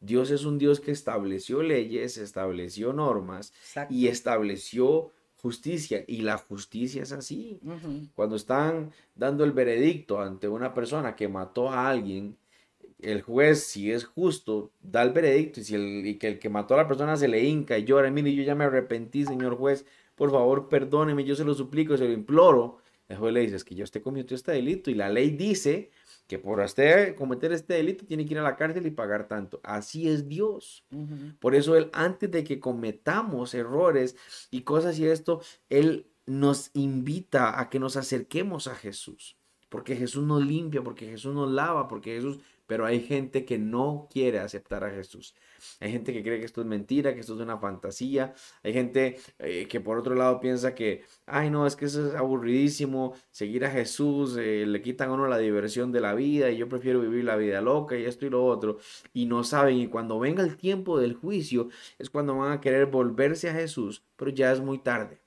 Dios 0.00 0.30
es 0.30 0.44
un 0.44 0.58
Dios 0.58 0.80
que 0.80 0.92
estableció 0.92 1.62
leyes, 1.62 2.18
estableció 2.18 2.92
normas 2.92 3.52
y 3.90 4.06
estableció 4.08 5.12
justicia. 5.42 6.04
Y 6.06 6.18
la 6.22 6.38
justicia 6.38 7.02
es 7.02 7.12
así. 7.12 7.60
Cuando 8.14 8.36
están 8.36 8.92
dando 9.14 9.44
el 9.44 9.52
veredicto 9.52 10.20
ante 10.20 10.48
una 10.48 10.72
persona 10.72 11.16
que 11.16 11.28
mató 11.28 11.70
a 11.70 11.88
alguien, 11.88 12.36
el 13.00 13.22
juez, 13.22 13.64
si 13.64 13.92
es 13.92 14.04
justo, 14.04 14.72
da 14.80 15.02
el 15.02 15.12
veredicto 15.12 15.60
y, 15.60 15.64
si 15.64 15.74
el, 15.74 16.18
que 16.18 16.28
el 16.28 16.38
que 16.38 16.48
mató 16.48 16.74
a 16.74 16.78
la 16.78 16.88
persona 16.88 17.16
se 17.16 17.28
le 17.28 17.44
hinca 17.44 17.78
y 17.78 17.84
llora, 17.84 18.10
mire, 18.10 18.34
yo 18.34 18.42
ya 18.42 18.54
me 18.54 18.64
arrepentí, 18.64 19.24
señor 19.24 19.56
juez, 19.56 19.86
por 20.14 20.30
favor, 20.30 20.68
perdóneme, 20.68 21.24
yo 21.24 21.36
se 21.36 21.44
lo 21.44 21.54
suplico, 21.54 21.96
se 21.96 22.06
lo 22.06 22.12
imploro. 22.12 22.78
El 23.08 23.16
juez 23.16 23.32
le 23.32 23.40
dice, 23.40 23.56
es 23.56 23.64
que 23.64 23.74
yo 23.74 23.84
usted 23.84 24.02
cometió 24.02 24.34
este 24.34 24.52
delito 24.52 24.90
y 24.90 24.94
la 24.94 25.08
ley 25.08 25.30
dice 25.30 25.90
que 26.26 26.38
por 26.38 26.60
usted 26.60 27.14
cometer 27.14 27.52
este 27.52 27.74
delito 27.74 28.04
tiene 28.04 28.26
que 28.26 28.34
ir 28.34 28.38
a 28.38 28.42
la 28.42 28.56
cárcel 28.56 28.86
y 28.86 28.90
pagar 28.90 29.28
tanto. 29.28 29.60
Así 29.62 30.08
es 30.08 30.28
Dios. 30.28 30.84
Por 31.40 31.54
eso 31.54 31.74
Él, 31.74 31.88
antes 31.94 32.30
de 32.30 32.44
que 32.44 32.60
cometamos 32.60 33.54
errores 33.54 34.14
y 34.50 34.60
cosas 34.60 34.98
y 34.98 35.06
esto, 35.06 35.40
Él 35.70 36.10
nos 36.26 36.70
invita 36.74 37.58
a 37.58 37.70
que 37.70 37.78
nos 37.78 37.96
acerquemos 37.96 38.66
a 38.66 38.74
Jesús. 38.74 39.37
Porque 39.68 39.96
Jesús 39.96 40.24
nos 40.24 40.44
limpia, 40.44 40.82
porque 40.82 41.06
Jesús 41.06 41.34
nos 41.34 41.50
lava, 41.50 41.88
porque 41.88 42.14
Jesús 42.14 42.38
pero 42.68 42.84
hay 42.84 43.00
gente 43.00 43.46
que 43.46 43.56
no 43.56 44.08
quiere 44.12 44.40
aceptar 44.40 44.84
a 44.84 44.90
Jesús. 44.90 45.34
Hay 45.80 45.90
gente 45.90 46.12
que 46.12 46.22
cree 46.22 46.38
que 46.38 46.44
esto 46.44 46.60
es 46.60 46.66
mentira, 46.66 47.14
que 47.14 47.20
esto 47.20 47.34
es 47.34 47.40
una 47.40 47.56
fantasía. 47.56 48.34
Hay 48.62 48.74
gente 48.74 49.18
eh, 49.38 49.66
que 49.68 49.80
por 49.80 49.96
otro 49.96 50.14
lado 50.14 50.38
piensa 50.38 50.74
que, 50.74 51.02
ay 51.24 51.48
no, 51.48 51.66
es 51.66 51.76
que 51.76 51.86
eso 51.86 52.06
es 52.08 52.14
aburridísimo, 52.14 53.14
seguir 53.30 53.64
a 53.64 53.70
Jesús, 53.70 54.36
eh, 54.36 54.66
le 54.66 54.82
quitan 54.82 55.08
a 55.08 55.14
uno 55.14 55.26
la 55.26 55.38
diversión 55.38 55.92
de 55.92 56.00
la 56.02 56.14
vida 56.14 56.50
y 56.50 56.58
yo 56.58 56.68
prefiero 56.68 57.00
vivir 57.00 57.24
la 57.24 57.36
vida 57.36 57.62
loca 57.62 57.96
y 57.96 58.04
esto 58.04 58.26
y 58.26 58.30
lo 58.30 58.44
otro. 58.44 58.76
Y 59.14 59.24
no 59.24 59.44
saben, 59.44 59.78
y 59.78 59.86
cuando 59.86 60.18
venga 60.18 60.42
el 60.42 60.58
tiempo 60.58 61.00
del 61.00 61.14
juicio 61.14 61.70
es 61.98 62.10
cuando 62.10 62.36
van 62.36 62.52
a 62.52 62.60
querer 62.60 62.84
volverse 62.84 63.48
a 63.48 63.54
Jesús, 63.54 64.04
pero 64.16 64.30
ya 64.30 64.52
es 64.52 64.60
muy 64.60 64.78
tarde. 64.78 65.22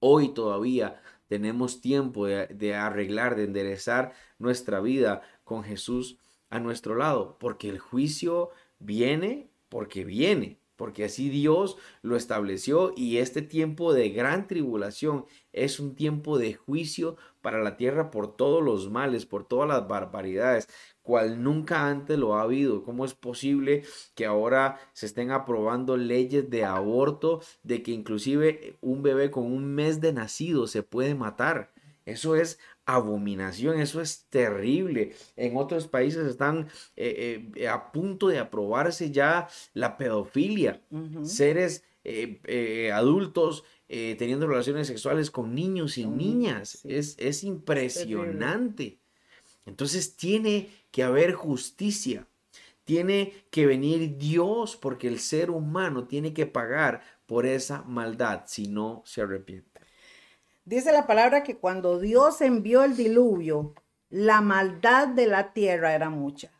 Hoy 0.00 0.34
todavía 0.34 1.00
tenemos 1.26 1.80
tiempo 1.80 2.26
de, 2.26 2.74
arreglar, 2.74 3.36
de 3.36 3.44
enderezar 3.44 4.12
nuestra 4.38 4.80
vida 4.80 5.22
con 5.44 5.64
Jesús 5.64 6.18
a 6.50 6.60
nuestro 6.60 6.94
lado, 6.94 7.36
porque 7.38 7.68
el 7.68 7.78
juicio 7.78 8.50
viene 8.78 9.50
porque 9.74 10.04
viene, 10.04 10.60
porque 10.76 11.04
así 11.04 11.28
Dios 11.28 11.76
lo 12.00 12.14
estableció 12.14 12.92
y 12.96 13.16
este 13.16 13.42
tiempo 13.42 13.92
de 13.92 14.10
gran 14.10 14.46
tribulación 14.46 15.26
es 15.52 15.80
un 15.80 15.96
tiempo 15.96 16.38
de 16.38 16.54
juicio 16.54 17.16
para 17.40 17.60
la 17.60 17.76
tierra 17.76 18.12
por 18.12 18.36
todos 18.36 18.62
los 18.62 18.88
males, 18.88 19.26
por 19.26 19.48
todas 19.48 19.68
las 19.68 19.88
barbaridades, 19.88 20.68
cual 21.04 21.42
nunca 21.42 21.86
antes 21.86 22.18
lo 22.18 22.34
ha 22.34 22.42
habido. 22.42 22.82
¿Cómo 22.82 23.04
es 23.04 23.14
posible 23.14 23.84
que 24.16 24.26
ahora 24.26 24.80
se 24.94 25.06
estén 25.06 25.30
aprobando 25.30 25.96
leyes 25.96 26.50
de 26.50 26.64
aborto, 26.64 27.40
de 27.62 27.82
que 27.82 27.92
inclusive 27.92 28.76
un 28.80 29.02
bebé 29.02 29.30
con 29.30 29.44
un 29.44 29.66
mes 29.66 30.00
de 30.00 30.12
nacido 30.12 30.66
se 30.66 30.82
puede 30.82 31.14
matar? 31.14 31.72
Eso 32.06 32.36
es 32.36 32.58
abominación, 32.86 33.80
eso 33.80 34.00
es 34.00 34.26
terrible. 34.30 35.14
En 35.36 35.56
otros 35.56 35.88
países 35.88 36.26
están 36.26 36.68
eh, 36.96 37.50
eh, 37.54 37.68
a 37.68 37.92
punto 37.92 38.28
de 38.28 38.38
aprobarse 38.38 39.10
ya 39.10 39.48
la 39.74 39.96
pedofilia, 39.96 40.82
seres 41.22 41.84
eh, 42.02 42.90
adultos 42.92 43.64
teniendo 43.86 44.48
relaciones 44.48 44.86
sexuales 44.86 45.30
con 45.30 45.54
niños 45.54 45.98
y 45.98 46.06
niñas. 46.06 46.84
Es, 46.84 47.14
es 47.18 47.44
impresionante. 47.44 48.98
Entonces 49.66 50.16
tiene 50.16 50.70
que 50.90 51.02
haber 51.02 51.32
justicia. 51.32 52.26
Tiene 52.84 53.32
que 53.50 53.66
venir 53.66 54.18
Dios 54.18 54.76
porque 54.76 55.08
el 55.08 55.18
ser 55.18 55.50
humano 55.50 56.06
tiene 56.06 56.34
que 56.34 56.46
pagar 56.46 57.02
por 57.26 57.46
esa 57.46 57.82
maldad 57.82 58.42
si 58.46 58.68
no 58.68 59.02
se 59.06 59.22
arrepiente. 59.22 59.80
Dice 60.66 60.92
la 60.92 61.06
palabra 61.06 61.42
que 61.42 61.56
cuando 61.56 61.98
Dios 61.98 62.40
envió 62.40 62.84
el 62.84 62.96
diluvio, 62.96 63.74
la 64.10 64.40
maldad 64.40 65.08
de 65.08 65.26
la 65.26 65.52
tierra 65.52 65.94
era 65.94 66.10
mucha. 66.10 66.50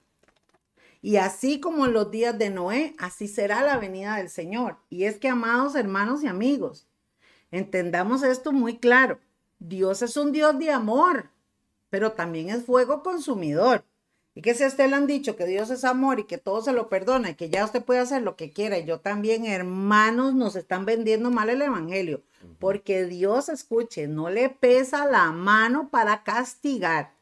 Y 1.00 1.16
así 1.16 1.60
como 1.60 1.84
en 1.84 1.92
los 1.92 2.10
días 2.10 2.38
de 2.38 2.48
Noé, 2.48 2.94
así 2.98 3.28
será 3.28 3.62
la 3.62 3.76
venida 3.76 4.16
del 4.16 4.30
Señor. 4.30 4.78
Y 4.88 5.04
es 5.04 5.18
que, 5.18 5.28
amados 5.28 5.74
hermanos 5.74 6.22
y 6.22 6.26
amigos, 6.26 6.86
entendamos 7.50 8.22
esto 8.22 8.52
muy 8.52 8.78
claro. 8.78 9.20
Dios 9.58 10.00
es 10.00 10.16
un 10.16 10.32
Dios 10.32 10.58
de 10.58 10.70
amor, 10.70 11.30
pero 11.94 12.10
también 12.10 12.50
es 12.50 12.64
fuego 12.64 13.04
consumidor. 13.04 13.84
Y 14.34 14.42
que 14.42 14.54
si 14.54 14.64
a 14.64 14.66
usted 14.66 14.90
le 14.90 14.96
han 14.96 15.06
dicho 15.06 15.36
que 15.36 15.46
Dios 15.46 15.70
es 15.70 15.84
amor 15.84 16.18
y 16.18 16.24
que 16.24 16.38
todo 16.38 16.60
se 16.60 16.72
lo 16.72 16.88
perdona 16.88 17.30
y 17.30 17.34
que 17.36 17.50
ya 17.50 17.64
usted 17.64 17.84
puede 17.84 18.00
hacer 18.00 18.22
lo 18.22 18.34
que 18.34 18.50
quiera, 18.50 18.76
y 18.78 18.84
yo 18.84 18.98
también, 18.98 19.46
hermanos, 19.46 20.34
nos 20.34 20.56
están 20.56 20.86
vendiendo 20.86 21.30
mal 21.30 21.50
el 21.50 21.62
evangelio. 21.62 22.24
Porque 22.58 23.04
Dios, 23.04 23.48
escuche, 23.48 24.08
no 24.08 24.28
le 24.28 24.48
pesa 24.48 25.06
la 25.06 25.30
mano 25.30 25.88
para 25.88 26.24
castigar. 26.24 27.12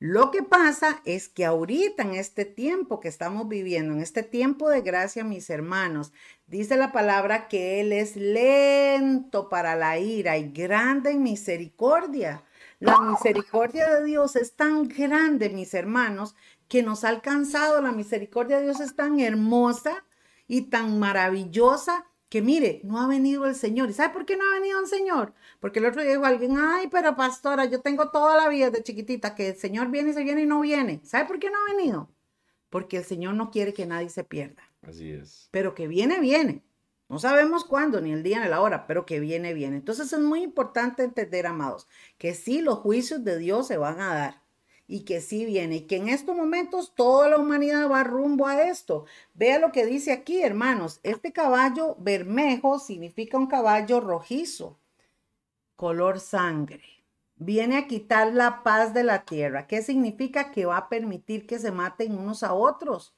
Lo 0.00 0.32
que 0.32 0.42
pasa 0.42 1.00
es 1.04 1.28
que 1.28 1.44
ahorita 1.44 2.02
en 2.02 2.14
este 2.14 2.44
tiempo 2.44 2.98
que 2.98 3.06
estamos 3.06 3.48
viviendo, 3.48 3.94
en 3.94 4.00
este 4.00 4.24
tiempo 4.24 4.68
de 4.68 4.80
gracia, 4.80 5.22
mis 5.22 5.48
hermanos, 5.48 6.12
dice 6.48 6.76
la 6.76 6.90
palabra 6.90 7.46
que 7.46 7.80
Él 7.80 7.92
es 7.92 8.16
lento 8.16 9.48
para 9.48 9.76
la 9.76 10.00
ira 10.00 10.38
y 10.38 10.50
grande 10.50 11.12
en 11.12 11.22
misericordia. 11.22 12.42
La 12.82 13.00
misericordia 13.00 13.88
de 13.88 14.04
Dios 14.04 14.34
es 14.34 14.56
tan 14.56 14.88
grande, 14.88 15.50
mis 15.50 15.72
hermanos, 15.72 16.34
que 16.66 16.82
nos 16.82 17.04
ha 17.04 17.10
alcanzado. 17.10 17.80
La 17.80 17.92
misericordia 17.92 18.56
de 18.56 18.64
Dios 18.64 18.80
es 18.80 18.96
tan 18.96 19.20
hermosa 19.20 20.04
y 20.48 20.62
tan 20.62 20.98
maravillosa 20.98 22.04
que 22.28 22.42
mire, 22.42 22.80
no 22.82 23.00
ha 23.00 23.06
venido 23.06 23.46
el 23.46 23.54
Señor. 23.54 23.88
¿Y 23.88 23.92
sabe 23.92 24.12
por 24.12 24.26
qué 24.26 24.36
no 24.36 24.42
ha 24.50 24.58
venido 24.58 24.80
el 24.80 24.88
Señor? 24.88 25.32
Porque 25.60 25.78
el 25.78 25.86
otro 25.86 26.02
día 26.02 26.10
dijo 26.10 26.24
alguien, 26.24 26.56
ay, 26.58 26.88
pero 26.90 27.14
pastora, 27.14 27.66
yo 27.66 27.82
tengo 27.82 28.10
toda 28.10 28.36
la 28.36 28.48
vida 28.48 28.70
de 28.70 28.82
chiquitita 28.82 29.36
que 29.36 29.50
el 29.50 29.56
Señor 29.56 29.88
viene 29.92 30.10
y 30.10 30.14
se 30.14 30.24
viene 30.24 30.42
y 30.42 30.46
no 30.46 30.60
viene. 30.60 31.02
¿Sabe 31.04 31.26
por 31.26 31.38
qué 31.38 31.50
no 31.50 31.58
ha 31.58 31.76
venido? 31.76 32.10
Porque 32.68 32.96
el 32.96 33.04
Señor 33.04 33.34
no 33.34 33.52
quiere 33.52 33.72
que 33.72 33.86
nadie 33.86 34.08
se 34.08 34.24
pierda. 34.24 34.62
Así 34.82 35.12
es. 35.12 35.48
Pero 35.52 35.76
que 35.76 35.86
viene, 35.86 36.18
viene. 36.18 36.64
No 37.12 37.18
sabemos 37.18 37.66
cuándo, 37.66 38.00
ni 38.00 38.10
el 38.10 38.22
día 38.22 38.40
ni 38.40 38.48
la 38.48 38.62
hora, 38.62 38.86
pero 38.86 39.04
que 39.04 39.20
viene, 39.20 39.52
viene. 39.52 39.76
Entonces 39.76 40.10
es 40.14 40.18
muy 40.18 40.42
importante 40.42 41.02
entender, 41.04 41.46
amados, 41.46 41.86
que 42.16 42.32
sí 42.32 42.62
los 42.62 42.78
juicios 42.78 43.22
de 43.22 43.36
Dios 43.36 43.66
se 43.66 43.76
van 43.76 44.00
a 44.00 44.14
dar 44.14 44.42
y 44.86 45.04
que 45.04 45.20
sí 45.20 45.44
viene 45.44 45.76
y 45.76 45.80
que 45.82 45.96
en 45.96 46.08
estos 46.08 46.34
momentos 46.34 46.94
toda 46.94 47.28
la 47.28 47.36
humanidad 47.36 47.90
va 47.90 48.02
rumbo 48.02 48.46
a 48.46 48.62
esto. 48.62 49.04
Vea 49.34 49.58
lo 49.58 49.72
que 49.72 49.84
dice 49.84 50.10
aquí, 50.10 50.42
hermanos. 50.42 51.00
Este 51.02 51.34
caballo 51.34 51.96
bermejo 51.98 52.78
significa 52.78 53.36
un 53.36 53.46
caballo 53.46 54.00
rojizo, 54.00 54.78
color 55.76 56.18
sangre. 56.18 57.04
Viene 57.36 57.76
a 57.76 57.86
quitar 57.88 58.32
la 58.32 58.62
paz 58.62 58.94
de 58.94 59.04
la 59.04 59.26
tierra. 59.26 59.66
¿Qué 59.66 59.82
significa? 59.82 60.50
Que 60.50 60.64
va 60.64 60.78
a 60.78 60.88
permitir 60.88 61.46
que 61.46 61.58
se 61.58 61.72
maten 61.72 62.16
unos 62.16 62.42
a 62.42 62.54
otros 62.54 63.14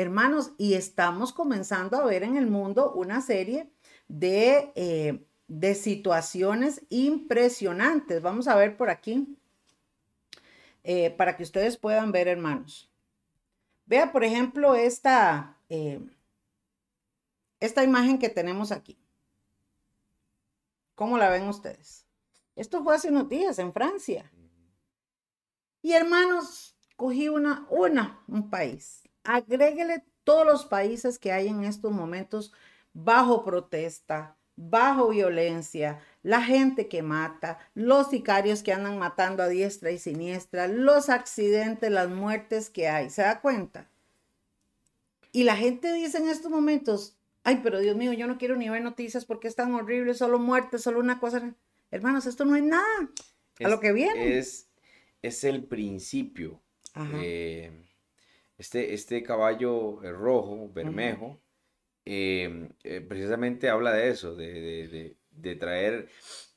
hermanos, 0.00 0.52
y 0.58 0.74
estamos 0.74 1.32
comenzando 1.32 1.96
a 1.96 2.04
ver 2.04 2.22
en 2.22 2.36
el 2.36 2.46
mundo 2.46 2.92
una 2.92 3.20
serie 3.20 3.68
de, 4.06 4.70
eh, 4.76 5.26
de 5.48 5.74
situaciones 5.74 6.86
impresionantes. 6.88 8.22
Vamos 8.22 8.46
a 8.46 8.54
ver 8.54 8.76
por 8.76 8.90
aquí, 8.90 9.36
eh, 10.84 11.10
para 11.10 11.36
que 11.36 11.42
ustedes 11.42 11.76
puedan 11.76 12.12
ver, 12.12 12.28
hermanos. 12.28 12.88
Vea, 13.86 14.12
por 14.12 14.22
ejemplo, 14.22 14.76
esta, 14.76 15.58
eh, 15.68 16.00
esta 17.58 17.82
imagen 17.82 18.20
que 18.20 18.28
tenemos 18.28 18.70
aquí. 18.70 18.96
¿Cómo 20.94 21.18
la 21.18 21.28
ven 21.28 21.48
ustedes? 21.48 22.06
Esto 22.54 22.84
fue 22.84 22.94
hace 22.94 23.08
unos 23.08 23.28
días 23.28 23.58
en 23.58 23.72
Francia. 23.72 24.30
Y 25.82 25.92
hermanos, 25.94 26.76
cogí 26.94 27.28
una, 27.28 27.66
una, 27.70 28.22
un 28.28 28.48
país, 28.48 29.07
agréguele 29.24 30.04
todos 30.24 30.46
los 30.46 30.66
países 30.66 31.18
que 31.18 31.32
hay 31.32 31.48
en 31.48 31.64
estos 31.64 31.92
momentos 31.92 32.52
bajo 32.92 33.44
protesta, 33.44 34.36
bajo 34.56 35.08
violencia, 35.08 36.00
la 36.22 36.42
gente 36.42 36.88
que 36.88 37.02
mata, 37.02 37.58
los 37.74 38.10
sicarios 38.10 38.62
que 38.62 38.72
andan 38.72 38.98
matando 38.98 39.42
a 39.42 39.48
diestra 39.48 39.90
y 39.90 39.98
siniestra, 39.98 40.66
los 40.66 41.08
accidentes, 41.08 41.90
las 41.90 42.08
muertes 42.08 42.68
que 42.68 42.88
hay. 42.88 43.08
¿Se 43.08 43.22
da 43.22 43.40
cuenta? 43.40 43.88
Y 45.32 45.44
la 45.44 45.56
gente 45.56 45.92
dice 45.92 46.18
en 46.18 46.28
estos 46.28 46.50
momentos, 46.50 47.16
ay, 47.44 47.60
pero 47.62 47.78
Dios 47.78 47.96
mío, 47.96 48.12
yo 48.12 48.26
no 48.26 48.38
quiero 48.38 48.56
ni 48.56 48.68
ver 48.68 48.82
noticias 48.82 49.24
porque 49.24 49.48
es 49.48 49.54
tan 49.54 49.74
horrible, 49.74 50.14
solo 50.14 50.38
muerte, 50.38 50.78
solo 50.78 50.98
una 51.00 51.20
cosa. 51.20 51.54
Hermanos, 51.90 52.26
esto 52.26 52.44
no 52.44 52.56
es 52.56 52.64
nada. 52.64 53.10
a 53.62 53.68
lo 53.68 53.78
que 53.80 53.92
viene. 53.92 54.38
Es, 54.38 54.68
es 55.22 55.44
el 55.44 55.64
principio. 55.64 56.60
Eh, 57.14 57.70
este, 58.58 58.92
este 58.92 59.22
caballo 59.22 60.02
eh, 60.02 60.12
rojo, 60.12 60.68
bermejo, 60.72 61.40
em, 62.04 62.68
eh, 62.82 63.00
precisamente 63.00 63.70
habla 63.70 63.92
de 63.92 64.10
eso, 64.10 64.34
de, 64.34 65.16
traer 65.60 66.08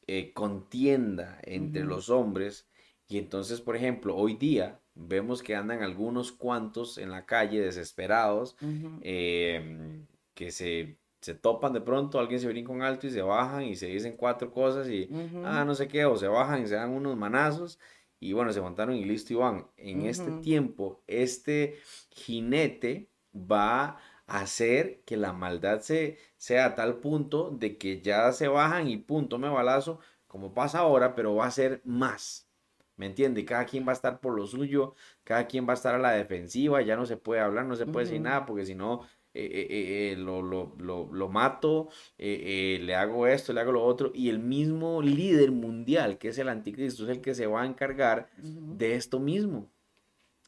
eh, 0.08 0.34
contienda 0.34 1.40
entre 1.44 1.84
los 1.84 2.10
hombres. 2.10 2.68
Y 3.08 3.20
entonces, 3.20 3.62
por 3.62 3.76
ejemplo, 3.76 4.16
hoy 4.16 4.36
día 4.36 4.82
vemos 4.96 5.44
que 5.44 5.56
andan 5.56 5.84
algunos 5.84 6.32
cuantos 6.32 6.98
en 6.98 7.12
la 7.12 7.26
calle 7.26 7.62
desesperados, 7.62 8.56
em, 9.02 10.08
que 10.34 10.52
se, 10.52 10.98
se, 11.22 11.36
topan 11.36 11.74
de 11.74 11.82
pronto, 11.82 12.20
alguien 12.20 12.40
se 12.40 12.48
viene 12.48 12.64
con 12.64 12.82
alto 12.82 13.06
y 13.06 13.12
se 13.12 13.22
bajan 13.22 13.64
y 13.64 13.76
se 13.76 13.88
dicen 13.88 14.18
cuatro 14.18 14.52
cosas 14.52 14.90
y, 14.90 15.08
ah, 15.44 15.64
no 15.66 15.76
sé 15.76 15.88
qué, 15.88 16.06
o 16.06 16.16
se 16.18 16.28
bajan 16.28 16.64
y 16.64 16.68
se 16.68 16.76
dan 16.76 16.90
unos 16.90 17.16
manazos 17.16 17.78
y 18.22 18.34
bueno, 18.34 18.54
se 18.54 18.62
montaron 18.62 18.96
y 18.96 19.04
listo 19.04 19.34
y 19.34 19.36
van. 19.36 19.68
En 19.78 20.06
este 20.06 20.30
tiempo, 20.44 21.02
este 21.08 21.80
jinete 22.12 23.10
va 23.34 23.98
a 24.28 24.42
hacer 24.42 25.02
que 25.06 25.18
la 25.18 25.34
maldad 25.34 25.82
se, 25.82 26.20
sea 26.38 26.66
a 26.66 26.76
tal 26.76 26.98
punto 26.98 27.50
de 27.50 27.80
que 27.80 28.00
ya 28.02 28.32
se 28.32 28.48
bajan 28.48 28.88
y 28.88 28.98
punto, 28.98 29.40
me 29.40 29.50
balazo, 29.50 30.00
como 30.28 30.54
pasa 30.54 30.80
ahora, 30.80 31.16
pero 31.16 31.34
va 31.34 31.48
a 31.48 31.52
ser 31.52 31.82
más. 31.84 32.48
¿Me 32.96 33.08
entiende? 33.08 33.44
Cada 33.44 33.66
quien 33.66 33.88
va 33.88 33.92
a 33.92 33.96
estar 33.96 34.20
por 34.20 34.36
lo 34.36 34.46
suyo, 34.46 34.94
cada 35.24 35.48
quien 35.48 35.68
va 35.68 35.72
a 35.72 35.74
estar 35.74 35.96
a 35.96 36.00
la 36.00 36.12
defensiva, 36.12 36.84
ya 36.84 36.96
no 36.96 37.08
se 37.08 37.18
puede 37.18 37.42
hablar, 37.42 37.66
no 37.66 37.76
se 37.76 37.88
puede 37.88 38.06
decir 38.06 38.22
nada, 38.22 38.46
porque 38.46 38.68
si 38.68 38.76
no, 38.76 39.02
eh, 39.34 39.46
eh, 39.46 40.12
eh, 40.12 40.16
lo, 40.18 40.42
lo, 40.42 40.76
lo, 40.78 41.30
mato, 41.30 41.90
le 42.18 42.96
hago 42.96 43.28
esto, 43.28 43.54
le 43.54 43.62
hago 43.62 43.72
lo 43.72 43.84
otro, 43.84 44.12
y 44.14 44.30
el 44.30 44.40
mismo 44.40 45.02
líder 45.02 45.52
mundial, 45.52 46.18
que 46.18 46.30
es 46.30 46.38
el 46.38 46.50
anticristo, 46.50 47.04
es 47.04 47.10
el 47.10 47.22
que 47.22 47.34
se 47.34 47.48
va 47.48 47.62
a 47.62 47.66
encargar 47.66 48.30
de 48.38 48.96
esto 48.96 49.20
mismo. 49.20 49.72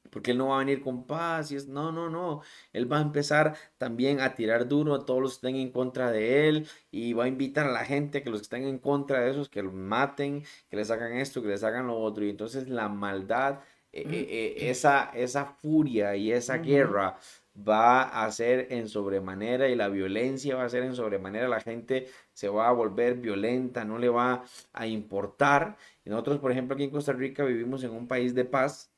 Porque 0.09 0.31
él 0.31 0.37
no 0.37 0.49
va 0.49 0.57
a 0.57 0.59
venir 0.59 0.81
con 0.81 1.07
paz 1.07 1.51
y 1.51 1.55
es, 1.55 1.67
no, 1.67 1.91
no, 1.91 2.09
no. 2.09 2.41
Él 2.73 2.91
va 2.91 2.99
a 2.99 3.01
empezar 3.01 3.55
también 3.77 4.19
a 4.19 4.35
tirar 4.35 4.67
duro 4.67 4.93
a 4.93 5.05
todos 5.05 5.21
los 5.21 5.31
que 5.31 5.47
estén 5.47 5.55
en 5.55 5.71
contra 5.71 6.11
de 6.11 6.49
él 6.49 6.67
y 6.91 7.13
va 7.13 7.23
a 7.23 7.27
invitar 7.27 7.67
a 7.67 7.71
la 7.71 7.85
gente 7.85 8.21
que 8.21 8.29
los 8.29 8.41
que 8.41 8.43
estén 8.43 8.63
en 8.65 8.79
contra 8.79 9.21
de 9.21 9.31
esos, 9.31 9.49
que 9.49 9.63
lo 9.63 9.71
maten, 9.71 10.43
que 10.69 10.75
les 10.75 10.91
hagan 10.91 11.13
esto, 11.13 11.41
que 11.41 11.47
les 11.47 11.63
hagan 11.63 11.87
lo 11.87 11.97
otro. 11.97 12.25
Y 12.25 12.29
entonces 12.29 12.67
la 12.69 12.89
maldad, 12.89 13.61
esa, 13.91 15.09
esa 15.15 15.45
furia 15.45 16.15
y 16.15 16.31
esa 16.31 16.57
guerra 16.57 17.17
va 17.55 18.25
a 18.25 18.31
ser 18.31 18.67
en 18.71 18.89
sobremanera 18.89 19.69
y 19.69 19.75
la 19.75 19.89
violencia 19.89 20.55
va 20.55 20.65
a 20.65 20.69
ser 20.69 20.83
en 20.83 20.95
sobremanera, 20.95 21.47
la 21.47 21.61
gente 21.61 22.07
se 22.33 22.49
va 22.49 22.67
a 22.69 22.71
volver 22.71 23.15
violenta, 23.15 23.85
no 23.85 23.97
le 23.97 24.09
va 24.09 24.43
a 24.73 24.87
importar. 24.87 25.77
Y 26.03 26.09
nosotros, 26.09 26.39
por 26.39 26.51
ejemplo, 26.51 26.75
aquí 26.75 26.85
en 26.85 26.89
Costa 26.89 27.13
Rica 27.13 27.43
vivimos 27.45 27.83
en 27.83 27.91
un 27.91 28.07
país 28.07 28.33
de 28.33 28.45
paz 28.45 28.91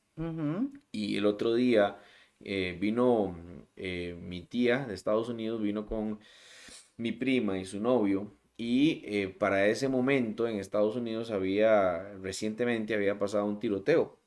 y 0.92 1.16
el 1.18 1.26
otro 1.26 1.54
día 1.54 1.98
eh, 2.40 2.76
vino 2.80 3.36
eh, 3.76 4.16
mi 4.18 4.42
tía 4.42 4.86
de 4.86 4.94
Estados 4.94 5.28
Unidos, 5.28 5.60
vino 5.62 5.86
con 5.86 6.18
mi 6.96 7.12
prima 7.12 7.58
y 7.58 7.64
su 7.64 7.80
novio. 7.80 8.32
Y 8.56 9.02
eh, 9.04 9.28
para 9.28 9.66
ese 9.66 9.88
momento 9.88 10.48
en 10.48 10.58
Estados 10.58 10.96
Unidos 10.96 11.30
había, 11.30 12.14
recientemente 12.22 12.94
había 12.94 13.18
pasado 13.18 13.44
un 13.44 13.60
tiroteo 13.60 14.18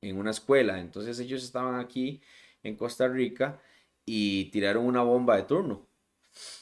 en 0.00 0.16
una 0.16 0.30
escuela. 0.30 0.80
Entonces 0.80 1.18
ellos 1.20 1.44
estaban 1.44 1.78
aquí 1.80 2.22
en 2.62 2.76
Costa 2.76 3.08
Rica 3.08 3.60
y 4.04 4.46
tiraron 4.46 4.84
una 4.84 5.02
bomba 5.02 5.36
de 5.36 5.44
turno. 5.44 5.86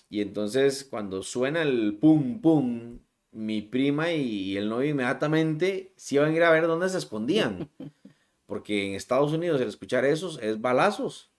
Y 0.09 0.21
entonces 0.21 0.85
cuando 0.85 1.23
suena 1.23 1.63
el 1.63 1.99
pum 2.01 2.41
pum, 2.41 2.99
mi 3.33 3.63
prima 3.63 4.13
y 4.13 4.57
el 4.57 4.69
novio 4.69 4.91
inmediatamente 4.91 5.93
se 5.97 6.17
iban 6.17 6.31
a 6.31 6.37
ir 6.37 6.43
a 6.43 6.51
ver 6.51 6.67
dónde 6.67 6.89
se 6.89 6.99
escondían. 6.99 7.69
Porque 8.47 8.89
en 8.89 8.95
Estados 8.95 9.33
Unidos 9.33 9.61
el 9.61 9.69
escuchar 9.69 10.07
esos 10.07 10.39
es 10.43 10.61
balazos. 10.61 11.31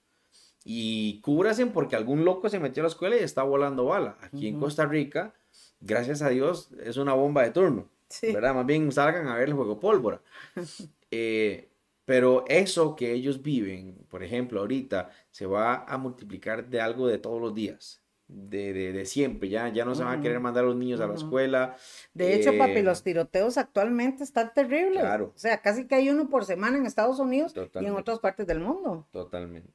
Y 0.64 1.22
cúbrasen 1.22 1.72
porque 1.72 1.96
algún 1.96 2.26
loco 2.26 2.50
se 2.50 2.60
metió 2.60 2.84
a 2.84 2.86
la 2.86 2.90
escuela 2.90 3.16
y 3.16 3.20
está 3.20 3.42
volando 3.42 3.86
bala. 3.86 4.18
Aquí 4.22 4.48
en 4.48 4.60
Costa 4.60 4.86
Rica, 4.86 5.34
gracias 5.80 6.22
a 6.22 6.30
Dios, 6.30 6.70
es 6.84 6.98
una 6.98 7.14
bomba 7.14 7.42
de 7.42 7.50
turno. 7.50 7.90
¿Verdad? 8.22 8.54
Más 8.54 8.66
bien 8.66 8.92
salgan 8.92 9.28
a 9.28 9.36
ver 9.36 9.48
el 9.50 9.56
juego 9.56 9.80
pólvora. 9.80 10.22
Eh, 11.12 11.69
pero 12.10 12.44
eso 12.48 12.96
que 12.96 13.14
ellos 13.14 13.44
viven, 13.44 14.04
por 14.10 14.24
ejemplo, 14.24 14.62
ahorita 14.62 15.12
se 15.30 15.46
va 15.46 15.86
a 15.88 15.96
multiplicar 16.00 16.68
de 16.68 16.82
algo 16.82 17.08
de 17.08 17.20
todos 17.20 17.40
los 17.40 17.54
días. 17.54 18.02
De, 18.28 18.74
de, 18.74 19.06
siempre, 19.06 19.48
ya, 19.48 19.70
ya 19.70 19.86
no 19.86 19.94
se 19.94 20.04
van 20.04 20.18
a 20.18 20.22
querer 20.24 20.40
mandar 20.40 20.64
a 20.64 20.68
los 20.68 20.76
niños 20.76 21.00
a 21.02 21.08
la 21.08 21.14
escuela. 21.14 21.78
De 22.16 22.34
hecho, 22.34 22.58
papi, 22.58 22.82
los 22.82 23.02
eh, 23.02 23.04
tiroteos 23.04 23.60
actualmente 23.60 24.24
están 24.24 24.52
terribles. 24.56 25.02
Claro. 25.02 25.34
O 25.36 25.38
sea, 25.38 25.62
casi 25.62 25.86
que 25.86 25.94
hay 25.94 26.10
uno 26.10 26.30
por 26.30 26.46
semana 26.46 26.78
en 26.78 26.88
Estados 26.88 27.20
Unidos 27.20 27.54
y 27.80 27.86
en 27.86 27.94
otras 27.94 28.18
partes 28.18 28.48
del 28.48 28.60
mundo. 28.60 29.08
Totalmente. 29.12 29.72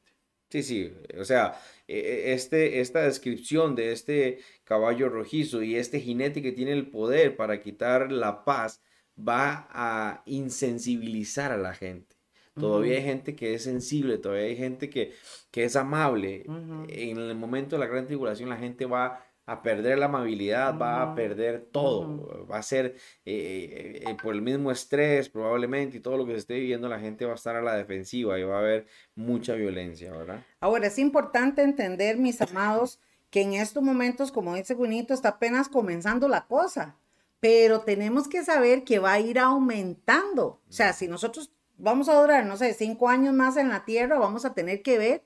Sí, 0.48 0.64
sí, 0.64 0.92
o 1.16 1.24
sea, 1.24 1.56
e, 1.86 1.98
e, 1.98 2.32
este, 2.32 2.80
esta 2.80 3.02
descripción 3.02 3.76
de 3.76 3.92
este 3.92 4.40
caballo 4.64 5.08
rojizo 5.08 5.62
y 5.62 5.76
este 5.76 6.00
jinete 6.00 6.42
que 6.42 6.50
tiene 6.50 6.72
el 6.72 6.90
poder 6.90 7.36
para 7.36 7.60
quitar 7.60 8.10
la 8.10 8.44
paz 8.44 8.82
va 9.16 9.68
a 9.70 10.24
insensibilizar 10.26 11.52
a 11.52 11.56
la 11.56 11.74
gente 11.74 12.13
todavía 12.54 12.96
hay 12.96 13.02
gente 13.02 13.34
que 13.34 13.54
es 13.54 13.64
sensible, 13.64 14.18
todavía 14.18 14.46
hay 14.46 14.56
gente 14.56 14.90
que, 14.90 15.12
que 15.50 15.64
es 15.64 15.76
amable. 15.76 16.44
En 16.88 17.18
el 17.18 17.34
momento 17.34 17.76
de 17.76 17.80
la 17.80 17.86
gran 17.86 18.06
tribulación 18.06 18.48
la 18.48 18.56
gente 18.56 18.86
va 18.86 19.24
a 19.46 19.62
perder 19.62 19.98
la 19.98 20.06
amabilidad, 20.06 20.78
va 20.78 21.02
a 21.02 21.14
perder 21.14 21.68
todo, 21.70 22.46
va 22.50 22.58
a 22.58 22.62
ser 22.62 22.96
eh, 23.26 24.02
eh, 24.06 24.16
por 24.22 24.34
el 24.34 24.40
mismo 24.40 24.70
estrés 24.70 25.28
probablemente 25.28 25.98
y 25.98 26.00
todo 26.00 26.16
lo 26.16 26.24
que 26.24 26.32
se 26.32 26.38
esté 26.38 26.54
viviendo, 26.54 26.88
la 26.88 26.98
gente 26.98 27.26
va 27.26 27.32
a 27.32 27.36
estar 27.36 27.54
a 27.56 27.62
la 27.62 27.74
defensiva 27.74 28.38
y 28.38 28.44
va 28.44 28.56
a 28.56 28.60
haber 28.60 28.86
mucha 29.14 29.54
violencia, 29.54 30.12
¿verdad? 30.12 30.42
Ahora, 30.60 30.86
es 30.86 30.98
importante 30.98 31.62
entender, 31.62 32.16
mis 32.16 32.40
amados, 32.40 33.00
que 33.28 33.42
en 33.42 33.54
estos 33.54 33.82
momentos, 33.82 34.32
como 34.32 34.54
dice 34.54 34.74
Gunito, 34.74 35.12
está 35.12 35.30
apenas 35.30 35.68
comenzando 35.68 36.26
la 36.28 36.46
cosa, 36.46 36.96
pero 37.40 37.80
tenemos 37.80 38.28
que 38.28 38.42
saber 38.42 38.84
que 38.84 38.98
va 38.98 39.12
a 39.12 39.20
ir 39.20 39.38
aumentando. 39.38 40.62
O 40.66 40.72
sea, 40.72 40.94
si 40.94 41.08
nosotros 41.08 41.52
vamos 41.76 42.08
a 42.08 42.20
durar, 42.20 42.46
no 42.46 42.56
sé, 42.56 42.74
cinco 42.74 43.08
años 43.08 43.34
más 43.34 43.56
en 43.56 43.68
la 43.68 43.84
Tierra, 43.84 44.18
vamos 44.18 44.44
a 44.44 44.54
tener 44.54 44.82
que 44.82 44.98
ver 44.98 45.24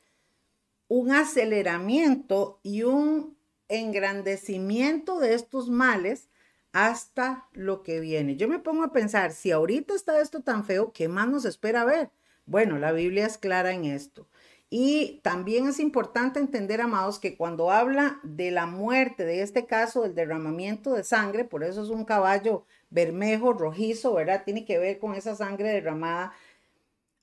un 0.88 1.12
aceleramiento 1.12 2.60
y 2.62 2.82
un 2.82 3.36
engrandecimiento 3.68 5.18
de 5.20 5.34
estos 5.34 5.68
males 5.68 6.28
hasta 6.72 7.48
lo 7.52 7.82
que 7.82 8.00
viene. 8.00 8.36
Yo 8.36 8.48
me 8.48 8.58
pongo 8.58 8.84
a 8.84 8.92
pensar, 8.92 9.32
si 9.32 9.50
ahorita 9.50 9.94
está 9.94 10.20
esto 10.20 10.42
tan 10.42 10.64
feo, 10.64 10.92
¿qué 10.92 11.08
más 11.08 11.28
nos 11.28 11.44
espera 11.44 11.84
ver? 11.84 12.10
Bueno, 12.46 12.78
la 12.78 12.92
Biblia 12.92 13.26
es 13.26 13.38
clara 13.38 13.72
en 13.72 13.84
esto. 13.84 14.26
Y 14.70 15.20
también 15.22 15.66
es 15.66 15.80
importante 15.80 16.40
entender, 16.40 16.80
amados, 16.80 17.18
que 17.18 17.36
cuando 17.36 17.70
habla 17.70 18.20
de 18.22 18.50
la 18.50 18.66
muerte, 18.66 19.24
de 19.24 19.42
este 19.42 19.66
caso, 19.66 20.02
del 20.02 20.14
derramamiento 20.14 20.92
de 20.92 21.04
sangre, 21.04 21.44
por 21.44 21.64
eso 21.64 21.82
es 21.82 21.88
un 21.88 22.04
caballo 22.04 22.66
bermejo, 22.90 23.52
rojizo, 23.52 24.14
¿verdad? 24.14 24.44
Tiene 24.44 24.64
que 24.64 24.78
ver 24.78 24.98
con 24.98 25.14
esa 25.14 25.34
sangre 25.36 25.68
derramada. 25.70 26.32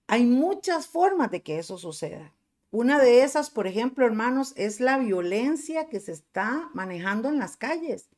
Hay 0.07 0.25
muchas 0.25 0.87
formas 0.87 1.31
de 1.31 1.41
que 1.41 1.59
eso 1.59 1.77
suceda. 1.77 2.33
Una 2.71 2.99
de 2.99 3.23
esas, 3.23 3.49
por 3.49 3.67
ejemplo, 3.67 4.05
hermanos, 4.05 4.53
es 4.57 4.79
la 4.79 4.97
violencia 4.97 5.87
que 5.87 5.99
se 5.99 6.11
está 6.11 6.69
manejando 6.73 7.29
en 7.29 7.39
las 7.39 7.55
calles. 7.57 8.09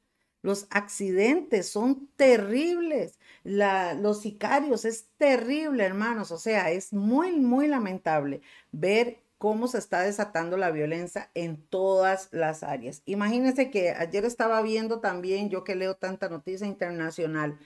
Los 0.42 0.68
accidentes 0.70 1.70
son 1.70 2.08
terribles. 2.16 3.20
los 3.44 4.22
sicarios 4.22 4.86
es 4.86 5.08
terrible, 5.18 5.84
hermanos. 5.84 6.32
O 6.32 6.38
sea, 6.38 6.72
es 6.72 6.94
muy, 6.94 7.40
muy 7.40 7.68
lamentable 7.68 8.42
ver 8.72 9.20
cómo 9.38 9.68
se 9.68 9.78
está 9.78 10.02
desatando 10.02 10.58
la 10.58 10.72
violencia 10.72 11.30
en 11.34 11.58
todas 11.68 12.30
las 12.32 12.64
áreas. 12.64 13.02
Imagínense 13.06 13.70
que 13.70 13.92
ayer 13.92 14.26
estaba 14.26 14.62
viendo 14.62 15.00
también, 15.00 15.50
yo 15.50 15.64
que 15.64 15.76
leo 15.76 15.96
tanta 15.96 16.30
noticia 16.30 16.66
internacional, 16.66 17.60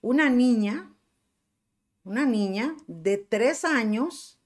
una 0.00 0.30
niña, 0.30 0.94
una 2.04 2.24
niña 2.24 2.76
de 2.86 3.18
tres 3.18 3.64
años, 3.64 4.38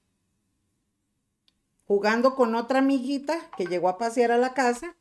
jugando 1.85 2.35
con 2.35 2.55
otra 2.55 2.79
amiguita 2.79 3.37
que 3.55 3.67
llegó 3.67 3.89
a 3.89 3.97
pasear 3.97 4.31
a 4.31 4.37
la 4.37 4.53
casa 4.53 4.95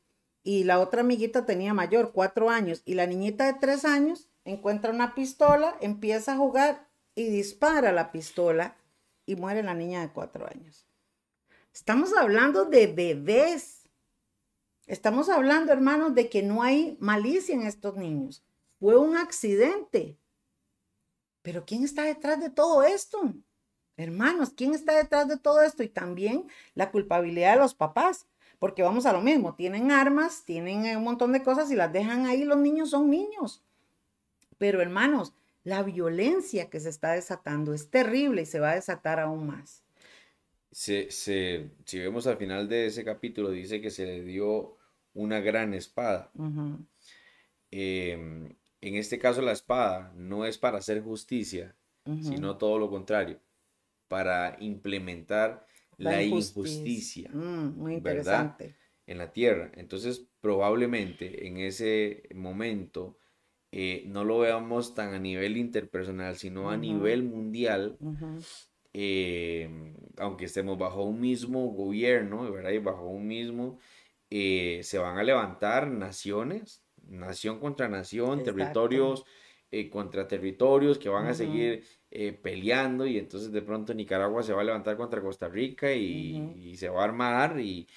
y 0.44 0.64
la 0.64 0.80
otra 0.80 1.00
amiguita 1.00 1.46
tenía 1.46 1.72
mayor, 1.72 2.12
cuatro 2.12 2.50
años, 2.50 2.82
y 2.84 2.94
la 2.94 3.06
niñita 3.06 3.46
de 3.46 3.54
tres 3.54 3.84
años 3.84 4.28
encuentra 4.44 4.90
una 4.90 5.14
pistola, 5.14 5.76
empieza 5.80 6.32
a 6.32 6.36
jugar 6.36 6.88
y 7.14 7.28
dispara 7.28 7.92
la 7.92 8.10
pistola 8.10 8.76
y 9.24 9.36
muere 9.36 9.62
la 9.62 9.74
niña 9.74 10.00
de 10.00 10.12
cuatro 10.12 10.46
años. 10.46 10.91
Estamos 11.72 12.12
hablando 12.14 12.66
de 12.66 12.86
bebés. 12.86 13.88
Estamos 14.86 15.30
hablando, 15.30 15.72
hermanos, 15.72 16.14
de 16.14 16.28
que 16.28 16.42
no 16.42 16.62
hay 16.62 16.98
malicia 17.00 17.54
en 17.54 17.62
estos 17.62 17.96
niños. 17.96 18.44
Fue 18.78 18.98
un 18.98 19.16
accidente. 19.16 20.18
Pero 21.40 21.64
¿quién 21.64 21.82
está 21.82 22.02
detrás 22.02 22.40
de 22.40 22.50
todo 22.50 22.82
esto? 22.82 23.34
Hermanos, 23.96 24.52
¿quién 24.54 24.74
está 24.74 24.96
detrás 24.96 25.28
de 25.28 25.38
todo 25.38 25.62
esto? 25.62 25.82
Y 25.82 25.88
también 25.88 26.46
la 26.74 26.90
culpabilidad 26.90 27.54
de 27.54 27.60
los 27.60 27.74
papás, 27.74 28.26
porque 28.58 28.82
vamos 28.82 29.06
a 29.06 29.12
lo 29.12 29.20
mismo, 29.20 29.54
tienen 29.54 29.90
armas, 29.90 30.44
tienen 30.44 30.96
un 30.96 31.04
montón 31.04 31.32
de 31.32 31.42
cosas 31.42 31.70
y 31.70 31.74
las 31.74 31.92
dejan 31.92 32.26
ahí, 32.26 32.44
los 32.44 32.58
niños 32.58 32.90
son 32.90 33.10
niños. 33.10 33.62
Pero 34.58 34.80
hermanos, 34.80 35.34
la 35.64 35.82
violencia 35.82 36.70
que 36.70 36.80
se 36.80 36.90
está 36.90 37.12
desatando 37.12 37.72
es 37.72 37.90
terrible 37.90 38.42
y 38.42 38.46
se 38.46 38.60
va 38.60 38.70
a 38.70 38.76
desatar 38.76 39.20
aún 39.20 39.46
más. 39.46 39.81
Se, 40.72 41.10
si 41.10 41.98
vemos 41.98 42.26
al 42.26 42.38
final 42.38 42.68
de 42.68 42.86
ese 42.86 43.04
capítulo, 43.04 43.50
dice 43.50 43.80
que 43.80 43.90
se 43.90 44.06
le 44.06 44.24
dio 44.24 44.76
una 45.14 45.40
gran 45.40 45.74
espada. 45.74 46.32
Em, 47.70 48.56
en 48.80 48.94
este 48.96 49.18
caso, 49.18 49.42
la 49.42 49.52
espada 49.52 50.12
no 50.16 50.44
es 50.44 50.58
para 50.58 50.78
hacer 50.78 51.02
justicia, 51.02 51.76
sino 52.20 52.56
todo 52.56 52.78
lo 52.78 52.90
contrario 52.90 53.38
para 54.12 54.58
implementar 54.60 55.66
la, 55.96 56.22
injusticia, 56.22 57.30
mm, 57.32 57.78
muy 57.78 57.94
interesante. 57.94 58.76
en 59.06 59.16
la 59.16 59.32
tierra. 59.32 59.72
Entonces, 59.74 60.26
probablemente 60.42 61.46
en 61.46 61.56
ese 61.56 62.24
momento 62.34 63.16
eh, 63.70 64.04
no 64.08 64.22
lo 64.24 64.40
veamos 64.40 64.94
tan 64.94 65.14
a 65.14 65.18
nivel 65.18 65.56
interpersonal, 65.56 66.36
sino 66.36 66.70
a 66.70 66.76
nivel 66.76 67.22
mundial, 67.22 67.96
eh, 68.94 69.94
aunque 70.18 70.46
estemos 70.46 70.78
bajo 70.78 71.02
un 71.04 71.20
mismo 71.20 71.68
gobierno, 71.68 72.50
¿verdad? 72.50 72.70
Y 72.70 72.78
bajo 72.78 73.06
un 73.08 73.26
mismo, 73.26 73.78
eh, 74.30 74.80
se 74.82 74.98
van 74.98 75.18
a 75.18 75.22
levantar 75.22 75.88
naciones, 75.88 76.84
nación 77.06 77.58
contra 77.60 77.88
nación, 77.88 78.42
territorios 78.44 79.24
contra 79.90 80.28
territorios 80.28 80.98
que 80.98 81.08
van 81.08 81.26
a 81.26 81.34
seguir 81.34 81.82
eh, 82.10 82.32
peleando 82.32 83.06
y 83.06 83.16
entonces 83.18 83.50
de 83.50 83.62
pronto 83.62 83.94
Nicaragua 83.94 84.42
se 84.42 84.52
va 84.52 84.60
a 84.60 84.64
levantar 84.64 84.98
contra 84.98 85.22
Costa 85.22 85.48
Rica 85.48 85.92
y, 85.94 86.76
se 86.76 86.90
va 86.90 87.00
a 87.00 87.04
armar 87.04 87.58
y, 87.58 87.88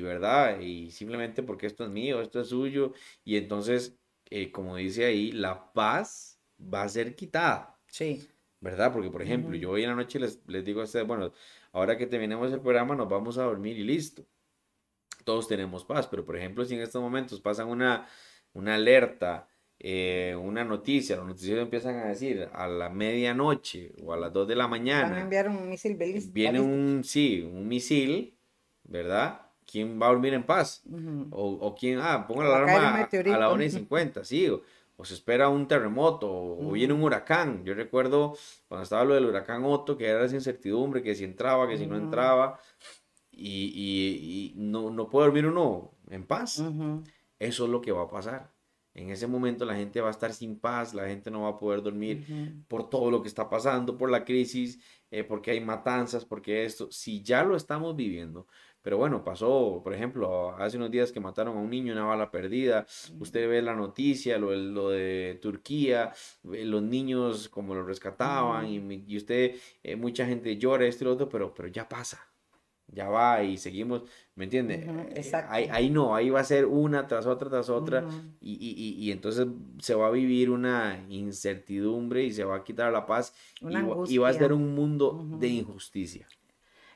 verdad 0.00 0.58
y 0.60 0.90
simplemente 0.90 1.44
porque 1.44 1.66
esto 1.66 1.84
es 1.84 1.90
mío 1.90 2.20
esto 2.20 2.40
es 2.40 2.48
suyo 2.48 2.92
y 3.24 3.36
entonces 3.36 3.96
eh, 4.30 4.50
como 4.50 4.76
dice 4.76 5.04
ahí 5.04 5.30
la 5.30 5.72
paz 5.72 6.40
va 6.58 6.82
a 6.82 6.88
ser 6.88 7.14
quitada. 7.14 7.78
Sí 7.86 8.28
verdad 8.64 8.92
porque 8.92 9.10
por 9.10 9.22
ejemplo 9.22 9.54
yo 9.56 9.70
hoy 9.70 9.84
en 9.84 9.90
la 9.90 9.94
noche 9.94 10.18
les, 10.18 10.40
les 10.46 10.64
digo 10.64 10.80
a 10.80 10.84
ustedes 10.84 11.06
bueno 11.06 11.32
ahora 11.72 11.96
que 11.96 12.06
terminemos 12.06 12.52
el 12.52 12.60
programa 12.60 12.96
nos 12.96 13.08
vamos 13.08 13.38
a 13.38 13.44
dormir 13.44 13.78
y 13.78 13.84
listo 13.84 14.24
todos 15.22 15.46
tenemos 15.46 15.84
paz 15.84 16.08
pero 16.08 16.24
por 16.24 16.36
ejemplo 16.36 16.64
si 16.64 16.74
en 16.74 16.80
estos 16.80 17.00
momentos 17.00 17.40
pasan 17.40 17.68
una 17.68 18.08
una 18.54 18.74
alerta 18.74 19.46
eh, 19.86 20.34
una 20.40 20.64
noticia, 20.64 21.16
los 21.16 21.26
noticieros 21.26 21.64
empiezan 21.64 21.96
a 21.98 22.06
decir 22.06 22.48
a 22.54 22.66
la 22.68 22.88
medianoche 22.88 23.92
o 24.02 24.14
a 24.14 24.16
las 24.16 24.32
2 24.32 24.48
de 24.48 24.56
la 24.56 24.66
mañana. 24.66 25.10
Van 25.10 25.18
a 25.18 25.20
enviar 25.20 25.48
un 25.48 25.68
misil. 25.68 25.98
Viene 26.32 26.60
un, 26.60 27.02
sí, 27.04 27.42
un 27.42 27.68
misil, 27.68 28.34
¿verdad? 28.84 29.42
¿Quién 29.70 30.00
va 30.00 30.06
a 30.06 30.10
dormir 30.10 30.32
en 30.32 30.44
paz? 30.44 30.84
o, 31.30 31.50
o, 31.60 31.74
quién, 31.74 31.98
ah, 32.00 32.26
ponga 32.26 32.44
la 32.44 32.56
alarma 32.56 33.08
a, 33.12 33.38
la 33.38 33.52
1 33.52 33.62
y 33.62 33.70
50, 33.70 34.24
sí. 34.24 34.48
O, 34.48 34.62
se 35.02 35.14
espera 35.14 35.48
un 35.48 35.66
terremoto, 35.66 36.30
o, 36.30 36.70
viene 36.72 36.92
un 36.92 37.02
huracán. 37.02 37.64
Yo 37.64 37.74
recuerdo 37.74 38.36
cuando 38.68 38.84
estaba 38.84 39.04
lo 39.04 39.14
del 39.14 39.26
huracán 39.26 39.64
Otto, 39.64 39.96
que 39.96 40.06
era 40.06 40.24
esa 40.24 40.36
incertidumbre, 40.36 41.02
que 41.02 41.14
si 41.14 41.24
entraba, 41.24 41.68
que 41.68 41.76
si 41.76 41.86
no 41.86 41.96
entraba, 41.96 42.60
y, 43.32 43.72
y, 43.74 44.52
y, 44.52 44.54
no, 44.56 44.90
no 44.90 45.08
puede 45.08 45.26
dormir 45.26 45.46
uno 45.46 45.90
en 46.08 46.24
paz. 46.26 46.62
Eso 47.38 47.64
es 47.64 47.70
lo 47.70 47.80
que 47.80 47.92
va 47.92 48.02
a 48.02 48.08
pasar. 48.08 48.54
En 48.94 49.10
ese 49.10 49.26
momento 49.26 49.64
la 49.64 49.74
gente 49.74 50.00
va 50.00 50.08
a 50.08 50.12
estar 50.12 50.32
sin 50.32 50.60
paz, 50.60 50.94
la 50.94 51.08
gente 51.08 51.28
no 51.28 51.42
va 51.42 51.48
a 51.48 51.58
poder 51.58 51.82
dormir 51.82 52.64
por 52.68 52.88
todo 52.88 53.10
lo 53.10 53.22
que 53.22 53.28
está 53.28 53.50
pasando, 53.50 53.98
por 53.98 54.08
la 54.08 54.24
crisis, 54.24 54.78
eh, 55.10 55.24
porque 55.24 55.50
hay 55.50 55.60
matanzas, 55.60 56.24
porque 56.24 56.64
esto, 56.64 56.90
si 56.92 57.20
ya 57.20 57.42
lo 57.42 57.56
estamos 57.56 57.96
viviendo, 57.96 58.46
pero 58.84 58.98
bueno, 58.98 59.24
pasó, 59.24 59.80
por 59.82 59.94
ejemplo, 59.94 60.54
hace 60.58 60.76
unos 60.76 60.90
días 60.90 61.10
que 61.10 61.18
mataron 61.18 61.56
a 61.56 61.60
un 61.60 61.70
niño, 61.70 61.94
una 61.94 62.04
bala 62.04 62.30
perdida, 62.30 62.86
usted 63.18 63.48
ve 63.48 63.62
la 63.62 63.74
noticia, 63.74 64.36
lo, 64.36 64.54
lo 64.54 64.90
de 64.90 65.38
Turquía, 65.40 66.12
los 66.42 66.82
niños 66.82 67.48
como 67.48 67.74
lo 67.74 67.82
rescataban, 67.82 68.66
y, 68.66 69.04
y, 69.08 69.16
usted, 69.16 69.56
eh, 69.82 69.96
mucha 69.96 70.26
gente 70.26 70.58
llora, 70.58 70.84
esto 70.84 71.04
y 71.04 71.06
lo 71.06 71.14
otro, 71.14 71.30
pero, 71.30 71.54
pero 71.54 71.68
ya 71.68 71.88
pasa, 71.88 72.28
ya 72.88 73.08
va 73.08 73.42
y 73.42 73.56
seguimos, 73.56 74.02
¿me 74.34 74.44
entiende? 74.44 74.86
Eh, 75.16 75.32
ahí, 75.48 75.88
no, 75.88 76.14
ahí 76.14 76.28
va 76.28 76.40
a 76.40 76.44
ser 76.44 76.66
una 76.66 77.06
tras 77.06 77.24
otra, 77.24 77.48
tras 77.48 77.70
otra, 77.70 78.04
y, 78.42 79.10
entonces 79.10 79.46
se 79.78 79.94
va 79.94 80.08
a 80.08 80.10
vivir 80.10 80.50
una 80.50 81.02
incertidumbre 81.08 82.22
y 82.22 82.34
se 82.34 82.44
va 82.44 82.56
a 82.56 82.64
quitar 82.64 82.92
la 82.92 83.06
paz 83.06 83.32
y, 83.62 84.18
va 84.18 84.28
a 84.28 84.32
ser 84.34 84.52
un 84.52 84.74
mundo 84.74 85.26
de 85.40 85.48
injusticia. 85.48 86.28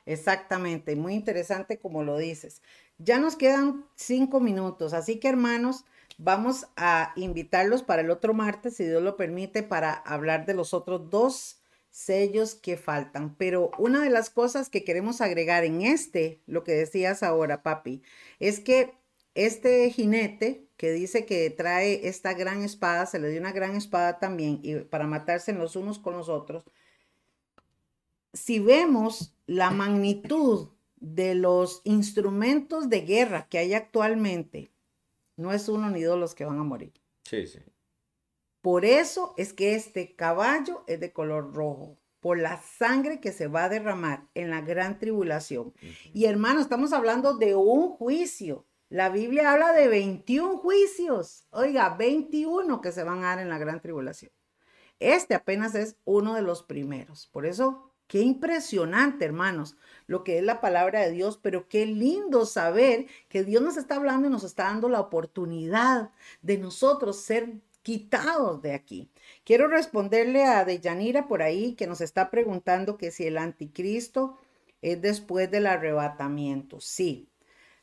Exactamente, 0.09 0.95
muy 0.95 1.13
interesante 1.13 1.77
como 1.77 2.03
lo 2.03 2.17
dices. 2.17 2.63
Ya 2.97 3.19
nos 3.19 3.35
quedan 3.35 3.85
cinco 3.95 4.39
minutos, 4.39 4.93
así 4.93 5.19
que 5.19 5.27
hermanos, 5.29 5.85
vamos 6.17 6.65
a 6.77 7.13
invitarlos 7.15 7.83
para 7.83 8.01
el 8.01 8.09
otro 8.09 8.33
martes, 8.33 8.75
si 8.75 8.85
Dios 8.85 9.03
lo 9.03 9.17
permite, 9.17 9.61
para 9.61 9.93
hablar 9.93 10.47
de 10.47 10.55
los 10.55 10.73
otros 10.73 11.11
dos 11.11 11.61
sellos 11.91 12.55
que 12.55 12.75
faltan. 12.75 13.35
Pero 13.35 13.69
una 13.77 14.01
de 14.01 14.09
las 14.09 14.31
cosas 14.31 14.69
que 14.69 14.83
queremos 14.83 15.21
agregar 15.21 15.63
en 15.63 15.83
este, 15.83 16.41
lo 16.47 16.63
que 16.63 16.71
decías 16.71 17.21
ahora, 17.21 17.61
papi, 17.61 18.01
es 18.39 18.59
que 18.59 18.97
este 19.35 19.91
jinete 19.91 20.67
que 20.75 20.91
dice 20.91 21.27
que 21.27 21.51
trae 21.51 22.07
esta 22.07 22.33
gran 22.33 22.63
espada, 22.63 23.05
se 23.05 23.19
le 23.19 23.29
dio 23.29 23.39
una 23.39 23.51
gran 23.51 23.75
espada 23.75 24.17
también 24.17 24.59
y 24.63 24.75
para 24.77 25.05
matarse 25.05 25.53
los 25.53 25.75
unos 25.75 25.99
con 25.99 26.17
los 26.17 26.29
otros, 26.29 26.63
si 28.33 28.59
vemos 28.59 29.35
la 29.47 29.71
magnitud 29.71 30.69
de 30.97 31.35
los 31.35 31.81
instrumentos 31.83 32.89
de 32.89 33.01
guerra 33.01 33.47
que 33.49 33.57
hay 33.57 33.73
actualmente, 33.73 34.71
no 35.37 35.53
es 35.53 35.69
uno 35.69 35.89
ni 35.89 36.01
dos 36.01 36.19
los 36.19 36.35
que 36.35 36.45
van 36.45 36.59
a 36.59 36.63
morir. 36.63 36.93
Sí, 37.23 37.47
sí. 37.47 37.59
Por 38.61 38.83
eso 38.83 39.33
es 39.37 39.53
que 39.53 39.75
este 39.75 40.15
caballo 40.15 40.83
es 40.87 40.99
de 40.99 41.13
color 41.13 41.53
rojo, 41.53 41.97
por 42.19 42.37
la 42.37 42.61
sangre 42.61 43.21
que 43.21 43.31
se 43.31 43.47
va 43.47 43.65
a 43.65 43.69
derramar 43.69 44.27
en 44.33 44.49
la 44.49 44.61
gran 44.61 44.99
tribulación. 44.99 45.73
Y 46.13 46.25
hermano, 46.25 46.59
estamos 46.59 46.91
hablando 46.91 47.37
de 47.37 47.55
un 47.55 47.89
juicio. 47.89 48.65
La 48.89 49.09
Biblia 49.09 49.53
habla 49.53 49.71
de 49.71 49.87
21 49.87 50.57
juicios. 50.57 51.45
Oiga, 51.51 51.95
21 51.95 52.81
que 52.81 52.91
se 52.91 53.03
van 53.03 53.19
a 53.19 53.27
dar 53.27 53.39
en 53.39 53.49
la 53.49 53.57
gran 53.57 53.81
tribulación. 53.81 54.31
Este 54.99 55.35
apenas 55.35 55.75
es 55.75 55.95
uno 56.03 56.33
de 56.33 56.41
los 56.41 56.63
primeros. 56.63 57.27
Por 57.27 57.45
eso 57.45 57.88
Qué 58.09 58.21
impresionante, 58.21 59.23
hermanos, 59.23 59.77
lo 60.07 60.23
que 60.23 60.39
es 60.39 60.43
la 60.43 60.61
palabra 60.61 61.01
de 61.01 61.11
Dios, 61.11 61.39
pero 61.39 61.69
qué 61.69 61.85
lindo 61.85 62.47
saber 62.47 63.05
que 63.27 63.43
Dios 63.43 63.61
nos 63.61 63.77
está 63.77 63.97
hablando 63.97 64.27
y 64.27 64.31
nos 64.31 64.43
está 64.43 64.63
dando 64.63 64.89
la 64.89 64.99
oportunidad 64.99 66.09
de 66.41 66.57
nosotros 66.57 67.21
ser 67.21 67.53
quitados 67.83 68.63
de 68.63 68.73
aquí. 68.73 69.11
Quiero 69.43 69.67
responderle 69.67 70.43
a 70.43 70.65
Deyanira 70.65 71.27
por 71.27 71.43
ahí 71.43 71.75
que 71.75 71.85
nos 71.85 72.01
está 72.01 72.31
preguntando 72.31 72.97
que 72.97 73.11
si 73.11 73.25
el 73.25 73.37
anticristo 73.37 74.39
es 74.81 74.99
después 74.99 75.51
del 75.51 75.67
arrebatamiento. 75.67 76.81
Sí, 76.81 77.29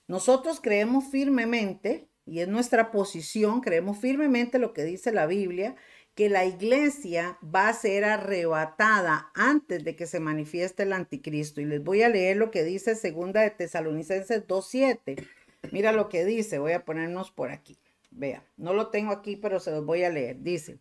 nosotros 0.08 0.58
creemos 0.60 1.04
firmemente, 1.04 2.08
y 2.24 2.40
es 2.40 2.48
nuestra 2.48 2.90
posición, 2.90 3.60
creemos 3.60 3.98
firmemente 3.98 4.58
lo 4.58 4.72
que 4.72 4.82
dice 4.82 5.12
la 5.12 5.26
Biblia, 5.26 5.76
que 6.16 6.30
la 6.30 6.46
iglesia 6.46 7.38
va 7.44 7.68
a 7.68 7.74
ser 7.74 8.04
arrebatada 8.04 9.30
antes 9.34 9.84
de 9.84 9.96
que 9.96 10.06
se 10.06 10.18
manifieste 10.18 10.84
el 10.84 10.94
anticristo. 10.94 11.60
Y 11.60 11.66
les 11.66 11.84
voy 11.84 12.02
a 12.02 12.08
leer 12.08 12.38
lo 12.38 12.50
que 12.50 12.64
dice 12.64 12.96
segunda 12.96 13.42
de 13.42 13.50
Tesalonicenses 13.50 14.46
2.7. 14.46 15.28
Mira 15.72 15.92
lo 15.92 16.08
que 16.08 16.24
dice, 16.24 16.58
voy 16.58 16.72
a 16.72 16.86
ponernos 16.86 17.30
por 17.30 17.50
aquí. 17.50 17.76
Vea, 18.10 18.42
no 18.56 18.72
lo 18.72 18.88
tengo 18.88 19.12
aquí, 19.12 19.36
pero 19.36 19.60
se 19.60 19.70
los 19.70 19.84
voy 19.84 20.04
a 20.04 20.10
leer. 20.10 20.40
Dice, 20.40 20.78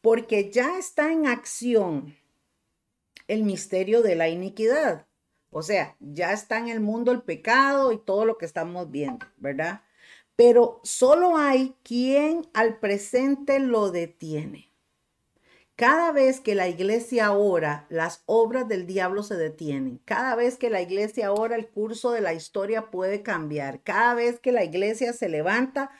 porque 0.00 0.50
ya 0.50 0.76
está 0.80 1.12
en 1.12 1.28
acción 1.28 2.16
el 3.28 3.44
misterio 3.44 4.02
de 4.02 4.16
la 4.16 4.28
iniquidad. 4.28 5.06
O 5.50 5.62
sea, 5.62 5.96
ya 6.00 6.32
está 6.32 6.58
en 6.58 6.66
el 6.66 6.80
mundo 6.80 7.12
el 7.12 7.22
pecado 7.22 7.92
y 7.92 7.98
todo 7.98 8.24
lo 8.24 8.36
que 8.36 8.46
estamos 8.46 8.90
viendo, 8.90 9.24
¿verdad? 9.36 9.82
Pero 10.34 10.80
solo 10.82 11.36
hay 11.36 11.76
quien 11.84 12.48
al 12.52 12.80
presente 12.80 13.60
lo 13.60 13.92
detiene. 13.92 14.71
Cada 15.76 16.12
vez 16.12 16.40
que 16.40 16.54
la 16.54 16.68
iglesia 16.68 17.32
ora, 17.32 17.86
las 17.88 18.22
obras 18.26 18.68
del 18.68 18.86
diablo 18.86 19.22
se 19.22 19.36
detienen. 19.36 20.00
Cada 20.04 20.36
vez 20.36 20.56
que 20.56 20.70
la 20.70 20.82
iglesia 20.82 21.32
ora, 21.32 21.56
el 21.56 21.68
curso 21.68 22.12
de 22.12 22.20
la 22.20 22.34
historia 22.34 22.90
puede 22.90 23.22
cambiar. 23.22 23.82
Cada 23.82 24.14
vez 24.14 24.38
que 24.38 24.52
la 24.52 24.64
iglesia 24.64 25.12
se 25.12 25.28
levanta, 25.28 25.90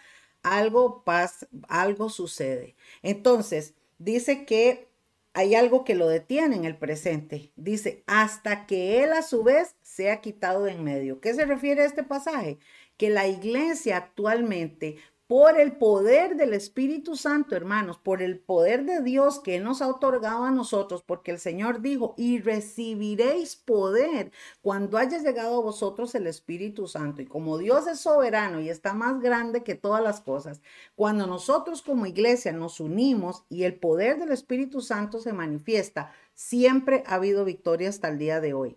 algo 0.42 1.04
pasa, 1.04 1.48
algo 1.68 2.10
sucede. 2.10 2.76
Entonces, 3.02 3.74
dice 3.98 4.44
que 4.44 4.88
hay 5.34 5.54
algo 5.54 5.84
que 5.84 5.94
lo 5.94 6.08
detiene 6.08 6.56
en 6.56 6.64
el 6.64 6.76
presente. 6.76 7.52
Dice, 7.56 8.04
hasta 8.06 8.66
que 8.66 9.02
él 9.02 9.12
a 9.12 9.22
su 9.22 9.42
vez 9.42 9.76
sea 9.82 10.20
quitado 10.20 10.64
de 10.64 10.72
en 10.72 10.84
medio. 10.84 11.20
¿Qué 11.20 11.32
se 11.34 11.46
refiere 11.46 11.82
a 11.82 11.86
este 11.86 12.02
pasaje? 12.02 12.58
Que 12.98 13.08
la 13.08 13.26
iglesia 13.26 13.96
actualmente 13.96 14.96
por 15.32 15.58
el 15.58 15.72
poder 15.72 16.36
del 16.36 16.52
Espíritu 16.52 17.16
Santo, 17.16 17.56
hermanos, 17.56 17.96
por 17.96 18.20
el 18.20 18.38
poder 18.38 18.84
de 18.84 19.00
Dios 19.00 19.40
que 19.40 19.60
nos 19.60 19.80
ha 19.80 19.88
otorgado 19.88 20.44
a 20.44 20.50
nosotros, 20.50 21.02
porque 21.02 21.30
el 21.30 21.38
Señor 21.38 21.80
dijo, 21.80 22.12
y 22.18 22.38
recibiréis 22.38 23.56
poder 23.56 24.30
cuando 24.60 24.98
haya 24.98 25.16
llegado 25.16 25.56
a 25.56 25.62
vosotros 25.62 26.14
el 26.14 26.26
Espíritu 26.26 26.86
Santo. 26.86 27.22
Y 27.22 27.24
como 27.24 27.56
Dios 27.56 27.86
es 27.86 28.00
soberano 28.00 28.60
y 28.60 28.68
está 28.68 28.92
más 28.92 29.22
grande 29.22 29.62
que 29.62 29.74
todas 29.74 30.02
las 30.02 30.20
cosas, 30.20 30.60
cuando 30.96 31.26
nosotros 31.26 31.80
como 31.80 32.04
iglesia 32.04 32.52
nos 32.52 32.78
unimos 32.78 33.46
y 33.48 33.62
el 33.62 33.76
poder 33.76 34.18
del 34.18 34.32
Espíritu 34.32 34.82
Santo 34.82 35.18
se 35.18 35.32
manifiesta, 35.32 36.12
siempre 36.34 37.04
ha 37.06 37.14
habido 37.14 37.46
victoria 37.46 37.88
hasta 37.88 38.08
el 38.08 38.18
día 38.18 38.42
de 38.42 38.52
hoy. 38.52 38.76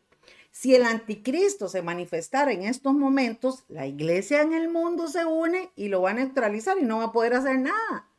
Si 0.56 0.74
el 0.74 0.86
anticristo 0.86 1.68
se 1.68 1.82
manifestara 1.82 2.54
en 2.54 2.64
estos 2.64 2.94
momentos, 2.94 3.66
la 3.68 3.88
iglesia 3.88 4.42
en 4.42 4.54
el 4.54 4.70
mundo 4.70 5.10
se 5.10 5.26
une 5.26 5.70
y 5.76 5.90
lo 5.90 6.04
va 6.04 6.12
a 6.12 6.14
neutralizar 6.14 6.78
y 6.80 6.84
no 6.84 7.00
va 7.00 7.04
a 7.04 7.12
poder 7.12 7.34
hacer 7.34 7.60
nada. 7.60 8.10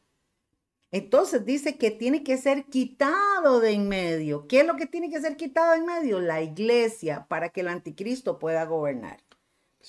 Entonces 0.90 1.46
dice 1.46 1.78
que 1.78 1.90
tiene 1.90 2.24
que 2.24 2.36
ser 2.36 2.66
quitado 2.66 3.60
de 3.60 3.70
en 3.70 3.88
medio. 3.88 4.46
¿Qué 4.48 4.60
es 4.60 4.66
lo 4.66 4.76
que 4.76 4.84
tiene 4.84 5.08
que 5.08 5.18
ser 5.18 5.38
quitado 5.38 5.72
de 5.72 5.78
en 5.78 5.86
medio? 5.86 6.20
La 6.20 6.42
iglesia 6.42 7.24
para 7.26 7.48
que 7.48 7.62
el 7.62 7.68
anticristo 7.68 8.38
pueda 8.38 8.66
gobernar. 8.66 9.18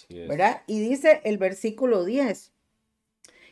¿Verdad? 0.08 0.62
Y 0.68 0.80
dice 0.80 1.20
el 1.26 1.38
versículo 1.38 2.06
10 2.06 2.54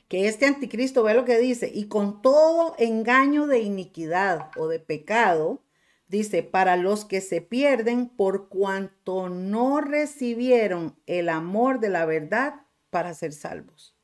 que 0.07 0.29
este 0.29 0.45
anticristo, 0.45 1.03
ve 1.03 1.15
lo 1.15 1.25
que 1.25 1.37
dice, 1.37 1.69
y 1.73 1.89
con 1.89 2.21
todo 2.21 2.75
engaño 2.77 3.45
de 3.45 3.59
iniquidad 3.59 4.51
o 4.55 4.69
de 4.69 4.79
pecado, 4.79 5.64
Dice, 6.07 6.43
para 6.43 6.77
los 6.77 7.03
que 7.03 7.19
se 7.19 7.41
pierden 7.41 8.09
por 8.09 8.47
cuanto 8.47 9.29
no 9.29 9.81
recibieron 9.81 10.95
el 11.07 11.29
amor 11.29 11.79
de 11.79 11.89
la 11.89 12.05
verdad 12.05 12.61
para 12.91 13.13
ser 13.13 13.33
salvos. 13.33 13.95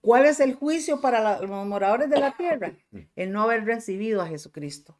¿Cuál 0.00 0.26
es 0.26 0.40
el 0.40 0.54
juicio 0.54 1.00
para 1.00 1.40
los 1.40 1.66
moradores 1.66 2.10
de 2.10 2.18
la 2.18 2.36
tierra? 2.36 2.76
El 3.16 3.30
no 3.30 3.42
haber 3.42 3.64
recibido 3.64 4.20
a 4.20 4.26
Jesucristo. 4.26 4.98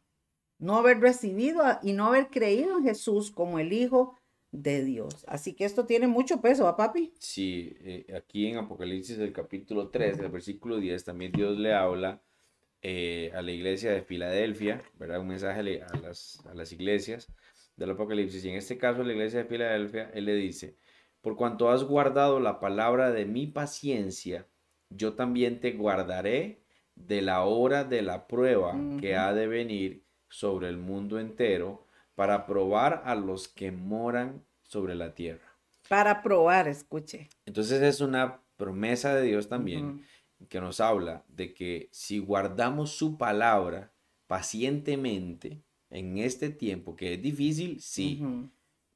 No 0.59 0.77
haber 0.77 1.01
recibido 1.01 1.61
y 1.83 1.91
no 1.91 2.05
haber 2.05 2.29
creído 2.29 2.77
en 2.77 2.85
Jesús 2.85 3.29
como 3.29 3.59
el 3.59 3.73
Hijo 3.73 4.17
de 4.53 4.81
Dios. 4.85 5.25
Así 5.27 5.53
que 5.53 5.65
esto 5.65 5.85
tiene 5.85 6.07
mucho 6.07 6.39
peso, 6.39 6.63
¿va, 6.63 6.77
papi? 6.77 7.11
Sí, 7.19 7.75
eh, 7.81 8.13
aquí 8.15 8.47
en 8.47 8.57
Apocalipsis, 8.57 9.17
el 9.17 9.33
capítulo 9.33 9.89
3, 9.89 10.19
el 10.19 10.29
versículo 10.29 10.77
10, 10.77 11.03
también 11.03 11.33
Dios 11.33 11.57
le 11.57 11.73
habla 11.73 12.21
eh, 12.85 13.31
a 13.33 13.41
la 13.41 13.51
iglesia 13.51 13.93
de 13.93 14.01
Filadelfia, 14.01 14.81
¿verdad? 14.99 15.21
Un 15.21 15.29
mensaje 15.29 15.81
a 15.81 15.97
las, 15.99 16.45
a 16.45 16.53
las 16.53 16.73
iglesias 16.73 17.31
del 17.77 17.91
Apocalipsis. 17.91 18.43
Y 18.43 18.49
en 18.49 18.55
este 18.55 18.77
caso, 18.77 19.03
la 19.03 19.13
iglesia 19.13 19.39
de 19.39 19.45
Filadelfia, 19.45 20.11
él 20.13 20.25
le 20.25 20.35
dice, 20.35 20.75
por 21.21 21.37
cuanto 21.37 21.69
has 21.69 21.85
guardado 21.85 22.41
la 22.41 22.59
palabra 22.59 23.11
de 23.11 23.23
mi 23.23 23.47
paciencia, 23.47 24.47
yo 24.89 25.13
también 25.13 25.61
te 25.61 25.71
guardaré 25.71 26.61
de 26.95 27.21
la 27.21 27.45
hora 27.45 27.85
de 27.85 28.01
la 28.01 28.27
prueba 28.27 28.75
que 28.99 29.15
ha 29.15 29.33
de 29.33 29.47
venir 29.47 30.03
sobre 30.27 30.67
el 30.67 30.77
mundo 30.77 31.19
entero 31.19 31.87
para 32.15 32.45
probar 32.45 33.01
a 33.05 33.15
los 33.15 33.47
que 33.47 33.71
moran 33.71 34.43
sobre 34.61 34.93
la 34.93 35.15
tierra. 35.15 35.57
Para 35.87 36.21
probar, 36.21 36.67
escuche. 36.67 37.29
Entonces 37.45 37.81
es 37.81 38.01
una 38.01 38.41
promesa 38.57 39.15
de 39.15 39.23
Dios 39.23 39.47
también 39.47 40.03
que 40.49 40.61
nos 40.61 40.79
habla 40.79 41.23
de 41.27 41.53
que 41.53 41.89
si 41.91 42.19
guardamos 42.19 42.91
su 42.91 43.17
palabra 43.17 43.93
pacientemente 44.27 45.61
en 45.89 46.17
este 46.17 46.49
tiempo, 46.49 46.95
que 46.95 47.13
es 47.13 47.21
difícil, 47.21 47.79
sí, 47.81 48.21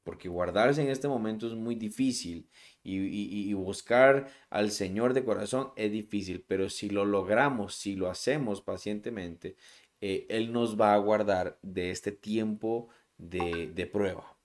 porque 0.02 0.28
guardarse 0.28 0.82
en 0.82 0.88
este 0.88 1.06
momento 1.06 1.46
es 1.46 1.54
muy 1.54 1.74
difícil 1.74 2.48
y, 2.82 3.52
buscar 3.52 4.28
al 4.50 4.70
Señor 4.70 5.12
de 5.12 5.24
corazón 5.24 5.70
es 5.76 5.92
difícil, 5.92 6.44
pero 6.46 6.70
si 6.70 6.88
lo 6.88 7.04
logramos, 7.04 7.74
si 7.74 7.94
lo 7.94 8.10
hacemos 8.10 8.62
pacientemente, 8.62 9.56
eh, 10.00 10.26
Él 10.30 10.52
nos 10.52 10.80
va 10.80 10.94
a 10.94 10.98
guardar 10.98 11.58
de 11.62 11.90
este 11.90 12.10
tiempo 12.10 12.88
de, 13.18 13.70
de 13.74 13.86
prueba. 13.86 14.38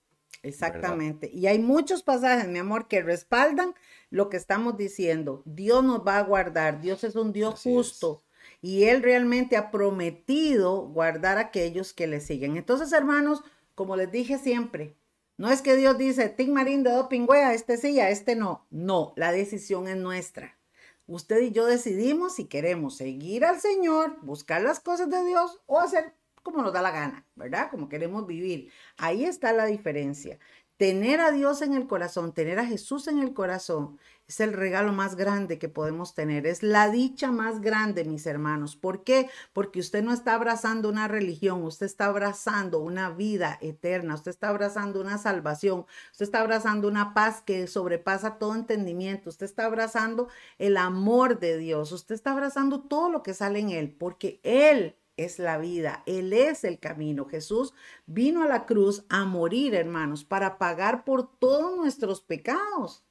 Exactamente. 0.43 1.32
Y 1.34 1.47
hay 1.47 1.60
muchos 1.60 2.04
pasajes, 2.04 2.49
mi 2.49 2.60
amor, 2.60 2.88
que 2.88 3.01
respaldan 3.01 3.74
lo 4.14 4.30
que 4.30 4.38
estamos 4.38 4.78
diciendo. 4.78 5.41
Dios 5.43 5.84
nos 5.84 6.05
va 6.05 6.20
a 6.20 6.24
guardar. 6.24 6.82
Dios 6.82 7.03
es 7.03 7.16
un 7.16 7.34
Dios 7.34 7.64
justo. 7.64 8.22
Y 8.61 8.84
Él 8.84 9.01
realmente 9.01 9.57
ha 9.57 9.72
prometido 9.72 10.84
guardar 10.84 11.39
a 11.39 11.47
aquellos 11.47 11.93
que 11.93 12.05
le 12.05 12.22
siguen. 12.22 12.55
Entonces, 12.55 12.93
hermanos, 12.93 13.41
como 13.74 13.95
les 13.95 14.11
dije 14.11 14.38
siempre, 14.38 14.95
no 15.36 15.49
es 15.49 15.64
que 15.64 15.76
Dios 15.76 15.97
dice, 15.97 16.30
Tim 16.30 16.53
Marín 16.53 16.84
de 16.84 16.91
Dopingüea, 16.91 17.55
este 17.55 17.76
sí, 17.78 17.99
a 17.99 18.11
este 18.11 18.36
no. 18.36 18.68
No, 18.70 19.14
la 19.16 19.32
decisión 19.32 19.88
es 19.88 19.97
nuestra. 19.97 20.59
Usted 21.07 21.41
y 21.41 21.51
yo 21.51 21.66
decidimos 21.66 22.36
si 22.36 22.45
queremos 22.45 22.95
seguir 22.95 23.43
al 23.43 23.59
Señor, 23.59 24.20
buscar 24.22 24.61
las 24.61 24.80
cosas 24.80 25.09
de 25.09 25.26
Dios 25.26 25.59
o 25.66 25.80
hacer 25.80 26.14
como 26.43 26.61
nos 26.61 26.74
da 26.74 26.82
la 26.82 26.91
gana, 26.91 27.26
¿verdad? 27.36 27.72
Como 27.72 27.89
queremos 27.89 28.28
vivir. 28.28 28.72
Ahí 28.97 29.24
está 29.24 29.53
la 29.53 29.66
diferencia. 29.66 30.38
Tener 30.78 31.21
a 31.21 31.32
Dios 31.32 31.61
en 31.61 31.74
el 31.74 31.88
corazón, 31.88 32.34
tener 32.34 32.59
a 32.59 32.65
Jesús 32.65 33.07
en 33.07 33.19
el 33.19 33.34
corazón, 33.34 33.99
es 34.28 34.39
el 34.39 34.53
regalo 34.53 34.93
más 34.93 35.15
grande 35.15 35.59
que 35.59 35.69
podemos 35.69 36.15
tener. 36.15 36.47
Es 36.47 36.63
la 36.63 36.89
dicha 36.89 37.32
más 37.32 37.61
grande, 37.61 38.05
mis 38.05 38.26
hermanos. 38.26 38.76
¿Por 38.76 39.03
qué? 39.03 39.30
Porque 39.51 39.80
usted 39.80 40.03
no 40.03 40.13
está 40.13 40.34
abrazando 40.34 40.89
una 40.89 41.07
religión, 41.07 41.63
usted 41.63 41.86
está 41.86 42.05
abrazando 42.05 42.80
una 42.80 43.09
vida 43.09 43.57
eterna, 43.61 44.15
usted 44.15 44.32
está 44.32 44.49
abrazando 44.49 45.01
una 45.01 45.17
salvación, 45.17 45.86
usted 46.11 46.26
está 46.26 46.39
abrazando 46.39 46.88
una 46.88 47.13
paz 47.13 47.41
que 47.41 47.67
sobrepasa 47.67 48.39
todo 48.39 48.55
entendimiento, 48.55 49.30
usted 49.30 49.45
está 49.45 49.65
abrazando 49.65 50.30
el 50.57 50.78
amor 50.78 51.39
de 51.39 51.57
Dios, 51.57 51.91
usted 51.91 52.15
está 52.15 52.32
abrazando 52.32 52.82
todo 52.82 53.09
lo 53.09 53.24
que 53.24 53.34
sale 53.34 53.59
en 53.59 53.69
Él, 53.69 53.95
porque 53.95 54.39
Él 54.43 54.95
es 55.18 55.39
la 55.39 55.57
vida, 55.57 56.03
Él 56.05 56.34
es 56.34 56.64
el 56.64 56.80
camino. 56.80 57.26
Jesús 57.26 57.74
vino 58.05 58.43
a 58.43 58.47
la 58.47 58.66
cruz 58.66 59.05
a 59.09 59.26
morir, 59.26 59.76
hermanos, 59.76 60.24
para 60.24 60.57
pagar 60.57 61.03
por 61.03 61.38
todos 61.38 61.76
nuestros 61.78 62.22
pecados. 62.22 63.03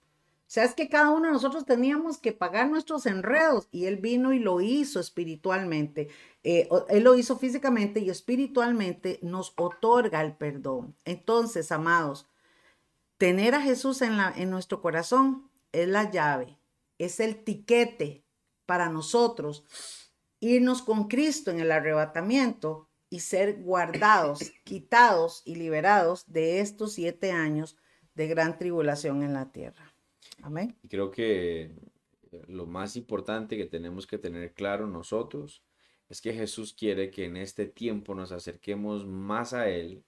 O 0.52 0.54
sea, 0.54 0.64
es 0.64 0.74
que 0.74 0.90
cada 0.90 1.10
uno 1.10 1.28
de 1.28 1.32
nosotros 1.32 1.64
teníamos 1.64 2.18
que 2.18 2.32
pagar 2.32 2.68
nuestros 2.68 3.06
enredos 3.06 3.68
y 3.70 3.86
Él 3.86 3.96
vino 3.96 4.34
y 4.34 4.38
lo 4.38 4.60
hizo 4.60 5.00
espiritualmente. 5.00 6.08
Eh, 6.44 6.68
él 6.88 7.04
lo 7.04 7.14
hizo 7.14 7.38
físicamente 7.38 8.00
y 8.00 8.10
espiritualmente 8.10 9.18
nos 9.22 9.54
otorga 9.56 10.20
el 10.20 10.34
perdón. 10.34 10.94
Entonces, 11.04 11.72
amados, 11.72 12.26
tener 13.16 13.54
a 13.54 13.62
Jesús 13.62 14.02
en, 14.02 14.18
en 14.36 14.50
nuestro 14.50 14.82
corazón 14.82 15.48
es 15.70 15.88
la 15.88 16.10
llave, 16.10 16.58
es 16.98 17.20
el 17.20 17.44
tiquete 17.44 18.22
para 18.66 18.90
nosotros 18.90 19.64
irnos 20.42 20.82
con 20.82 21.06
Cristo 21.06 21.52
en 21.52 21.60
el 21.60 21.70
arrebatamiento 21.70 22.88
y 23.08 23.20
ser 23.20 23.62
guardados, 23.62 24.52
quitados 24.64 25.42
y 25.44 25.54
liberados 25.54 26.24
de 26.26 26.58
estos 26.60 26.94
siete 26.94 27.30
años 27.30 27.76
de 28.14 28.26
gran 28.26 28.58
tribulación 28.58 29.22
en 29.22 29.32
la 29.32 29.52
tierra. 29.52 29.94
Amén. 30.42 30.76
Y 30.82 30.88
creo 30.88 31.12
que 31.12 31.70
lo 32.48 32.66
más 32.66 32.96
importante 32.96 33.56
que 33.56 33.66
tenemos 33.66 34.06
que 34.06 34.18
tener 34.18 34.52
claro 34.52 34.88
nosotros 34.88 35.62
es 36.08 36.20
que 36.20 36.32
Jesús 36.32 36.74
quiere 36.74 37.10
que 37.10 37.26
en 37.26 37.36
este 37.36 37.66
tiempo 37.66 38.14
nos 38.14 38.32
acerquemos 38.32 39.06
más 39.06 39.52
a 39.52 39.68
Él, 39.68 40.02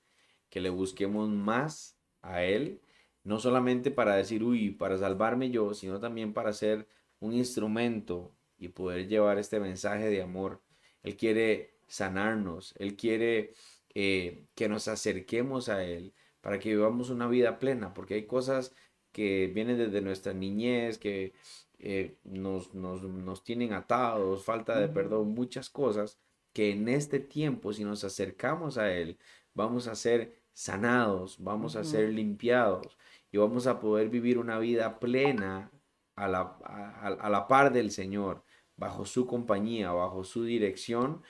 que 0.50 0.60
le 0.60 0.70
busquemos 0.70 1.28
más 1.28 1.96
a 2.22 2.42
Él, 2.42 2.80
no 3.22 3.38
solamente 3.38 3.92
para 3.92 4.16
decir, 4.16 4.42
uy, 4.42 4.70
para 4.70 4.98
salvarme 4.98 5.50
yo, 5.50 5.74
sino 5.74 6.00
también 6.00 6.34
para 6.34 6.52
ser 6.52 6.88
un 7.20 7.32
instrumento 7.34 8.33
y 8.58 8.68
poder 8.68 9.08
llevar 9.08 9.38
este 9.38 9.60
mensaje 9.60 10.08
de 10.08 10.22
amor. 10.22 10.62
Él 11.02 11.16
quiere 11.16 11.74
sanarnos, 11.86 12.74
Él 12.78 12.96
quiere 12.96 13.54
eh, 13.94 14.46
que 14.54 14.68
nos 14.68 14.88
acerquemos 14.88 15.68
a 15.68 15.84
Él 15.84 16.14
para 16.40 16.58
que 16.58 16.70
vivamos 16.70 17.10
una 17.10 17.28
vida 17.28 17.58
plena, 17.58 17.94
porque 17.94 18.14
hay 18.14 18.26
cosas 18.26 18.74
que 19.12 19.50
vienen 19.54 19.78
desde 19.78 20.00
nuestra 20.00 20.32
niñez, 20.32 20.98
que 20.98 21.32
eh, 21.78 22.16
nos, 22.24 22.74
nos, 22.74 23.44
tienen 23.44 23.72
atados, 23.72 24.44
falta 24.44 24.78
de 24.78 24.88
perdón, 24.88 25.34
muchas 25.34 25.70
cosas 25.70 26.18
que 26.52 26.70
en 26.70 26.88
este 26.88 27.20
tiempo, 27.20 27.72
si 27.72 27.84
nos 27.84 28.04
acercamos 28.04 28.78
a 28.78 28.92
Él, 28.92 29.18
vamos 29.54 29.86
a 29.86 29.94
ser 29.94 30.34
sanados, 30.52 31.36
vamos 31.38 31.76
a 31.76 31.84
ser 31.84 32.10
limpiados 32.10 32.96
y 33.32 33.38
vamos 33.38 33.66
a 33.66 33.80
poder 33.80 34.08
vivir 34.08 34.38
una 34.38 34.58
vida 34.58 34.98
plena 35.00 35.70
a 36.16 36.28
la, 36.28 36.40
a 36.42 37.28
la 37.28 37.48
par 37.48 37.72
del 37.72 37.90
Señor, 37.90 38.44
bajo 38.76 39.04
su 39.04 39.26
compañía, 39.26 39.92
bajo 39.92 40.24
su 40.24 40.44
dirección 40.44 41.22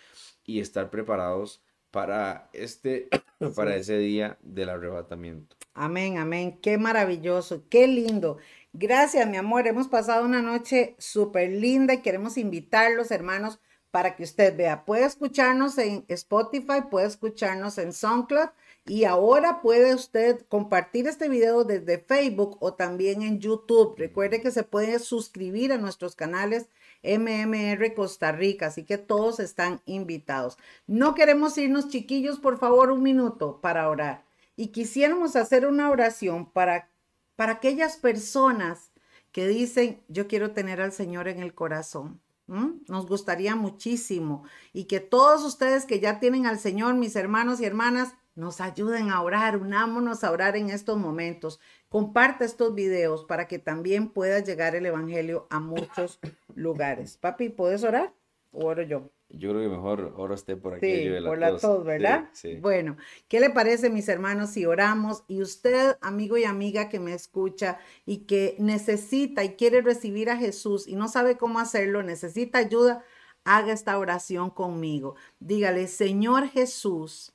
y 0.45 0.61
estar 0.61 0.91
preparados 0.91 1.63
para 1.91 2.49
este 2.53 3.09
para 3.57 3.77
ese 3.77 3.99
día 3.99 4.39
del 4.43 4.69
arrebatamiento. 4.69 5.57
Amén, 5.75 6.19
amén. 6.19 6.59
Qué 6.61 6.79
maravilloso, 6.79 7.65
qué 7.69 7.87
lindo. 7.87 8.39
Gracias, 8.73 9.29
mi 9.29 9.37
amor. 9.37 9.67
Hemos 9.67 9.89
pasado 9.89 10.25
una 10.25 10.43
noche 10.43 10.97
súper 10.99 11.51
linda 11.51 11.95
y 11.95 12.03
queremos 12.03 12.37
invitarlos, 12.37 13.11
hermanos, 13.11 13.61
para 13.91 14.17
que 14.17 14.25
usted 14.25 14.57
vea. 14.57 14.85
Puede 14.85 15.05
escucharnos 15.05 15.79
en 15.79 16.05
Spotify, 16.09 16.83
puede 16.91 17.07
escucharnos 17.07 17.79
en 17.79 17.93
SoundCloud 17.93 18.51
y 18.87 19.05
ahora 19.05 19.63
puede 19.63 19.95
usted 19.95 20.45
compartir 20.49 21.07
este 21.09 21.29
video 21.29 21.65
desde 21.65 21.99
Facebook 21.99 22.59
o 22.61 22.75
también 22.75 23.23
en 23.23 23.41
YouTube. 23.41 23.95
Recuerde 23.97 24.43
que 24.43 24.51
se 24.51 24.63
puede 24.63 24.99
suscribir 24.99 25.73
a 25.73 25.79
nuestros 25.79 26.15
canales 26.15 26.69
MMR 27.03 27.95
Costa 27.95 28.33
Rica, 28.33 28.67
así 28.67 28.85
que 28.85 28.99
todos 28.99 29.41
están 29.41 29.81
invitados. 29.87 30.59
No 30.87 31.15
queremos 31.15 31.57
irnos 31.57 31.89
chiquillos, 31.89 32.39
por 32.39 32.59
favor, 32.59 32.91
un 32.91 33.03
minuto 33.03 33.61
para 33.63 33.89
orar. 33.89 34.25
Y 34.55 34.69
quisiéramos 34.69 35.35
hacer 35.35 35.67
una 35.67 35.91
oración 35.91 36.51
para, 36.51 36.91
para 37.37 37.53
aquellas 37.53 37.97
personas 37.97 38.91
que 39.33 39.49
dicen, 39.49 40.03
yo 40.09 40.29
quiero 40.29 40.53
tener 40.53 40.81
al 40.81 40.93
Señor 40.93 41.29
en 41.29 41.43
el 41.43 41.55
corazón. 41.55 42.21
Nos 42.47 43.07
gustaría 43.07 43.57
muchísimo. 43.57 44.45
Y 44.75 44.85
que 44.85 45.01
todos 45.01 45.43
ustedes 45.45 45.87
que 45.87 46.01
ya 46.01 46.21
tienen 46.21 46.47
al 46.47 46.59
Señor, 46.59 46.95
mis 46.95 47.17
hermanos 47.17 47.61
y 47.61 47.65
hermanas, 47.65 48.15
nos 48.35 48.61
ayuden 48.61 49.11
a 49.11 49.23
orar, 49.23 49.57
unámonos 49.57 50.25
a 50.25 50.31
orar 50.31 50.57
en 50.57 50.71
estos 50.71 50.99
momentos. 50.99 51.61
Comparte 51.89 52.45
estos 52.45 52.75
videos 52.75 53.25
para 53.25 53.47
que 53.47 53.59
también 53.59 54.09
pueda 54.09 54.41
llegar 54.41 54.75
el 54.75 54.87
Evangelio 54.87 55.47
a 55.51 55.61
muchos 55.61 56.19
lugares. 56.55 57.17
Papi, 57.17 57.49
¿puedes 57.49 57.85
orar 57.85 58.13
o 58.53 58.67
oro 58.67 58.83
yo? 58.83 59.11
Yo 59.31 59.51
creo 59.51 59.63
que 59.63 59.69
mejor 59.69 60.13
oro 60.17 60.35
usted 60.35 60.59
por 60.59 60.75
aquí. 60.75 60.87
Sí, 60.87 61.11
por 61.25 61.39
la 61.39 61.57
tos, 61.57 61.85
¿verdad? 61.85 62.29
Sí, 62.33 62.57
Bueno, 62.57 62.97
¿qué 63.29 63.41
le 63.41 63.51
parece, 63.51 63.91
mis 63.91 64.09
hermanos, 64.09 64.51
si 64.51 64.65
oramos 64.65 65.25
y 65.27 65.41
usted, 65.43 65.97
amigo 66.01 66.37
y 66.37 66.45
amiga 66.45 66.89
que 66.89 67.01
me 67.01 67.15
escucha 67.15 67.79
y 68.07 68.19
que 68.27 68.55
necesita 68.59 69.43
y 69.43 69.57
quiere 69.57 69.81
recibir 69.81 70.31
a 70.31 70.37
Jesús 70.37 70.87
y 70.87 70.95
no 70.95 71.09
sabe 71.09 71.37
cómo 71.37 71.59
hacerlo, 71.59 72.03
necesita 72.03 72.59
ayuda, 72.59 73.03
haga 73.45 73.73
esta 73.73 73.99
oración 73.99 74.51
conmigo. 74.51 75.17
Dígale, 75.41 75.89
Señor 75.89 76.49
Jesús, 76.49 77.34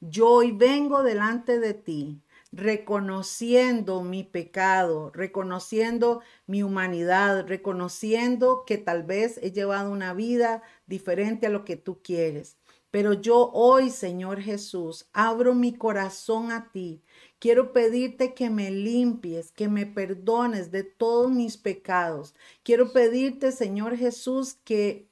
yo 0.00 0.28
hoy 0.28 0.52
vengo 0.52 1.02
delante 1.02 1.58
de 1.58 1.74
ti 1.74 2.22
reconociendo 2.52 4.02
mi 4.02 4.24
pecado, 4.24 5.10
reconociendo 5.12 6.22
mi 6.46 6.62
humanidad, 6.62 7.46
reconociendo 7.46 8.64
que 8.66 8.78
tal 8.78 9.02
vez 9.02 9.38
he 9.42 9.52
llevado 9.52 9.90
una 9.90 10.14
vida 10.14 10.62
diferente 10.86 11.46
a 11.46 11.50
lo 11.50 11.64
que 11.64 11.76
tú 11.76 12.00
quieres. 12.02 12.56
Pero 12.90 13.12
yo 13.12 13.50
hoy, 13.52 13.90
Señor 13.90 14.40
Jesús, 14.40 15.06
abro 15.12 15.54
mi 15.54 15.74
corazón 15.76 16.50
a 16.50 16.70
ti. 16.72 17.02
Quiero 17.38 17.72
pedirte 17.74 18.32
que 18.32 18.48
me 18.48 18.70
limpies, 18.70 19.52
que 19.52 19.68
me 19.68 19.84
perdones 19.84 20.70
de 20.70 20.82
todos 20.84 21.30
mis 21.30 21.58
pecados. 21.58 22.34
Quiero 22.62 22.92
pedirte, 22.92 23.52
Señor 23.52 23.96
Jesús, 23.98 24.54
que 24.64 25.10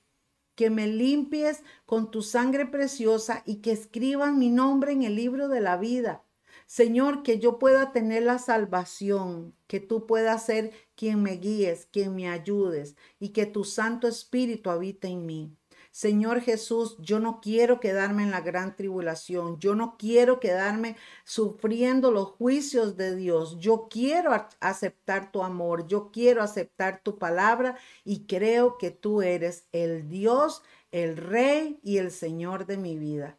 que 0.54 0.70
me 0.70 0.86
limpies 0.86 1.62
con 1.86 2.10
tu 2.10 2.22
sangre 2.22 2.66
preciosa 2.66 3.42
y 3.46 3.56
que 3.56 3.72
escriban 3.72 4.38
mi 4.38 4.50
nombre 4.50 4.92
en 4.92 5.02
el 5.02 5.16
libro 5.16 5.48
de 5.48 5.60
la 5.60 5.76
vida. 5.76 6.24
Señor, 6.66 7.22
que 7.22 7.38
yo 7.38 7.58
pueda 7.58 7.92
tener 7.92 8.22
la 8.22 8.38
salvación, 8.38 9.54
que 9.66 9.80
tú 9.80 10.06
puedas 10.06 10.46
ser 10.46 10.72
quien 10.94 11.22
me 11.22 11.32
guíes, 11.32 11.86
quien 11.86 12.14
me 12.14 12.28
ayudes 12.28 12.96
y 13.18 13.30
que 13.30 13.46
tu 13.46 13.64
Santo 13.64 14.08
Espíritu 14.08 14.70
habite 14.70 15.08
en 15.08 15.26
mí. 15.26 15.56
Señor 15.94 16.40
Jesús, 16.40 16.96
yo 16.98 17.20
no 17.20 17.40
quiero 17.40 17.78
quedarme 17.78 18.24
en 18.24 18.32
la 18.32 18.40
gran 18.40 18.74
tribulación, 18.74 19.60
yo 19.60 19.76
no 19.76 19.96
quiero 19.96 20.40
quedarme 20.40 20.96
sufriendo 21.22 22.10
los 22.10 22.30
juicios 22.30 22.96
de 22.96 23.14
Dios, 23.14 23.58
yo 23.60 23.86
quiero 23.88 24.32
aceptar 24.58 25.30
tu 25.30 25.44
amor, 25.44 25.86
yo 25.86 26.10
quiero 26.10 26.42
aceptar 26.42 27.00
tu 27.04 27.16
palabra 27.16 27.78
y 28.04 28.26
creo 28.26 28.76
que 28.76 28.90
tú 28.90 29.22
eres 29.22 29.68
el 29.70 30.08
Dios, 30.08 30.64
el 30.90 31.16
Rey 31.16 31.78
y 31.84 31.98
el 31.98 32.10
Señor 32.10 32.66
de 32.66 32.76
mi 32.76 32.98
vida. 32.98 33.38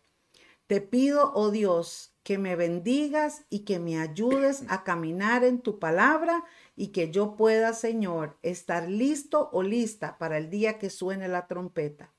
Te 0.65 0.79
pido, 0.79 1.33
oh 1.35 1.51
Dios, 1.51 2.15
que 2.23 2.37
me 2.37 2.55
bendigas 2.55 3.43
y 3.49 3.65
que 3.65 3.79
me 3.79 3.99
ayudes 3.99 4.63
a 4.69 4.85
caminar 4.85 5.43
en 5.43 5.59
tu 5.59 5.77
palabra 5.77 6.45
y 6.77 6.93
que 6.93 7.11
yo 7.11 7.35
pueda, 7.35 7.73
Señor, 7.73 8.37
estar 8.43 8.87
listo 8.87 9.49
o 9.51 9.61
lista 9.61 10.17
para 10.17 10.37
el 10.37 10.49
día 10.49 10.79
que 10.79 10.89
suene 10.89 11.27
la 11.27 11.47
trompeta. 11.47 12.14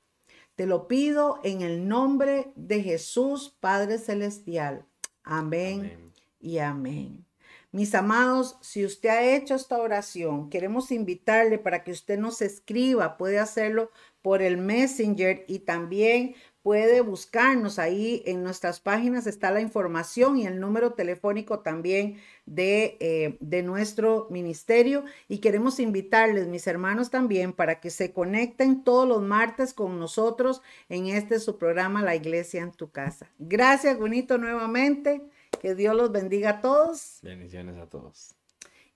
Te 0.57 0.65
lo 0.65 0.87
pido 0.87 1.39
en 1.43 1.61
el 1.61 1.87
nombre 1.87 2.51
de 2.55 2.81
Jesús, 2.81 3.55
Padre 3.59 3.99
Celestial. 3.99 4.87
Amén, 5.23 6.11
y 6.39 6.57
amén. 6.57 7.27
Mis 7.71 7.93
amados, 7.93 8.57
si 8.61 8.83
usted 8.83 9.09
ha 9.09 9.35
hecho 9.35 9.53
esta 9.53 9.77
oración, 9.77 10.49
queremos 10.49 10.91
invitarle 10.91 11.59
para 11.59 11.83
que 11.83 11.91
usted 11.91 12.17
nos 12.17 12.41
escriba, 12.41 13.17
puede 13.17 13.37
hacerlo 13.37 13.91
por 14.23 14.41
el 14.41 14.57
Messenger 14.57 15.45
y 15.47 15.59
también 15.59 16.33
puede 16.67 16.99
buscarnos 16.99 17.79
ahí 17.79 18.21
en 18.25 18.43
nuestras 18.43 18.81
páginas 18.81 19.25
está 19.25 19.51
la 19.51 19.61
información 19.61 20.37
y 20.37 20.45
el 20.45 20.59
número 20.59 20.91
telefónico 20.91 21.59
también 21.59 22.17
de, 22.45 22.97
eh, 22.99 23.37
de, 23.39 23.63
nuestro 23.63 24.27
ministerio 24.29 25.05
y 25.29 25.37
queremos 25.37 25.79
invitarles 25.79 26.49
mis 26.49 26.67
hermanos 26.67 27.09
también 27.09 27.53
para 27.53 27.79
que 27.79 27.89
se 27.89 28.11
conecten 28.11 28.83
todos 28.83 29.07
los 29.07 29.21
martes 29.21 29.73
con 29.73 29.97
nosotros 29.97 30.61
en 30.89 31.07
este 31.07 31.39
su 31.39 31.57
programa 31.57 32.01
La 32.01 32.17
Iglesia 32.17 32.63
en 32.63 32.73
tu 32.73 32.91
casa. 32.91 33.31
Gracias 33.39 33.97
bonito 33.97 34.37
nuevamente, 34.37 35.21
que 35.61 35.73
Dios 35.73 35.95
los 35.95 36.11
bendiga 36.11 36.49
a 36.49 36.61
todos. 36.61 37.19
Bendiciones 37.21 37.77
a 37.77 37.85
todos. 37.85 38.35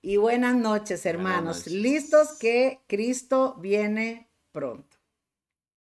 Y 0.02 0.18
buenas 0.18 0.54
noches 0.56 1.06
hermanos, 1.06 1.66
listos 1.68 2.32
que 2.38 2.80
Cristo 2.86 3.56
viene 3.58 4.28
pronto. 4.52 4.91